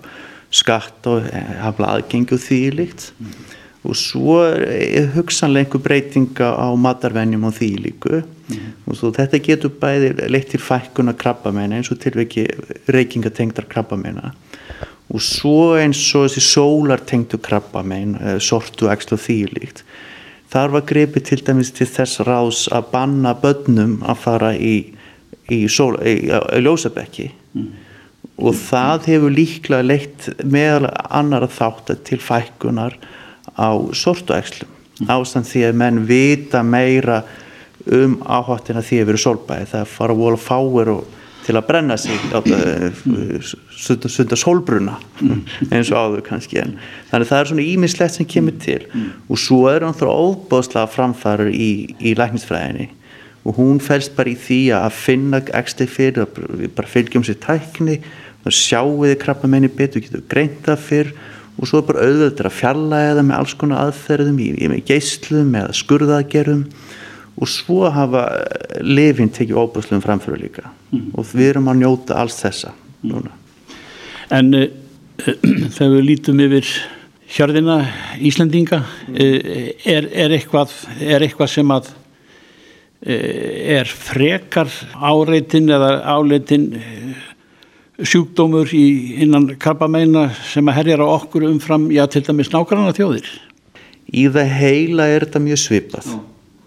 skatt 0.56 1.08
og 1.10 1.28
hafla 1.60 1.92
aðgengi 1.96 2.36
og 2.36 2.42
því 2.42 2.62
líkt. 2.80 3.10
Mm 3.20 3.54
og 3.86 3.96
svo 3.98 4.40
er 4.46 5.10
hugsanlega 5.14 5.66
einhver 5.66 5.82
breytinga 5.84 6.48
á 6.58 6.68
matarvenjum 6.78 7.46
og 7.48 7.54
því 7.58 7.70
líku. 7.84 8.22
Mm. 8.46 8.74
og 8.86 8.94
svo 8.94 9.08
þetta 9.10 9.40
getur 9.42 9.72
bæði 9.74 10.28
leitt 10.30 10.52
til 10.52 10.60
fækkuna 10.62 11.16
krabbamenn 11.18 11.72
eins 11.74 11.88
og 11.90 11.98
tilveki 11.98 12.44
reykingatengdar 12.94 13.66
krabbamenn 13.66 14.20
og 14.22 15.18
svo 15.18 15.74
eins 15.74 15.98
og 16.14 16.28
þessi 16.28 16.44
sólartengdu 16.46 17.40
krabbamenn 17.42 18.14
eh, 18.20 18.38
sortu 18.38 18.86
ekstra 18.92 19.18
því 19.18 19.38
líkt 19.50 19.82
þar 20.56 20.72
var 20.72 20.84
greipið 20.88 21.24
til 21.28 21.42
dæmis 21.44 21.72
til 21.76 21.88
þess 21.90 22.22
ráðs 22.24 22.62
að 22.72 22.86
banna 22.94 23.34
börnum 23.36 23.98
að 24.08 24.22
fara 24.22 24.54
í, 24.56 24.76
í, 25.52 25.58
sól, 25.68 25.98
í, 26.00 26.30
í 26.32 26.60
ljósabekki 26.64 27.26
mm. 27.28 27.66
og 28.40 28.56
það 28.62 29.10
hefur 29.12 29.34
líklega 29.36 29.84
leitt 29.84 30.30
meðal 30.44 30.88
annar 31.10 31.44
þátt 31.52 31.92
til 32.08 32.20
fækkunar 32.24 32.96
á 33.52 33.68
sortuækslum 33.92 34.72
mm. 34.72 35.12
ástand 35.12 35.50
því 35.50 35.66
að 35.68 35.82
menn 35.82 36.00
vita 36.08 36.64
meira 36.64 37.20
um 37.92 38.16
áháttina 38.24 38.80
því 38.82 39.02
að 39.02 39.10
vera 39.12 39.24
solbæði 39.26 39.70
það 39.74 39.92
fara 39.92 40.16
vola 40.16 40.40
fáir 40.40 40.92
og 40.94 41.15
til 41.46 41.54
að 41.54 41.66
brenna 41.68 41.96
sig 42.00 42.18
sunda, 43.70 44.10
sunda 44.10 44.38
solbruna 44.38 44.96
eins 45.70 45.92
og 45.92 45.96
áður 45.96 46.24
kannski 46.26 46.58
en 46.62 46.74
þannig 47.12 47.30
það 47.30 47.38
er 47.38 47.50
svona 47.50 47.66
ímislegt 47.66 48.16
sem 48.16 48.28
kemur 48.28 48.56
til. 48.62 48.82
Og 49.30 49.38
svo 49.40 49.62
er 49.70 49.86
hann 49.86 49.96
þrá 49.96 50.10
óbáslega 50.10 50.90
framfæður 50.90 51.52
í, 51.54 51.70
í 52.02 52.16
læknisfræðinni. 52.18 52.90
Og 53.46 53.60
hún 53.60 53.78
fælst 53.78 54.16
bara 54.16 54.32
í 54.32 54.38
því 54.42 54.60
að 54.74 54.98
finna 54.98 55.40
ekki 55.54 55.86
fyrir, 55.86 56.26
bara 56.74 56.90
fylgjum 56.90 57.26
sér 57.26 57.38
tækni 57.44 58.00
og 58.46 58.54
sjáu 58.54 59.04
þið 59.04 59.16
krabba 59.22 59.50
menni 59.50 59.70
betur, 59.70 60.02
getur 60.02 60.26
greinta 60.30 60.74
fyrr 60.78 61.14
og 61.56 61.68
svo 61.68 61.80
er 61.80 61.88
bara 61.88 62.04
auðveldur 62.04 62.50
að 62.50 62.58
fjarlæga 62.58 63.14
það 63.16 63.26
með 63.28 63.38
alls 63.38 63.54
konar 63.56 63.86
aðferðum 63.86 64.38
í, 64.42 64.48
í 64.60 64.68
með 64.70 64.82
geyslum 64.90 65.54
eða 65.56 65.76
skurðaðgerum 65.78 66.66
og 67.36 67.50
svo 67.50 67.90
hafa 67.92 68.24
lifin 68.84 69.30
tekið 69.32 69.58
óbúslegum 69.60 70.04
framfyrir 70.04 70.40
líka 70.46 70.70
mm. 70.90 71.10
og 71.12 71.28
við 71.32 71.50
erum 71.50 71.70
að 71.72 71.82
njóta 71.82 72.20
alls 72.22 72.38
þessa 72.40 72.72
núna. 73.04 73.34
En 74.32 74.52
uh, 74.56 74.68
þegar 75.76 75.92
við 75.98 76.06
lítum 76.10 76.42
yfir 76.46 76.72
hjörðina 77.36 77.78
Íslandinga 78.24 78.80
uh, 78.80 79.14
er, 79.18 80.08
er, 80.08 80.36
eitthvað, 80.38 80.72
er 81.00 81.26
eitthvað 81.26 81.52
sem 81.58 81.72
að 81.76 81.90
uh, 81.92 83.32
er 83.76 83.90
frekar 83.90 84.72
áreitin 84.96 85.68
eða 85.76 85.98
áleitin 86.16 86.70
sjúkdómur 87.96 88.72
í 88.76 88.86
innan 89.24 89.48
krabbameina 89.60 90.28
sem 90.44 90.66
að 90.68 90.78
herjar 90.80 91.04
á 91.04 91.08
okkur 91.16 91.46
umfram, 91.48 91.88
já 91.92 92.04
til 92.12 92.24
dæmis 92.26 92.50
nákvæmlega 92.52 92.96
þjóðir? 92.98 93.28
Í 94.12 94.26
það 94.32 94.50
heila 94.60 95.06
er 95.10 95.24
þetta 95.24 95.40
mjög 95.42 95.62
svipað. 95.62 96.10
Já. 96.12 96.18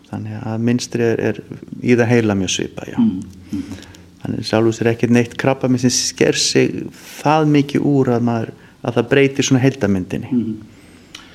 Þannig 0.10 0.41
að 0.41 0.66
minnstri 0.66 1.05
er, 1.05 1.22
er 1.32 1.39
í 1.86 1.95
það 1.95 2.12
heila 2.14 2.36
mjög 2.39 2.53
svipað, 2.55 2.93
já. 2.93 2.97
Mm. 2.97 3.53
Mm. 3.53 3.88
Þannig 4.20 4.41
að 4.41 4.49
sjálfur 4.49 4.76
sér 4.76 4.89
ekkert 4.91 5.14
neitt 5.16 5.36
krabbamein 5.39 5.82
sem 5.84 5.93
sker 5.93 6.39
sig 6.39 6.74
það 7.22 7.51
mikið 7.53 7.86
úr 7.88 8.12
að, 8.16 8.26
maður, 8.28 8.51
að 8.82 8.97
það 8.97 9.10
breytir 9.14 9.47
svona 9.47 9.64
heildamyndinni. 9.64 10.32
Mm. 10.34 11.26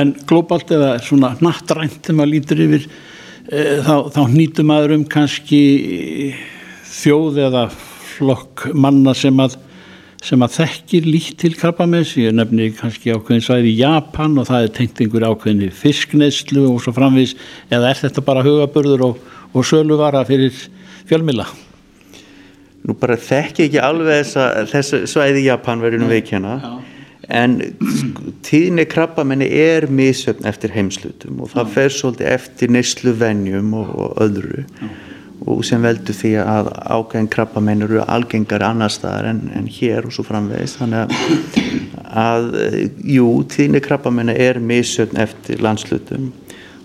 En 0.00 0.12
glóbalt 0.30 0.70
eða 0.70 0.92
svona 1.02 1.32
nattrænt 1.42 1.98
þegar 1.98 2.20
maður 2.20 2.32
lítur 2.36 2.62
yfir 2.62 2.86
e, 2.86 3.64
þá, 3.82 3.94
þá 4.14 4.20
nýtur 4.30 4.68
maður 4.70 4.94
um 5.00 5.06
kannski 5.10 5.62
þjóð 6.90 7.42
eða 7.48 7.64
flokk 8.14 8.68
manna 8.78 9.14
sem 9.16 9.42
að, 9.42 9.58
sem 10.24 10.42
að 10.44 10.56
þekkir 10.58 11.06
líkt 11.08 11.38
til 11.40 11.54
krabbameins, 11.56 12.12
ég 12.20 12.34
nefnir 12.36 12.74
kannski 12.76 13.14
ákveðin 13.14 13.44
svæði 13.44 13.72
í 13.72 13.78
Japan 13.80 14.36
og 14.40 14.48
það 14.50 14.66
er 14.66 14.74
tengt 14.76 15.00
einhver 15.00 15.26
ákveðinni 15.30 15.70
fiskneislu 15.72 16.66
og 16.68 16.82
svo 16.84 16.94
framvís, 16.96 17.34
eða 17.72 17.90
er 17.90 18.00
þetta 18.02 18.24
bara 18.26 18.44
hugabörður 18.44 19.06
og, 19.08 19.24
og 19.56 19.66
söluvara 19.66 20.22
fyrir 20.28 20.52
fjölmila? 21.08 21.48
Nú 22.84 22.96
bara 23.00 23.16
þekki 23.20 23.68
ekki 23.68 23.82
alveg 23.84 24.28
þess 24.70 24.94
svæði 25.10 25.44
í 25.44 25.48
Japan 25.48 25.82
verðinu 25.84 26.08
veikjana 26.12 26.56
en 27.30 27.58
tíðinni 28.44 28.86
krabbamenni 28.90 29.46
er 29.54 29.86
misjöfn 29.92 30.48
eftir 30.48 30.72
heimslutum 30.74 31.44
og 31.44 31.52
það 31.52 31.76
fer 31.76 31.94
svolítið 31.94 32.32
eftir 32.32 32.72
neyslu 32.72 33.14
venjum 33.20 33.72
og, 33.76 33.92
og 33.94 34.20
öðru. 34.24 34.64
Já 34.80 34.90
og 35.48 35.62
sem 35.64 35.80
veldur 35.82 36.16
því 36.16 36.32
að 36.42 36.68
ágæðin 36.84 37.30
krabbamenn 37.32 37.84
eru 37.86 38.02
algengar 38.04 38.64
annar 38.64 38.92
staðar 38.92 39.30
en, 39.30 39.40
en 39.56 39.68
hér 39.70 40.08
og 40.08 40.14
svo 40.14 40.24
framvegis. 40.26 40.76
Þannig 40.80 41.06
að, 41.06 41.14
að 42.20 42.48
jú, 43.08 43.28
tíðni 43.48 43.80
krabbamenn 43.84 44.34
er 44.34 44.60
misjöfn 44.60 45.20
eftir 45.22 45.62
landslutum 45.64 46.30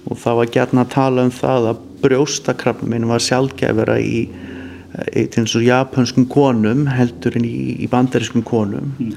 og 0.06 0.20
þá 0.22 0.30
var 0.40 0.52
gætna 0.54 0.86
að 0.86 0.94
tala 0.94 1.26
um 1.26 1.34
það 1.34 1.70
að 1.72 1.84
brjósta 2.04 2.54
krabbamenn 2.58 3.08
var 3.10 3.24
sjálfgæfara 3.26 3.98
í, 4.00 4.26
í 5.18 5.26
til 5.34 5.44
þess 5.44 5.60
að 5.60 5.68
japanskum 5.72 6.28
konum 6.30 6.86
heldur 6.94 7.36
en 7.40 7.48
í, 7.50 7.82
í 7.82 7.90
bandarískum 7.92 8.46
konum. 8.46 8.94
Mm. 9.00 9.16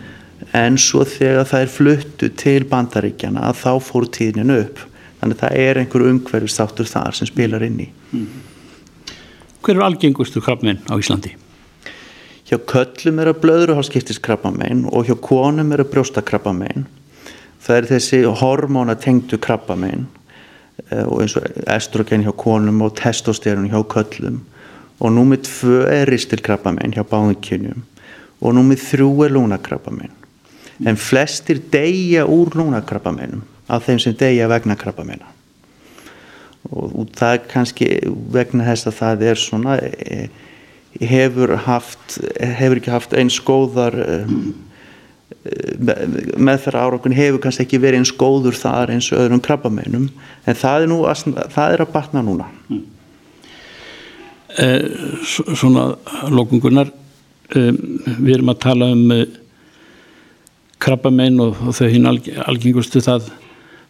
en 0.56 0.76
svo 0.80 1.02
þegar 1.04 1.44
það 1.50 1.62
er 1.64 1.72
fluttu 1.72 2.28
til 2.40 2.60
bandaríkjana 2.70 3.42
að 3.50 3.58
þá 3.60 3.72
fór 3.84 4.06
tíðnin 4.16 4.54
upp. 4.54 4.84
Þannig 5.18 5.34
að 5.34 5.40
það 5.42 5.64
er 5.66 5.80
einhver 5.80 6.04
umhverfistáttur 6.08 6.88
þar 6.88 7.16
sem 7.18 7.28
spilar 7.28 7.64
inn 7.66 7.82
í. 7.84 7.90
Mm 8.14 8.47
hver 9.62 9.76
er 9.76 9.84
algengustu 9.84 10.40
krabmein 10.44 10.80
á 10.86 10.94
Íslandi? 10.98 11.34
Hjá 12.48 12.56
köllum 12.64 13.18
er 13.20 13.28
að 13.28 13.42
blöðruhálskiptis 13.42 14.20
krabbamein 14.24 14.86
og 14.88 15.08
hjá 15.08 15.16
konum 15.20 15.74
er 15.74 15.82
að 15.82 15.90
brjóstakrabbamein. 15.92 16.86
Það 17.60 17.76
er 17.76 17.88
þessi 17.90 18.20
hormónatengdu 18.40 19.36
krabbamein 19.44 20.06
og 21.04 21.18
eins 21.20 21.36
og 21.36 21.48
estrogen 21.68 22.24
hjá 22.24 22.32
konum 22.38 22.80
og 22.86 22.94
testosterun 22.96 23.68
hjá 23.68 23.82
köllum 23.92 24.40
og 24.98 25.14
númið 25.14 25.44
tvö 25.50 25.78
er 25.92 26.08
ristilkrabbamein 26.08 26.94
hjá 26.96 27.04
báðinkynjum 27.06 27.84
og 28.40 28.54
númið 28.56 28.84
þrjú 28.86 29.10
er 29.26 29.34
lúnakrabbamein. 29.36 30.14
En 30.86 30.96
flestir 30.96 31.60
deyja 31.72 32.24
úr 32.24 32.54
lúnakrabbameinum 32.56 33.42
af 33.68 33.84
þeim 33.84 34.00
sem 34.00 34.16
deyja 34.16 34.48
vegna 34.48 34.78
krabbameina 34.78 35.34
og, 36.70 37.08
það 37.16 37.42
kannski 37.52 37.90
vegna 38.34 38.66
þess 38.68 38.90
að 38.90 38.96
það 38.98 39.26
er 39.30 39.42
svona 39.42 39.76
e, 39.78 40.28
hefur 40.98 41.54
haft 41.66 42.18
hefur 42.40 42.80
ekki 42.80 42.92
haft 42.92 43.14
eins 43.16 43.38
góðar 43.44 43.96
um, 44.02 44.38
með 46.38 46.62
þeirra 46.64 46.84
árakun 46.86 47.16
hefur 47.16 47.40
kannski 47.42 47.64
ekki 47.64 47.80
verið 47.80 48.02
eins 48.02 48.12
góður 48.18 48.56
þar 48.58 48.92
eins 48.94 49.08
öðrum 49.14 49.42
krabbameinum 49.44 50.08
en 50.08 50.56
það 50.58 50.84
er, 50.84 50.90
nú, 50.90 51.00
það 51.54 51.74
er 51.74 51.84
að 51.84 51.92
batna 51.94 52.22
núna 52.24 52.48
mm. 52.68 52.80
eh, 54.64 54.86
Svona 55.28 55.90
lókungunar 56.32 56.90
eh, 57.54 57.70
við 58.18 58.38
erum 58.38 58.52
að 58.52 58.60
tala 58.64 58.90
um 58.96 59.04
eh, 59.14 59.26
krabbamein 60.82 61.38
og, 61.42 61.56
og 61.62 61.76
þau 61.76 61.88
hinn 61.92 62.08
algengustu 62.08 63.02
það, 63.04 63.30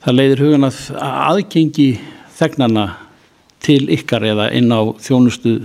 það 0.04 0.18
leiðir 0.18 0.44
hugan 0.46 0.68
að 0.68 0.78
aðgengi 1.08 1.90
þegnana 2.38 2.86
til 3.64 3.84
ykkar 3.92 4.24
eða 4.28 4.48
inn 4.54 4.70
á 4.70 4.80
þjónustu 5.02 5.58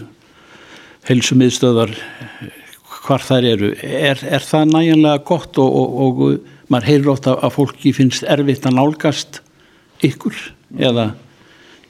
helsumiðstöðar 1.08 1.94
hvar 3.04 3.24
þær 3.24 3.48
eru. 3.48 3.72
Er, 3.84 4.20
er 4.24 4.44
það 4.44 4.72
næjanlega 4.72 5.24
gott 5.28 5.60
og, 5.62 5.74
og, 5.76 6.22
og 6.24 6.72
maður 6.72 6.90
heyrir 6.90 7.12
ótt 7.14 7.30
að 7.30 7.52
fólki 7.54 7.94
finnst 7.96 8.26
erfitt 8.32 8.66
að 8.70 8.78
nálgast 8.80 9.42
ykkur 10.04 10.38
eða 10.80 11.12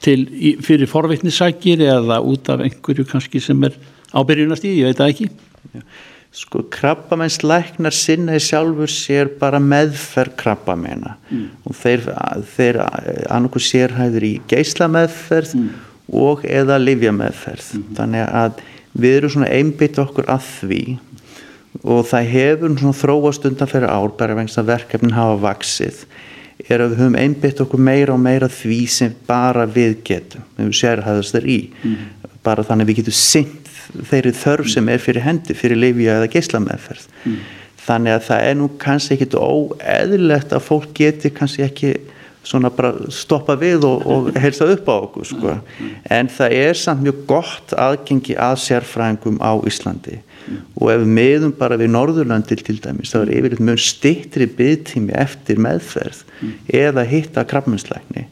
til, 0.04 0.26
fyrir 0.64 0.90
forveitnisækir 0.90 1.84
eða 1.86 2.20
út 2.26 2.50
af 2.52 2.64
einhverju 2.66 3.06
kannski 3.08 3.40
sem 3.42 3.62
er 3.64 3.78
ábyrjunast 4.14 4.66
í, 4.66 4.74
ég 4.82 4.90
veit 4.90 5.00
það 5.00 5.14
ekki 5.14 5.30
sko 6.34 6.64
krabbamennslæknar 6.74 7.94
sinna 7.94 8.34
í 8.34 8.42
sjálfur 8.42 8.90
sér 8.90 9.30
bara 9.38 9.60
meðferð 9.62 10.34
krabbamenna 10.40 11.14
mm. 11.30 11.44
og 11.62 11.76
þeir, 11.78 12.08
þeir 12.56 12.80
annarku 12.82 13.62
sérhæður 13.62 14.26
í 14.26 14.32
geysla 14.50 14.88
meðferð 14.90 15.54
mm. 15.60 15.68
og 16.18 16.42
eða 16.48 16.80
livja 16.82 17.14
meðferð 17.14 17.70
mm. 17.78 17.88
þannig 18.00 18.26
að 18.42 18.62
við 18.98 19.18
erum 19.20 19.34
svona 19.36 19.52
einbytt 19.54 20.00
okkur 20.02 20.30
að 20.34 20.50
því 20.58 20.82
og 21.82 22.04
það 22.10 22.30
hefur 22.34 22.76
svona 22.82 22.98
þróast 22.98 23.48
undan 23.50 23.70
fyrir 23.70 23.90
ár 23.90 24.14
bara 24.18 24.38
vegna 24.38 24.62
að 24.62 24.70
verkefnin 24.72 25.14
hafa 25.14 25.40
vaksið 25.48 26.04
er 26.64 26.82
að 26.82 26.94
við 26.94 27.02
höfum 27.02 27.18
einbytt 27.18 27.62
okkur 27.62 27.82
meira 27.82 28.14
og 28.14 28.22
meira 28.22 28.50
því 28.50 28.80
sem 28.90 29.14
bara 29.26 29.66
við 29.70 30.00
getum 30.06 30.46
við 30.58 30.74
sérhæðast 30.82 31.34
þar 31.38 31.46
í 31.50 31.60
mm. 31.70 32.08
bara 32.46 32.66
þannig 32.66 32.88
að 32.88 32.90
við 32.90 33.04
getum 33.04 33.22
sinn 33.22 33.60
þeirri 34.10 34.32
þörf 34.38 34.72
sem 34.72 34.88
er 34.92 35.02
fyrir 35.02 35.24
hendi 35.26 35.56
fyrir 35.56 35.80
lifja 35.80 36.18
eða 36.20 36.32
geyslameðferð 36.34 37.06
mm. 37.24 37.38
þannig 37.84 38.16
að 38.16 38.26
það 38.30 38.48
er 38.48 38.58
nú 38.60 38.68
kannski 38.82 39.16
ekkit 39.16 39.38
óeðlilegt 39.38 40.56
að 40.56 40.66
fólk 40.68 40.92
geti 40.98 41.32
kannski 41.34 41.66
ekki 41.66 41.94
svona 42.44 42.70
bara 42.74 42.92
stoppa 43.14 43.56
við 43.56 43.86
og, 43.88 44.04
og 44.04 44.28
helsa 44.40 44.66
upp 44.74 44.88
á 44.88 44.94
okkur 44.98 45.28
sko. 45.28 45.54
en 46.12 46.28
það 46.28 46.56
er 46.58 46.78
samt 46.78 47.04
mjög 47.04 47.22
gott 47.30 47.72
aðgengi 47.80 48.36
að 48.36 48.58
sérfræðingum 48.66 49.40
á 49.40 49.52
Íslandi 49.64 50.18
mm. 50.18 50.60
og 50.76 50.92
ef 50.92 51.02
við 51.02 51.14
meðum 51.18 51.54
bara 51.56 51.78
við 51.80 51.94
Norðurlandi 51.94 52.60
til 52.60 52.78
dæmis 52.84 53.14
þá 53.14 53.22
er 53.22 53.34
yfirleitt 53.38 53.64
mjög 53.64 53.82
stittri 53.86 54.48
byggtími 54.60 55.16
eftir 55.24 55.62
meðferð 55.64 56.24
mm. 56.40 56.54
eða 56.84 57.06
hitta 57.08 57.46
krabbmennslækni 57.48 58.28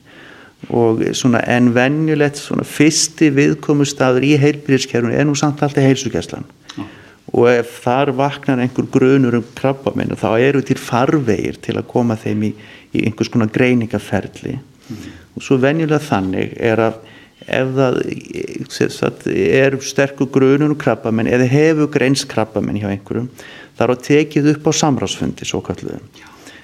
og 0.71 1.03
svona 1.17 1.43
en 1.51 1.73
venjulegt 1.75 2.39
svona 2.39 2.65
fyrsti 2.67 3.33
viðkomustadur 3.35 4.25
í 4.27 4.37
heilbyrðiskerfunu 4.41 5.15
er 5.17 5.27
nú 5.27 5.35
samt 5.39 5.63
alltaf 5.65 5.83
heilsugjæslan 5.83 6.47
ah. 6.79 6.91
og 7.33 7.49
ef 7.51 7.73
þar 7.83 8.13
vaknar 8.19 8.63
einhver 8.63 8.87
grunur 8.95 9.41
um 9.41 9.49
krabba 9.59 9.95
minna 9.99 10.19
þá 10.19 10.31
eru 10.39 10.63
til 10.63 10.79
farvegir 10.79 11.59
til 11.63 11.79
að 11.81 11.89
koma 11.91 12.19
þeim 12.21 12.47
í, 12.51 12.53
í 12.95 13.07
einhvers 13.09 13.33
konar 13.33 13.51
greiningaferli 13.53 14.59
mm. 14.59 15.09
og 15.37 15.47
svo 15.47 15.59
venjulega 15.63 16.03
þannig 16.07 16.55
er 16.61 16.87
að 16.91 17.01
ef 17.43 17.73
það 17.75 17.97
er 19.33 19.79
sterkur 19.83 20.31
grunur 20.31 20.71
um 20.71 20.79
krabba 20.79 21.11
minn 21.11 21.31
eða 21.31 21.49
hefur 21.51 21.91
greins 21.91 22.23
krabba 22.29 22.63
minn 22.63 22.79
hjá 22.79 22.93
einhverjum 22.93 23.31
er 23.83 23.91
það 23.91 24.05
tekið 24.07 24.53
upp 24.55 24.69
á 24.71 24.73
samráðsfundi 24.79 25.49
svo 25.49 25.59
kalluðum 25.67 26.07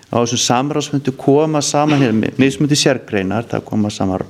á 0.08 0.16
þessum 0.22 0.40
samráðsmyndu 0.44 1.12
koma 1.20 1.60
saman 1.64 2.00
hér 2.00 2.14
mismundi 2.40 2.78
sérgreinar, 2.78 3.46
það 3.48 3.66
koma 3.68 3.90
saman 3.92 4.24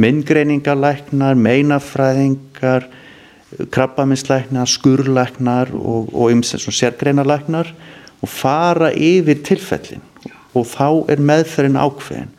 myndgreiningarlæknar, 0.00 1.36
meinafræðingar 1.36 2.86
krabbaminslæknar, 3.74 4.68
skurlæknar 4.70 5.72
og, 5.74 6.14
og 6.14 6.32
um 6.32 6.42
sérgreinarlæknar 6.42 7.72
og 8.22 8.28
fara 8.28 8.92
yfir 8.94 9.42
tilfellin 9.44 10.04
og 10.54 10.66
þá 10.66 11.10
er 11.10 11.22
meðferðin 11.22 11.78
ákveðin. 11.78 12.30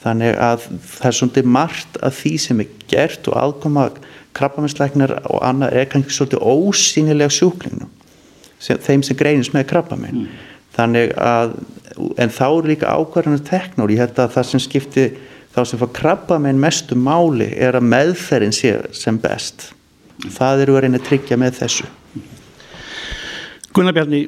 Þannig 0.00 0.36
að 0.40 0.66
það 0.86 1.06
er 1.08 1.16
svolítið 1.16 1.48
margt 1.56 1.96
af 2.02 2.14
því 2.16 2.34
sem 2.40 2.60
er 2.62 2.68
gert 2.88 3.28
og 3.28 3.36
aðkoma 3.36 3.88
krabbaminslæknar 4.36 5.16
og 5.30 5.42
annað 5.44 5.76
er 5.76 5.90
kannski 5.92 6.14
svolítið 6.16 6.44
ósýnilega 6.46 7.34
sjúklingnum 7.36 7.90
sem, 8.60 8.78
þeim 8.78 9.04
sem 9.06 9.18
greinist 9.18 9.54
með 9.54 9.68
krabbaminn 9.72 10.24
mm 10.24 10.49
þannig 10.76 11.14
að 11.18 11.54
en 12.20 12.32
þá 12.32 12.46
eru 12.46 12.70
líka 12.70 12.94
ákvarðanir 12.94 13.44
teknur, 13.46 13.92
ég 13.92 14.02
held 14.04 14.18
að 14.22 14.34
það 14.36 14.48
sem 14.50 14.62
skipti 14.62 15.06
þá 15.50 15.60
sem 15.66 15.80
fá 15.80 15.86
krabba 15.94 16.38
með 16.38 16.54
einn 16.54 16.62
mestu 16.62 16.98
máli 16.98 17.50
er 17.58 17.78
að 17.78 17.88
meðferðin 17.90 18.54
sé 18.54 18.74
sem 18.96 19.18
best. 19.20 19.70
Það 20.30 20.66
eru 20.66 20.76
að 20.76 20.84
reyna 20.84 21.00
að 21.00 21.08
tryggja 21.08 21.38
með 21.40 21.58
þessu. 21.62 21.88
Gunnar 23.74 23.96
Bjarni 23.96 24.26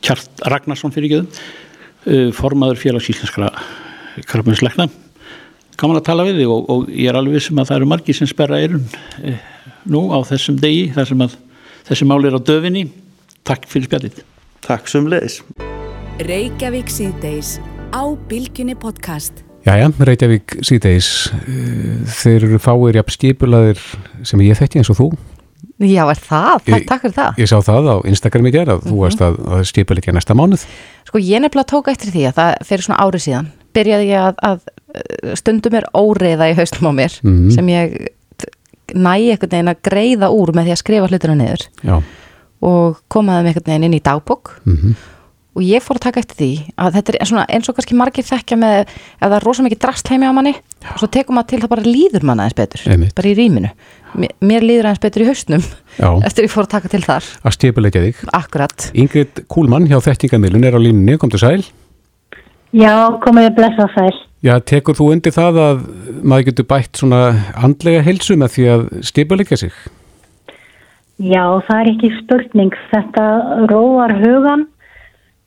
Kjart 0.00 0.44
Ragnarsson 0.48 0.92
fyrir 0.94 1.14
geðum 1.14 2.32
formaður 2.36 2.80
félags 2.80 3.10
íslenskara 3.12 3.50
krabbinsleikna 4.28 4.88
gaman 5.80 6.00
að 6.00 6.08
tala 6.08 6.26
við 6.28 6.42
þig 6.42 6.52
og, 6.52 6.66
og 6.72 6.88
ég 6.92 7.08
er 7.10 7.18
alveg 7.18 7.38
vissum 7.38 7.60
að 7.60 7.70
það 7.70 7.78
eru 7.78 7.90
margi 7.92 8.16
sem 8.16 8.28
sperra 8.28 8.60
eirun 8.60 8.84
eh, 9.24 9.38
nú 9.88 10.08
á 10.12 10.18
þessum 10.28 10.58
degi 10.60 10.90
þar 10.96 11.08
sem 11.08 11.24
að 11.24 11.36
þessi 11.88 12.08
mál 12.08 12.20
er 12.28 12.36
á 12.36 12.40
döfinni. 12.40 12.84
Takk 13.48 13.64
fyrir 13.70 13.88
spjallit 13.88 14.20
Takk 14.64 14.88
sem 14.90 15.06
leiðis 15.10 15.40
Reykjavík 16.20 16.90
síðdeis 16.92 17.54
á 17.96 18.02
Bilginni 18.28 18.74
podcast. 18.78 19.40
Jæja, 19.64 19.88
Reykjavík 20.04 20.58
síðdeis 20.66 21.08
þeir 22.20 22.44
eru 22.50 22.58
fáir 22.60 22.98
jafn 23.00 23.14
skipulaðir 23.14 23.80
sem 24.28 24.42
ég 24.44 24.58
þekki 24.60 24.82
eins 24.82 24.90
og 24.92 24.98
þú. 25.00 25.08
Já, 25.80 26.04
er 26.12 26.20
það? 26.20 26.66
Ég- 26.68 26.84
Takk 26.88 27.06
fyrir 27.06 27.16
það. 27.16 27.38
Ég 27.40 27.48
sá 27.48 27.56
það 27.64 27.88
á 27.88 27.96
Instagram 28.12 28.46
í 28.50 28.52
gerð 28.52 28.74
að 28.74 28.84
þú 28.90 28.98
varst 29.00 29.22
að, 29.24 29.38
að 29.48 29.64
skipulegja 29.70 30.12
næsta 30.12 30.36
mánuð. 30.36 30.66
Sko 31.08 31.22
ég 31.24 31.40
nefnilega 31.40 31.70
tók 31.72 31.88
eftir 31.88 32.12
því 32.12 32.26
að 32.28 32.36
það 32.36 32.52
fyrir 32.68 32.84
svona 32.84 33.00
árið 33.06 33.24
síðan. 33.26 33.48
Byrjaði 33.72 34.08
ég 34.10 34.28
að, 34.28 34.40
að 34.44 34.60
uh, 34.60 35.34
stundum 35.40 35.76
er 35.80 35.88
óreiða 35.96 36.50
í 36.52 36.56
haustum 36.60 36.90
á 36.90 36.92
mér 37.00 37.16
Mhm. 37.24 37.50
sem 37.56 37.66
ég 37.72 37.96
næ 38.92 39.12
einhvern 39.16 39.50
veginn 39.54 39.72
að 39.72 39.80
greiða 39.88 40.28
úr 40.34 40.52
með 40.52 40.68
því 40.68 40.72
að 40.76 40.80
skrifa 40.84 41.08
hlutina 41.08 41.36
niður. 41.38 41.66
Já, 41.86 41.96
og 42.60 43.00
komaði 43.12 43.46
með 43.46 43.50
einhvern 43.54 43.70
veginn 43.72 43.88
inn 43.88 43.96
í 43.98 44.02
dagbók. 44.04 44.54
Mhm, 44.64 44.94
og 45.56 45.62
ég 45.66 45.82
fór 45.82 45.98
að 45.98 46.04
taka 46.06 46.20
eftir 46.22 46.36
því 46.38 46.50
að 46.78 46.92
þetta 46.94 47.14
er 47.20 47.26
svona 47.26 47.44
eins 47.50 47.68
og 47.68 47.74
kannski 47.76 47.96
margir 47.98 48.24
þekkja 48.24 48.56
með 48.60 48.76
að 48.84 49.24
það 49.24 49.34
er 49.36 49.46
rosa 49.48 49.64
mikið 49.66 49.80
drast 49.82 50.08
heimi 50.12 50.28
á 50.30 50.32
manni 50.32 50.52
og 50.92 51.00
svo 51.02 51.08
tekum 51.10 51.34
maður 51.36 51.48
til 51.50 51.58
það 51.64 51.72
bara 51.72 51.82
líður 51.88 52.22
manna 52.28 52.44
aðeins 52.46 52.58
betur 52.60 52.84
Einmitt. 52.94 53.14
bara 53.18 53.28
í 53.28 53.34
rýminu 53.34 53.72
mér, 54.14 54.30
mér 54.40 54.62
líður 54.62 54.86
aðeins 54.92 55.02
betur 55.02 55.24
í 55.24 55.26
haustnum 55.26 55.64
Já. 55.98 56.08
eftir 56.30 56.46
ég 56.46 56.54
fór 56.54 56.68
að 56.68 56.72
taka 56.76 56.92
til 56.94 57.02
þar. 57.02 57.26
Að 57.42 57.56
skipulegja 57.58 58.04
þig. 58.06 58.22
Akkurat. 58.38 58.88
Ingrid 58.94 59.42
Kúlmann 59.50 59.90
hjá 59.90 59.98
Þekkingamilun 60.06 60.64
er 60.70 60.78
á 60.78 60.80
línunni, 60.80 61.18
komdu 61.18 61.40
sæl. 61.42 61.66
Já, 62.70 62.94
komiði 63.24 63.50
blessa 63.58 63.88
og 63.88 63.94
sæl. 63.96 64.12
Já, 64.46 64.54
tekur 64.62 64.94
þú 64.96 65.10
undir 65.12 65.34
það 65.34 65.58
að 65.60 65.80
maður 66.22 66.46
getur 66.52 66.68
bætt 66.70 66.96
svona 67.02 67.24
andlega 67.58 68.04
heilsu 68.06 68.38
með 68.40 68.54
því 68.54 68.68
að 68.76 68.84
skipulegja 69.10 69.58
sig? 69.66 69.74
Já, 71.20 71.44
það 71.66 71.80
er 71.80 71.88
ekki 71.90 72.10
spurning. 72.16 72.76
Þetta 72.90 73.24
róar 73.68 74.14
hugan 74.22 74.66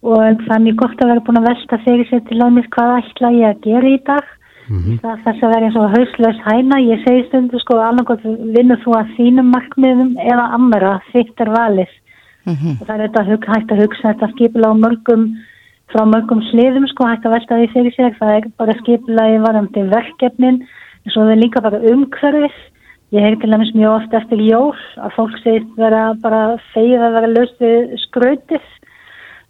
og 0.03 0.43
það 0.45 0.63
mjög 0.67 0.75
gott 0.83 1.01
að 1.01 1.09
vera 1.09 1.23
búin 1.25 1.39
að 1.39 1.47
velta 1.49 1.79
fyrir 1.85 2.09
sér 2.09 2.21
til 2.27 2.41
aðeins 2.43 2.69
hvað 2.75 2.95
ætla 2.99 3.31
ég 3.33 3.47
að 3.49 3.63
gera 3.65 3.89
í 3.89 3.99
dag. 4.05 4.27
Það 5.01 5.09
er 5.11 5.23
þess 5.23 5.43
að 5.43 5.53
vera 5.53 5.67
eins 5.67 5.79
og 5.79 5.95
hauslaus 5.95 6.43
hæna. 6.45 6.77
Ég 6.83 7.01
segi 7.03 7.23
stundu 7.27 7.59
sko 7.59 7.79
annarkot 7.81 8.21
vinnur 8.55 8.79
þú 8.83 8.93
að 8.99 9.15
þínum 9.17 9.49
markmiðum 9.55 10.13
eða 10.21 10.45
annara 10.59 10.93
þitt 11.11 11.41
er 11.41 11.51
valið. 11.55 11.95
Og 12.53 12.85
það 12.85 12.93
er 12.93 13.03
þetta 13.07 13.25
hug, 13.31 13.49
hægt 13.55 13.71
að 13.71 13.81
hugsa 13.83 14.07
þetta 14.11 14.31
skipula 14.35 14.71
á 14.71 14.75
mörgum 14.75 15.25
frá 15.91 16.03
mörgum 16.09 16.41
sliðum 16.51 16.87
sko 16.91 17.07
hægt 17.07 17.25
að 17.25 17.35
velta 17.37 17.59
því 17.59 17.67
fyrir 17.73 17.95
sér. 17.97 18.15
Það 18.19 18.35
er 18.37 18.47
bara 18.61 18.77
skipulaði 18.83 19.41
varandi 19.43 19.87
verkefnin 19.89 20.61
en 20.63 21.11
svo 21.15 21.25
er 21.27 21.41
líka 21.41 21.63
bara 21.63 21.81
umhverfis. 21.81 22.61
Ég 23.13 23.21
hef 23.21 23.35
til 23.43 23.51
dæmis 23.53 23.69
mjög 23.77 23.91
oft 23.99 24.13
eftir 24.17 24.39
jól 24.41 24.71
að 24.97 25.11
fólk 25.13 25.35
segist 25.43 25.75
vera 25.77 26.15
bara 26.23 26.55
feið 26.71 26.97
að 26.97 27.15
vera 27.19 27.27
löst 27.29 27.59
við 27.61 27.91
skrautið, 28.07 28.63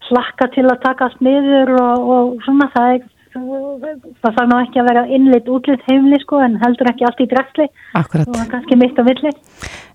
slakka 0.09 0.49
til 0.51 0.65
að 0.67 0.81
takast 0.83 1.21
niður 1.23 1.71
og, 1.79 2.09
og 2.15 2.33
svona 2.43 2.67
það 2.73 2.95
er, 2.97 3.05
það 3.37 4.35
þarf 4.35 4.49
nú 4.51 4.57
ekki 4.57 4.81
að 4.81 4.89
vera 4.89 5.03
innlit 5.15 5.47
útlit 5.55 5.85
heimli 5.87 6.19
sko 6.25 6.41
en 6.43 6.57
heldur 6.59 6.91
ekki 6.91 7.07
allt 7.07 7.23
í 7.23 7.29
Akkurat. 7.95 8.27
og 8.27 8.51
kannski 8.51 8.79
mitt 8.81 8.99
á 8.99 9.03
milli. 9.07 9.31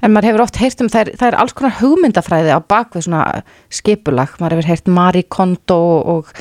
En 0.01 0.15
maður 0.15 0.31
hefur 0.31 0.45
oft 0.47 0.63
heyrt 0.63 0.81
um, 0.81 0.89
það 0.89 1.03
er, 1.03 1.13
það 1.21 1.29
er 1.29 1.39
alls 1.43 1.53
konar 1.53 1.77
hugmyndafræði 1.83 2.57
á 2.57 2.61
bakvið 2.65 3.05
svona 3.05 3.23
skipulag, 3.69 4.33
maður 4.41 4.57
hefur 4.57 4.71
heyrt 4.73 4.89
Marie 4.89 5.29
Kondo 5.29 5.83
og 6.17 6.33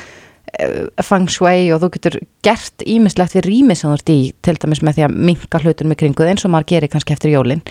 Feng 1.04 1.28
Shui 1.30 1.68
og 1.74 1.82
þú 1.82 1.90
getur 1.96 2.18
gert 2.46 2.84
ímislegt 2.86 3.36
við 3.36 3.48
rými 3.48 3.76
sem 3.76 3.90
þú 3.90 3.98
ert 3.98 4.12
í, 4.12 4.18
til 4.44 4.56
dæmis 4.56 4.82
með 4.82 4.98
því 4.98 5.06
að 5.06 5.16
minka 5.28 5.60
hlutunum 5.62 5.94
í 5.94 5.98
kringu 6.00 6.28
eins 6.28 6.46
og 6.46 6.54
maður 6.54 6.70
gerir 6.72 6.92
kannski 6.92 7.14
eftir 7.16 7.34
jólin. 7.34 7.64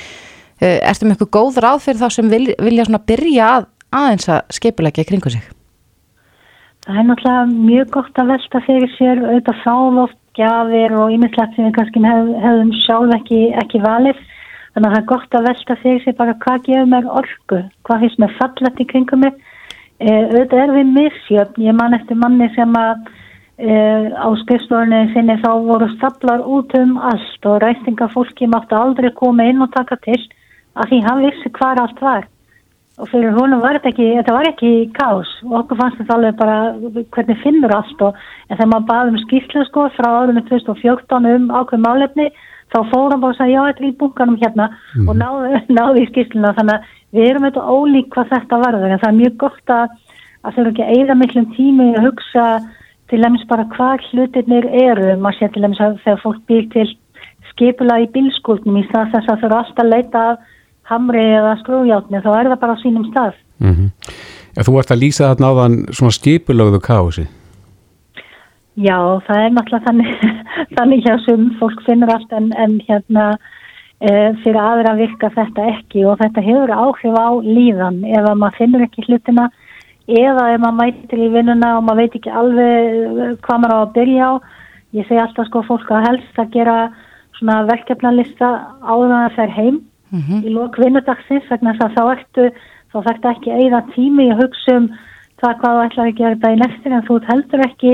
Uh, 0.58 0.78
ertu 0.82 1.06
með 1.06 1.18
eitthvað 1.18 1.34
góð 1.38 1.60
ráð 1.66 1.84
fyrir 1.86 2.02
þá 2.02 2.10
sem 2.18 2.32
vil, 2.34 2.46
vilja 2.64 2.88
svona 2.88 3.04
byrja 3.10 3.50
að, 3.56 3.68
aðeins 3.98 4.30
að 4.34 4.56
skipulegja 4.58 5.06
í 5.06 5.10
kringu 5.12 5.34
sig? 5.34 5.44
Það 6.88 7.02
er 7.02 7.08
náttúrulega 7.10 7.46
mjög 7.52 7.90
gott 7.98 8.22
að 8.22 8.32
velta 8.32 8.64
fyrir 8.64 8.92
sér 8.96 9.22
auðvitað 9.26 9.62
fáloft 9.66 10.20
gjafir 10.38 10.94
og 10.96 11.14
ímislegt 11.14 11.56
sem 11.58 11.68
við 11.68 11.76
kannski 11.76 12.04
hef, 12.06 12.32
hefðum 12.46 12.74
sjálf 12.86 13.16
ekki, 13.18 13.40
ekki 13.64 13.82
valið. 13.84 14.22
Þannig 14.72 14.88
að 14.88 14.94
það 14.94 15.02
er 15.02 15.10
gott 15.10 15.36
að 15.36 15.48
velta 15.50 15.78
fyrir 15.82 16.04
sér 16.04 16.16
bara 16.20 16.38
hvað 16.44 16.64
gefur 16.68 16.90
mér 16.94 17.10
orku, 17.20 17.62
hvað 17.88 18.04
finnst 18.06 18.22
mér 18.22 18.36
fallet 18.38 18.82
í 18.84 18.88
kringum 18.92 19.24
mig. 19.26 19.40
E, 19.98 20.10
auðvitað 20.14 20.60
er 20.62 20.74
við 20.76 20.90
misjöfn. 20.94 21.64
Ég 21.66 21.78
man 21.78 21.98
eftir 21.98 22.20
manni 22.22 22.48
sem 22.54 22.76
að 22.78 23.08
e, 23.58 23.76
á 24.14 24.30
skrifstofunni 24.44 25.08
sinni 25.14 25.38
þá 25.42 25.52
voru 25.66 25.90
staplar 25.96 26.44
út 26.46 26.74
um 26.78 26.98
allt 27.02 27.48
og 27.50 27.62
ræstingafólki 27.64 28.50
máttu 28.52 28.78
aldrei 28.78 29.10
koma 29.18 29.48
inn 29.50 29.64
og 29.66 29.72
taka 29.74 29.98
til 30.06 30.20
að 30.78 30.92
því 30.92 31.00
hann 31.08 31.24
vissi 31.26 31.54
hvar 31.58 31.82
allt 31.82 32.02
var. 32.02 32.28
Og 32.98 33.10
fyrir 33.12 33.34
honum 33.38 33.62
var 33.62 33.78
þetta 33.78 33.92
ekki, 33.92 34.06
þetta 34.18 34.34
var 34.34 34.48
ekki 34.50 34.70
kás 34.98 35.32
og 35.46 35.58
okkur 35.60 35.82
fannst 35.82 36.00
þetta 36.02 36.16
alveg 36.16 36.38
bara 36.38 36.60
hvernig 37.14 37.42
finnur 37.44 37.74
allt 37.78 38.00
og 38.02 38.22
en 38.50 38.56
þegar 38.56 38.72
maður 38.72 38.88
baði 38.92 39.12
um 39.14 39.20
skýrslu 39.26 39.66
sko 39.68 39.84
frá 39.98 40.08
árunni 40.14 40.42
2014 40.50 41.28
um 41.34 41.52
ákveð 41.54 41.84
málefni 41.84 42.28
þá 42.74 42.80
fór 42.92 43.14
hann 43.14 43.22
bara 43.22 43.36
að 43.36 43.42
segja 43.42 43.54
já 43.54 43.68
þetta 43.68 43.84
er 43.84 43.90
í 43.90 43.98
bunkanum 44.02 44.40
hérna. 44.42 44.70
Og 45.06 45.14
náði, 45.18 45.62
náði 45.78 46.06
í 46.06 46.10
skýrsluna 46.12 46.56
þannig 46.58 46.78
að 46.78 46.96
við 47.16 47.30
erum 47.30 47.48
þetta 47.48 47.64
ólík 47.72 48.12
hvað 48.14 48.34
þetta 48.34 48.62
varður 48.64 48.94
en 48.94 49.02
það 49.04 49.10
er 49.12 49.20
mjög 49.22 49.38
gott 49.44 49.74
að 49.78 49.96
að 50.44 50.54
þau 50.54 50.62
eru 50.62 50.74
ekki 50.74 50.90
eigða 50.96 51.16
miklum 51.18 51.48
tími 51.56 51.88
að 51.96 52.08
hugsa 52.08 52.46
til 53.08 53.22
dæmis 53.24 53.48
bara 53.50 53.68
hvað 53.74 54.06
hlutirnir 54.12 54.68
eru 54.84 55.16
maður 55.20 55.40
sé 55.40 55.52
til 55.54 55.64
dæmis 55.66 55.84
að 55.84 56.00
þegar 56.04 56.24
fólk 56.24 56.44
býr 56.50 56.70
til 56.76 56.88
skipula 57.52 58.00
í 58.04 58.08
bílskúlnum 58.14 58.80
í 58.82 58.86
stað 58.88 59.12
þess 59.16 59.32
að 59.32 59.42
þau 59.42 59.48
eru 59.50 59.60
alltaf 59.62 59.84
að 59.84 59.92
leita 59.94 60.24
að 60.32 60.38
hamri 60.88 61.24
eða 61.36 61.58
skrújátni 61.64 62.24
þá 62.24 62.30
er 62.36 62.50
það 62.52 62.62
bara 62.64 62.76
á 62.76 62.84
sínum 62.84 63.08
stað. 63.12 63.38
Mm 63.60 63.92
Já, 64.58 64.64
þú 64.66 64.80
ert 64.82 64.90
að 64.92 65.02
lýsa 65.04 65.28
þarna 65.30 65.50
áðan 65.54 65.74
svona 65.94 66.14
skipulögðu 66.16 66.80
kási. 66.82 67.28
Já, 68.74 68.98
það 69.28 69.42
er 69.44 69.52
náttúrulega 69.54 69.86
þannig, 69.86 70.24
þannig 70.78 71.04
hjá 71.06 71.14
sem 71.26 71.44
fólk 71.60 71.84
finnur 71.86 72.10
allt 72.10 72.34
en, 72.34 72.48
en 72.58 72.80
hérna 72.88 73.26
fyrir 73.98 74.60
aðra 74.62 74.94
virka 74.98 75.32
þetta 75.34 75.64
ekki 75.72 76.04
og 76.06 76.20
þetta 76.20 76.44
hefur 76.46 76.74
áhrif 76.74 77.16
á 77.18 77.30
líðan 77.42 78.04
ef 78.06 78.28
að 78.30 78.38
maður 78.38 78.58
finnur 78.60 78.86
ekki 78.86 79.06
hlutina 79.08 79.48
eða 80.08 80.52
ef 80.54 80.62
maður 80.62 80.78
mætir 80.78 81.24
í 81.26 81.30
vinnuna 81.34 81.72
og 81.80 81.84
maður 81.88 82.04
veit 82.04 82.18
ekki 82.20 82.32
alveg 82.42 82.94
eh, 82.94 83.34
hvað 83.44 83.62
maður 83.64 83.76
á 83.76 83.80
að 83.82 83.94
byrja 83.98 84.30
á. 84.30 84.34
Ég 84.96 85.08
segi 85.10 85.20
alltaf 85.20 85.50
sko 85.50 85.64
fólk 85.68 85.90
að 85.92 86.06
helst 86.08 86.40
að 86.40 86.54
gera 86.54 86.78
svona 87.38 87.58
verkefnalista 87.68 88.52
áður 88.86 89.12
en 89.12 89.18
það 89.26 89.36
fer 89.36 89.54
heim 89.58 89.82
í 90.48 90.54
lók 90.54 90.78
vinnudagsins 90.80 91.50
vegna 91.52 91.74
þess 91.76 91.84
að 91.90 91.98
þá 91.98 92.04
ertu 92.14 92.46
þá 92.94 92.98
þarftu 93.10 93.30
ekki 93.34 93.52
að 93.52 93.64
eigða 93.64 93.82
tími 93.92 94.30
í 94.30 94.38
hugsa 94.40 94.78
um 94.80 94.88
það 95.42 95.58
hvað 95.60 95.76
þú 95.76 95.84
ætlar 95.84 96.08
að 96.08 96.18
gera 96.22 96.40
daginn 96.46 96.66
eftir 96.70 96.96
en 96.96 97.06
þú 97.10 97.18
heldur 97.28 97.66
ekki 97.66 97.92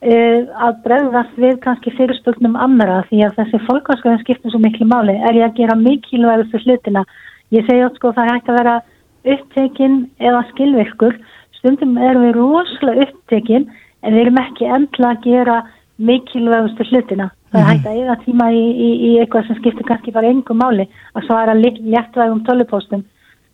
að 0.00 0.78
bregðast 0.84 1.34
við 1.36 1.58
kannski 1.60 1.92
fyrirspögnum 1.92 2.56
annara 2.56 3.02
því 3.10 3.24
að 3.26 3.34
þessi 3.36 3.58
fólkvarskjöðin 3.66 4.22
skiptir 4.22 4.50
svo 4.50 4.60
miklu 4.62 4.86
máli. 4.88 5.12
Er 5.12 5.36
ég 5.36 5.44
að 5.44 5.58
gera 5.60 5.76
mikilvægustu 5.76 6.60
hlutina? 6.64 7.04
Ég 7.52 7.66
segi 7.66 7.84
átt 7.84 7.98
sko 8.00 8.12
það 8.16 8.30
hægt 8.32 8.48
að 8.48 8.58
vera 8.60 8.76
upptekinn 9.34 9.98
eða 10.18 10.46
skilvirkur. 10.54 11.18
Stundum 11.58 11.98
erum 11.98 12.24
við 12.24 12.38
rosalega 12.38 13.04
upptekinn 13.10 13.68
en 14.00 14.14
við 14.14 14.22
erum 14.24 14.40
ekki 14.40 14.70
endla 14.72 15.12
að 15.12 15.22
gera 15.26 15.58
mikilvægustu 16.00 16.86
hlutina. 16.88 17.28
Það 17.52 17.60
er 17.60 17.68
hægt 17.68 17.86
að 17.90 17.98
eiga 17.98 18.16
tíma 18.24 18.46
í, 18.54 18.64
í, 18.70 18.90
í 19.04 19.10
eitthvað 19.20 19.48
sem 19.48 19.58
skiptir 19.58 19.84
kannski 19.88 20.14
bara 20.14 20.30
engum 20.30 20.62
máli 20.62 20.86
að 21.12 21.26
svara 21.26 21.56
léttvægum 21.58 22.40
tölupóstum 22.46 23.04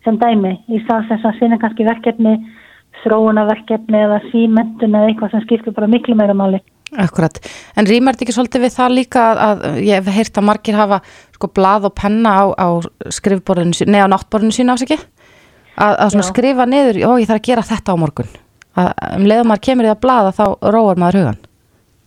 sem 0.05 0.19
dæmi 0.21 0.53
í 0.71 0.79
stað 0.85 1.09
þess 1.11 1.27
að 1.27 1.39
sinna 1.41 1.59
kannski 1.59 1.89
verkefni 1.89 2.37
þróunaverkefni 3.03 4.01
eða 4.07 4.23
símentun 4.31 4.97
eða 4.97 5.11
eitthvað 5.11 5.35
sem 5.35 5.45
skiptir 5.45 5.77
bara 5.77 5.91
miklu 5.91 6.17
meira 6.19 6.37
máli. 6.37 6.63
Akkurat, 7.03 7.41
en 7.75 7.89
rýmar 7.89 8.15
þetta 8.15 8.25
ekki 8.29 8.37
svolítið 8.37 8.63
við 8.63 8.75
það 8.77 8.93
líka 8.95 9.23
að, 9.27 9.41
að 9.43 9.79
ég 9.83 9.99
hef 9.99 10.17
heyrt 10.17 10.39
að 10.39 10.47
margir 10.47 10.79
hafa 10.79 11.01
sko 11.35 11.51
blað 11.51 11.89
og 11.89 11.97
penna 11.99 12.35
á, 12.39 12.45
á 12.55 12.69
skrifborðinu, 13.11 13.89
nei 13.91 13.99
á 13.99 14.13
náttborðinu 14.13 14.55
sína 14.55 14.77
ásaki 14.79 14.95
að, 14.95 15.93
að 15.93 16.13
svona 16.15 16.27
Já. 16.27 16.31
skrifa 16.31 16.69
niður, 16.71 17.01
ó 17.03 17.11
ég 17.19 17.27
þarf 17.27 17.43
að 17.43 17.49
gera 17.51 17.67
þetta 17.67 17.97
á 17.99 18.03
morgun. 18.05 18.31
Að 18.77 18.93
um 19.17 19.27
leiðum 19.27 19.51
maður 19.51 19.67
kemur 19.67 19.89
í 19.89 19.91
það 19.91 20.01
blaða 20.07 20.33
þá 20.37 20.47
róar 20.77 21.03
maður 21.03 21.21
hugan 21.23 21.43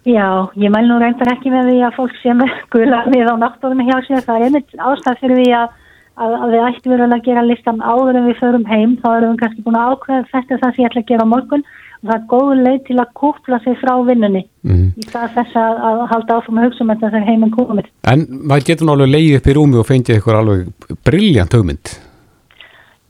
Já, 0.07 0.47
ég 0.55 0.71
mæl 0.71 0.85
nú 0.87 0.97
reyndar 1.01 1.33
ekki 1.33 1.51
með 1.51 1.69
því 1.69 1.79
að 1.83 1.97
fólk 1.97 2.15
sem 2.21 2.41
gula 2.71 3.01
við 3.11 3.27
á 3.27 3.35
náttúrunum 3.35 3.89
hjá 3.89 3.97
sér. 4.07 4.23
Það 4.23 4.37
er 4.37 4.45
einmitt 4.47 4.77
ástæð 4.79 5.19
fyrir 5.19 5.39
því 5.41 5.49
að, 5.59 5.73
að, 6.17 6.33
að 6.43 6.49
við 6.55 6.63
ættum 6.69 6.91
verið 6.95 7.13
að 7.17 7.25
gera 7.27 7.43
listan 7.45 7.81
áður 7.83 8.17
en 8.19 8.25
við 8.29 8.39
förum 8.41 8.65
heim 8.71 8.97
þá 9.03 9.07
erum 9.17 9.35
við 9.35 9.39
kannski 9.43 9.65
búin 9.67 9.77
að 9.79 9.93
ákveða 9.93 10.25
þetta 10.33 10.53
er 10.55 10.63
það 10.63 10.73
sem 10.75 10.83
ég 10.83 10.89
ætla 10.89 11.01
að 11.05 11.11
gera 11.13 11.25
morgun 11.35 11.63
það 11.99 12.13
er 12.15 12.25
góð 12.31 12.51
leið 12.63 12.81
til 12.87 12.97
að 13.03 13.13
kúpla 13.19 13.57
sig 13.63 13.77
frá 13.81 13.93
vinnunni 14.07 14.43
Mhm. 14.63 14.85
í 14.99 15.03
stað 15.07 15.33
þess 15.35 15.55
að, 15.55 15.79
að 15.89 16.03
halda 16.11 16.35
áfram 16.39 16.59
að 16.59 16.65
hugsa 16.69 16.83
um 16.83 16.89
þetta 16.93 17.09
þegar 17.13 17.27
heiminn 17.29 17.51
komið. 17.55 17.85
En 18.11 18.25
maður 18.47 18.65
getur 18.69 18.91
alveg 18.91 19.09
leiði 19.13 19.35
upp 19.39 19.47
í 19.47 19.55
rúmi 19.55 19.79
og 19.79 19.87
fengið 19.87 20.19
ykkur 20.19 20.37
alveg 20.39 20.95
briljant 21.07 21.53
hugmynd. 21.55 21.91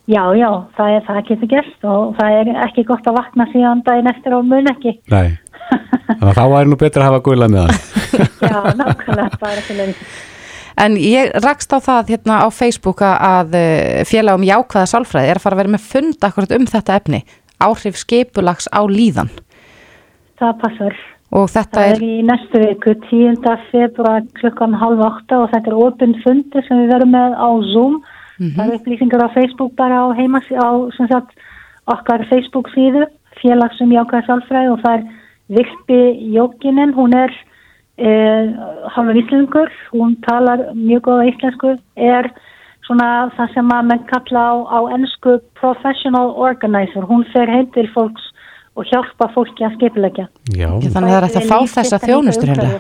Já, 0.10 0.24
já, 0.34 0.50
það, 0.78 0.90
er, 0.96 1.04
það 1.06 1.20
getur 1.28 1.50
gert 1.52 1.84
og 1.86 2.16
það 2.18 2.38
er 2.40 2.48
ekki 2.66 2.84
gott 2.88 3.06
að 3.10 3.18
vakna 3.20 3.46
síðan 3.52 3.84
daginn 3.86 4.10
eftir 4.10 4.34
á 4.34 4.40
mun 4.42 4.70
ekki. 4.72 4.96
Nei. 5.14 5.38
Þá 6.38 6.44
væri 6.50 6.70
nú 6.72 6.78
betur 6.82 7.04
að 7.06 7.12
hafa 7.12 7.22
guðlað 7.28 7.54
með 7.54 7.68
hann. 7.68 8.32
Já, 8.42 8.58
nákvæmlega, 8.80 9.38
það 9.38 9.52
er 9.52 9.62
ekki 9.62 9.78
leið. 9.78 10.02
En 10.80 10.96
ég 10.96 11.34
rakst 11.44 11.74
á 11.76 11.80
það 11.84 12.14
hérna 12.14 12.40
á 12.40 12.48
Facebook 12.56 13.02
að 13.04 13.56
eh, 13.60 14.02
félagum 14.08 14.46
jákvæða 14.48 14.88
sálfræði 14.94 15.32
er 15.34 15.40
að 15.40 15.44
fara 15.44 15.58
að 15.58 15.62
vera 15.64 15.74
með 15.76 15.88
fund 15.92 16.28
akkurat 16.28 16.54
um 16.56 16.68
þetta 16.70 16.98
efni, 17.02 17.20
áhrif 17.60 18.00
skipulags 18.00 18.70
á 18.72 18.82
líðan 18.88 19.32
Það 20.40 20.54
passar. 20.62 20.96
og 21.36 21.50
þetta 21.52 21.84
er, 21.84 21.98
er 21.98 22.06
í 22.06 22.22
næstu 22.24 22.62
viku, 22.64 22.96
10. 23.10 23.44
februar 23.74 24.24
klukkan 24.40 24.78
halv 24.80 25.04
8 25.04 25.42
og 25.44 25.52
þetta 25.52 25.74
er 25.74 25.82
opinn 25.84 26.16
fundi 26.24 26.64
sem 26.68 26.80
við 26.80 26.94
verum 26.96 27.12
með 27.14 27.36
á 27.36 27.50
Zoom. 27.74 28.00
Það 28.40 28.64
er 28.64 28.76
upplýsingar 28.78 29.26
á 29.28 29.36
Facebook 29.36 29.76
bara 29.76 30.00
á 30.00 30.16
heimas, 30.16 30.48
á 30.48 30.70
sem 30.96 31.10
sagt 31.12 31.36
okkar 31.92 32.24
Facebook 32.32 32.72
síðu, 32.72 33.04
félagsum 33.42 33.92
jákvæða 33.92 34.30
sálfræði 34.30 34.72
og 34.72 34.80
það 34.86 34.96
er 34.96 35.04
Vilpi 35.50 36.02
Jókinin, 36.38 36.96
hún 36.96 37.18
er 37.18 37.36
eh, 38.00 38.52
halvar 38.96 39.20
íslenskur, 39.22 39.72
hún 39.94 40.16
talar 40.26 40.70
mjög 40.74 41.06
góða 41.08 41.28
íslensku, 41.34 41.76
er 41.96 42.32
svona 42.88 43.30
það 43.38 43.54
sem 43.54 43.72
að 43.76 43.88
menn 43.92 44.06
kalla 44.10 44.44
á, 44.50 44.54
á 44.66 44.80
ennsku 44.96 45.38
professional 45.60 46.34
organizer, 46.36 47.06
hún 47.06 47.26
fer 47.34 47.52
heim 47.52 47.68
til 47.76 47.88
fólks 47.94 48.32
og 48.80 48.88
hjálpa 48.90 49.28
fólki 49.36 49.66
að 49.68 49.76
skipilegja. 49.78 50.30
Þannig 50.50 50.88
að 50.88 50.96
það 50.96 51.18
er 51.18 51.28
hægt 51.28 51.42
að 51.42 51.50
fá 51.50 51.60
þessa 51.76 52.00
þjónustur 52.06 52.54
hérna. 52.54 52.80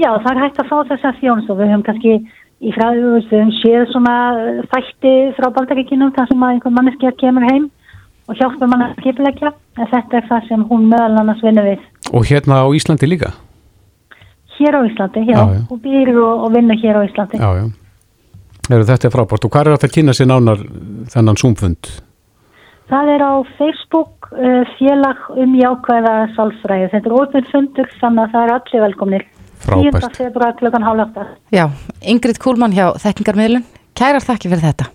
Já, 0.00 0.08
það 0.24 0.30
er 0.32 0.40
hægt 0.40 0.62
að 0.62 0.70
fá 0.70 0.78
þessa 0.88 1.12
þjónustur. 1.20 1.58
Við 1.58 1.70
höfum 1.72 1.84
kannski 1.88 2.14
í 2.62 2.72
fræðu, 2.72 3.12
við 3.18 3.28
höfum 3.34 3.52
séð 3.60 3.86
svona 3.92 4.16
eh, 4.40 4.60
þætti 4.72 5.14
frá 5.36 5.48
baldaríkinum 5.58 6.12
þar 6.16 6.30
sem 6.30 6.42
að 6.42 6.54
einhver 6.56 6.76
manneskja 6.78 7.14
kemur 7.20 7.46
heim 7.50 7.68
og 8.30 8.38
hjálpar 8.38 8.70
mann 8.72 8.86
að 8.86 8.96
skipilegja. 9.02 9.52
En 9.76 9.90
þetta 9.92 10.20
er 10.20 10.28
það 10.30 10.48
sem 10.48 10.66
hún 10.70 10.88
meðal 10.90 11.22
annars 11.22 11.44
vinnur 11.44 11.68
við. 11.68 11.88
Og 12.12 12.28
hérna 12.28 12.62
á 12.64 12.66
Íslandi 12.72 13.10
líka? 13.10 13.34
Hér 14.58 14.78
á 14.78 14.80
Íslandi, 14.86 15.24
já. 15.26 15.36
Já, 15.36 15.44
já. 15.56 15.60
Hún 15.70 15.80
býr 15.82 16.12
og, 16.16 16.46
og 16.46 16.54
vinnur 16.54 16.78
hér 16.82 17.00
á 17.00 17.02
Íslandi. 17.06 17.40
Já, 17.40 17.50
já. 17.60 17.66
Heru, 18.70 18.86
þetta 18.88 19.08
er 19.08 19.14
frábært. 19.16 19.44
Og 19.46 19.52
hvað 19.52 19.66
er 19.66 19.76
þetta 19.76 19.88
að 19.90 19.94
kynna 19.96 20.14
sér 20.16 20.28
nánar 20.30 20.64
þennan 21.12 21.38
Zoom-fund? 21.40 21.90
Það 22.92 23.10
er 23.14 23.22
á 23.24 23.32
Facebook 23.58 24.28
uh, 24.32 24.62
félag 24.78 25.22
um 25.40 25.54
jákvæða 25.56 26.16
sálfræði. 26.36 26.90
Þetta 26.92 27.10
er 27.10 27.16
opinn 27.16 27.48
fundur 27.50 27.88
þannig 28.00 28.26
að 28.26 28.34
það 28.34 28.44
er 28.44 28.54
allir 28.56 28.84
velkomnir. 28.86 29.24
Frábært. 29.62 30.08
10. 30.10 30.18
februar 30.18 30.56
klukkan 30.58 30.82
hálf 30.82 31.04
átta. 31.06 31.26
já, 31.54 31.68
Ingrid 32.02 32.40
Kúlmann 32.42 32.74
hjá 32.74 32.88
Þekkingarmiðlun, 32.98 33.64
kærar 33.94 34.26
þakki 34.26 34.50
fyrir 34.50 34.66
þetta. 34.66 34.90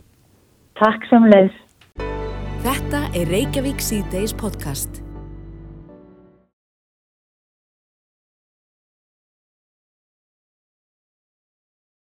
Takk 0.78 1.08
sem 1.10 1.26
leiðis. 1.32 1.58
Þetta 2.68 3.04
er 3.16 3.32
Reykjavík 3.32 3.80
C-Days 3.80 4.36
podcast. 4.36 5.07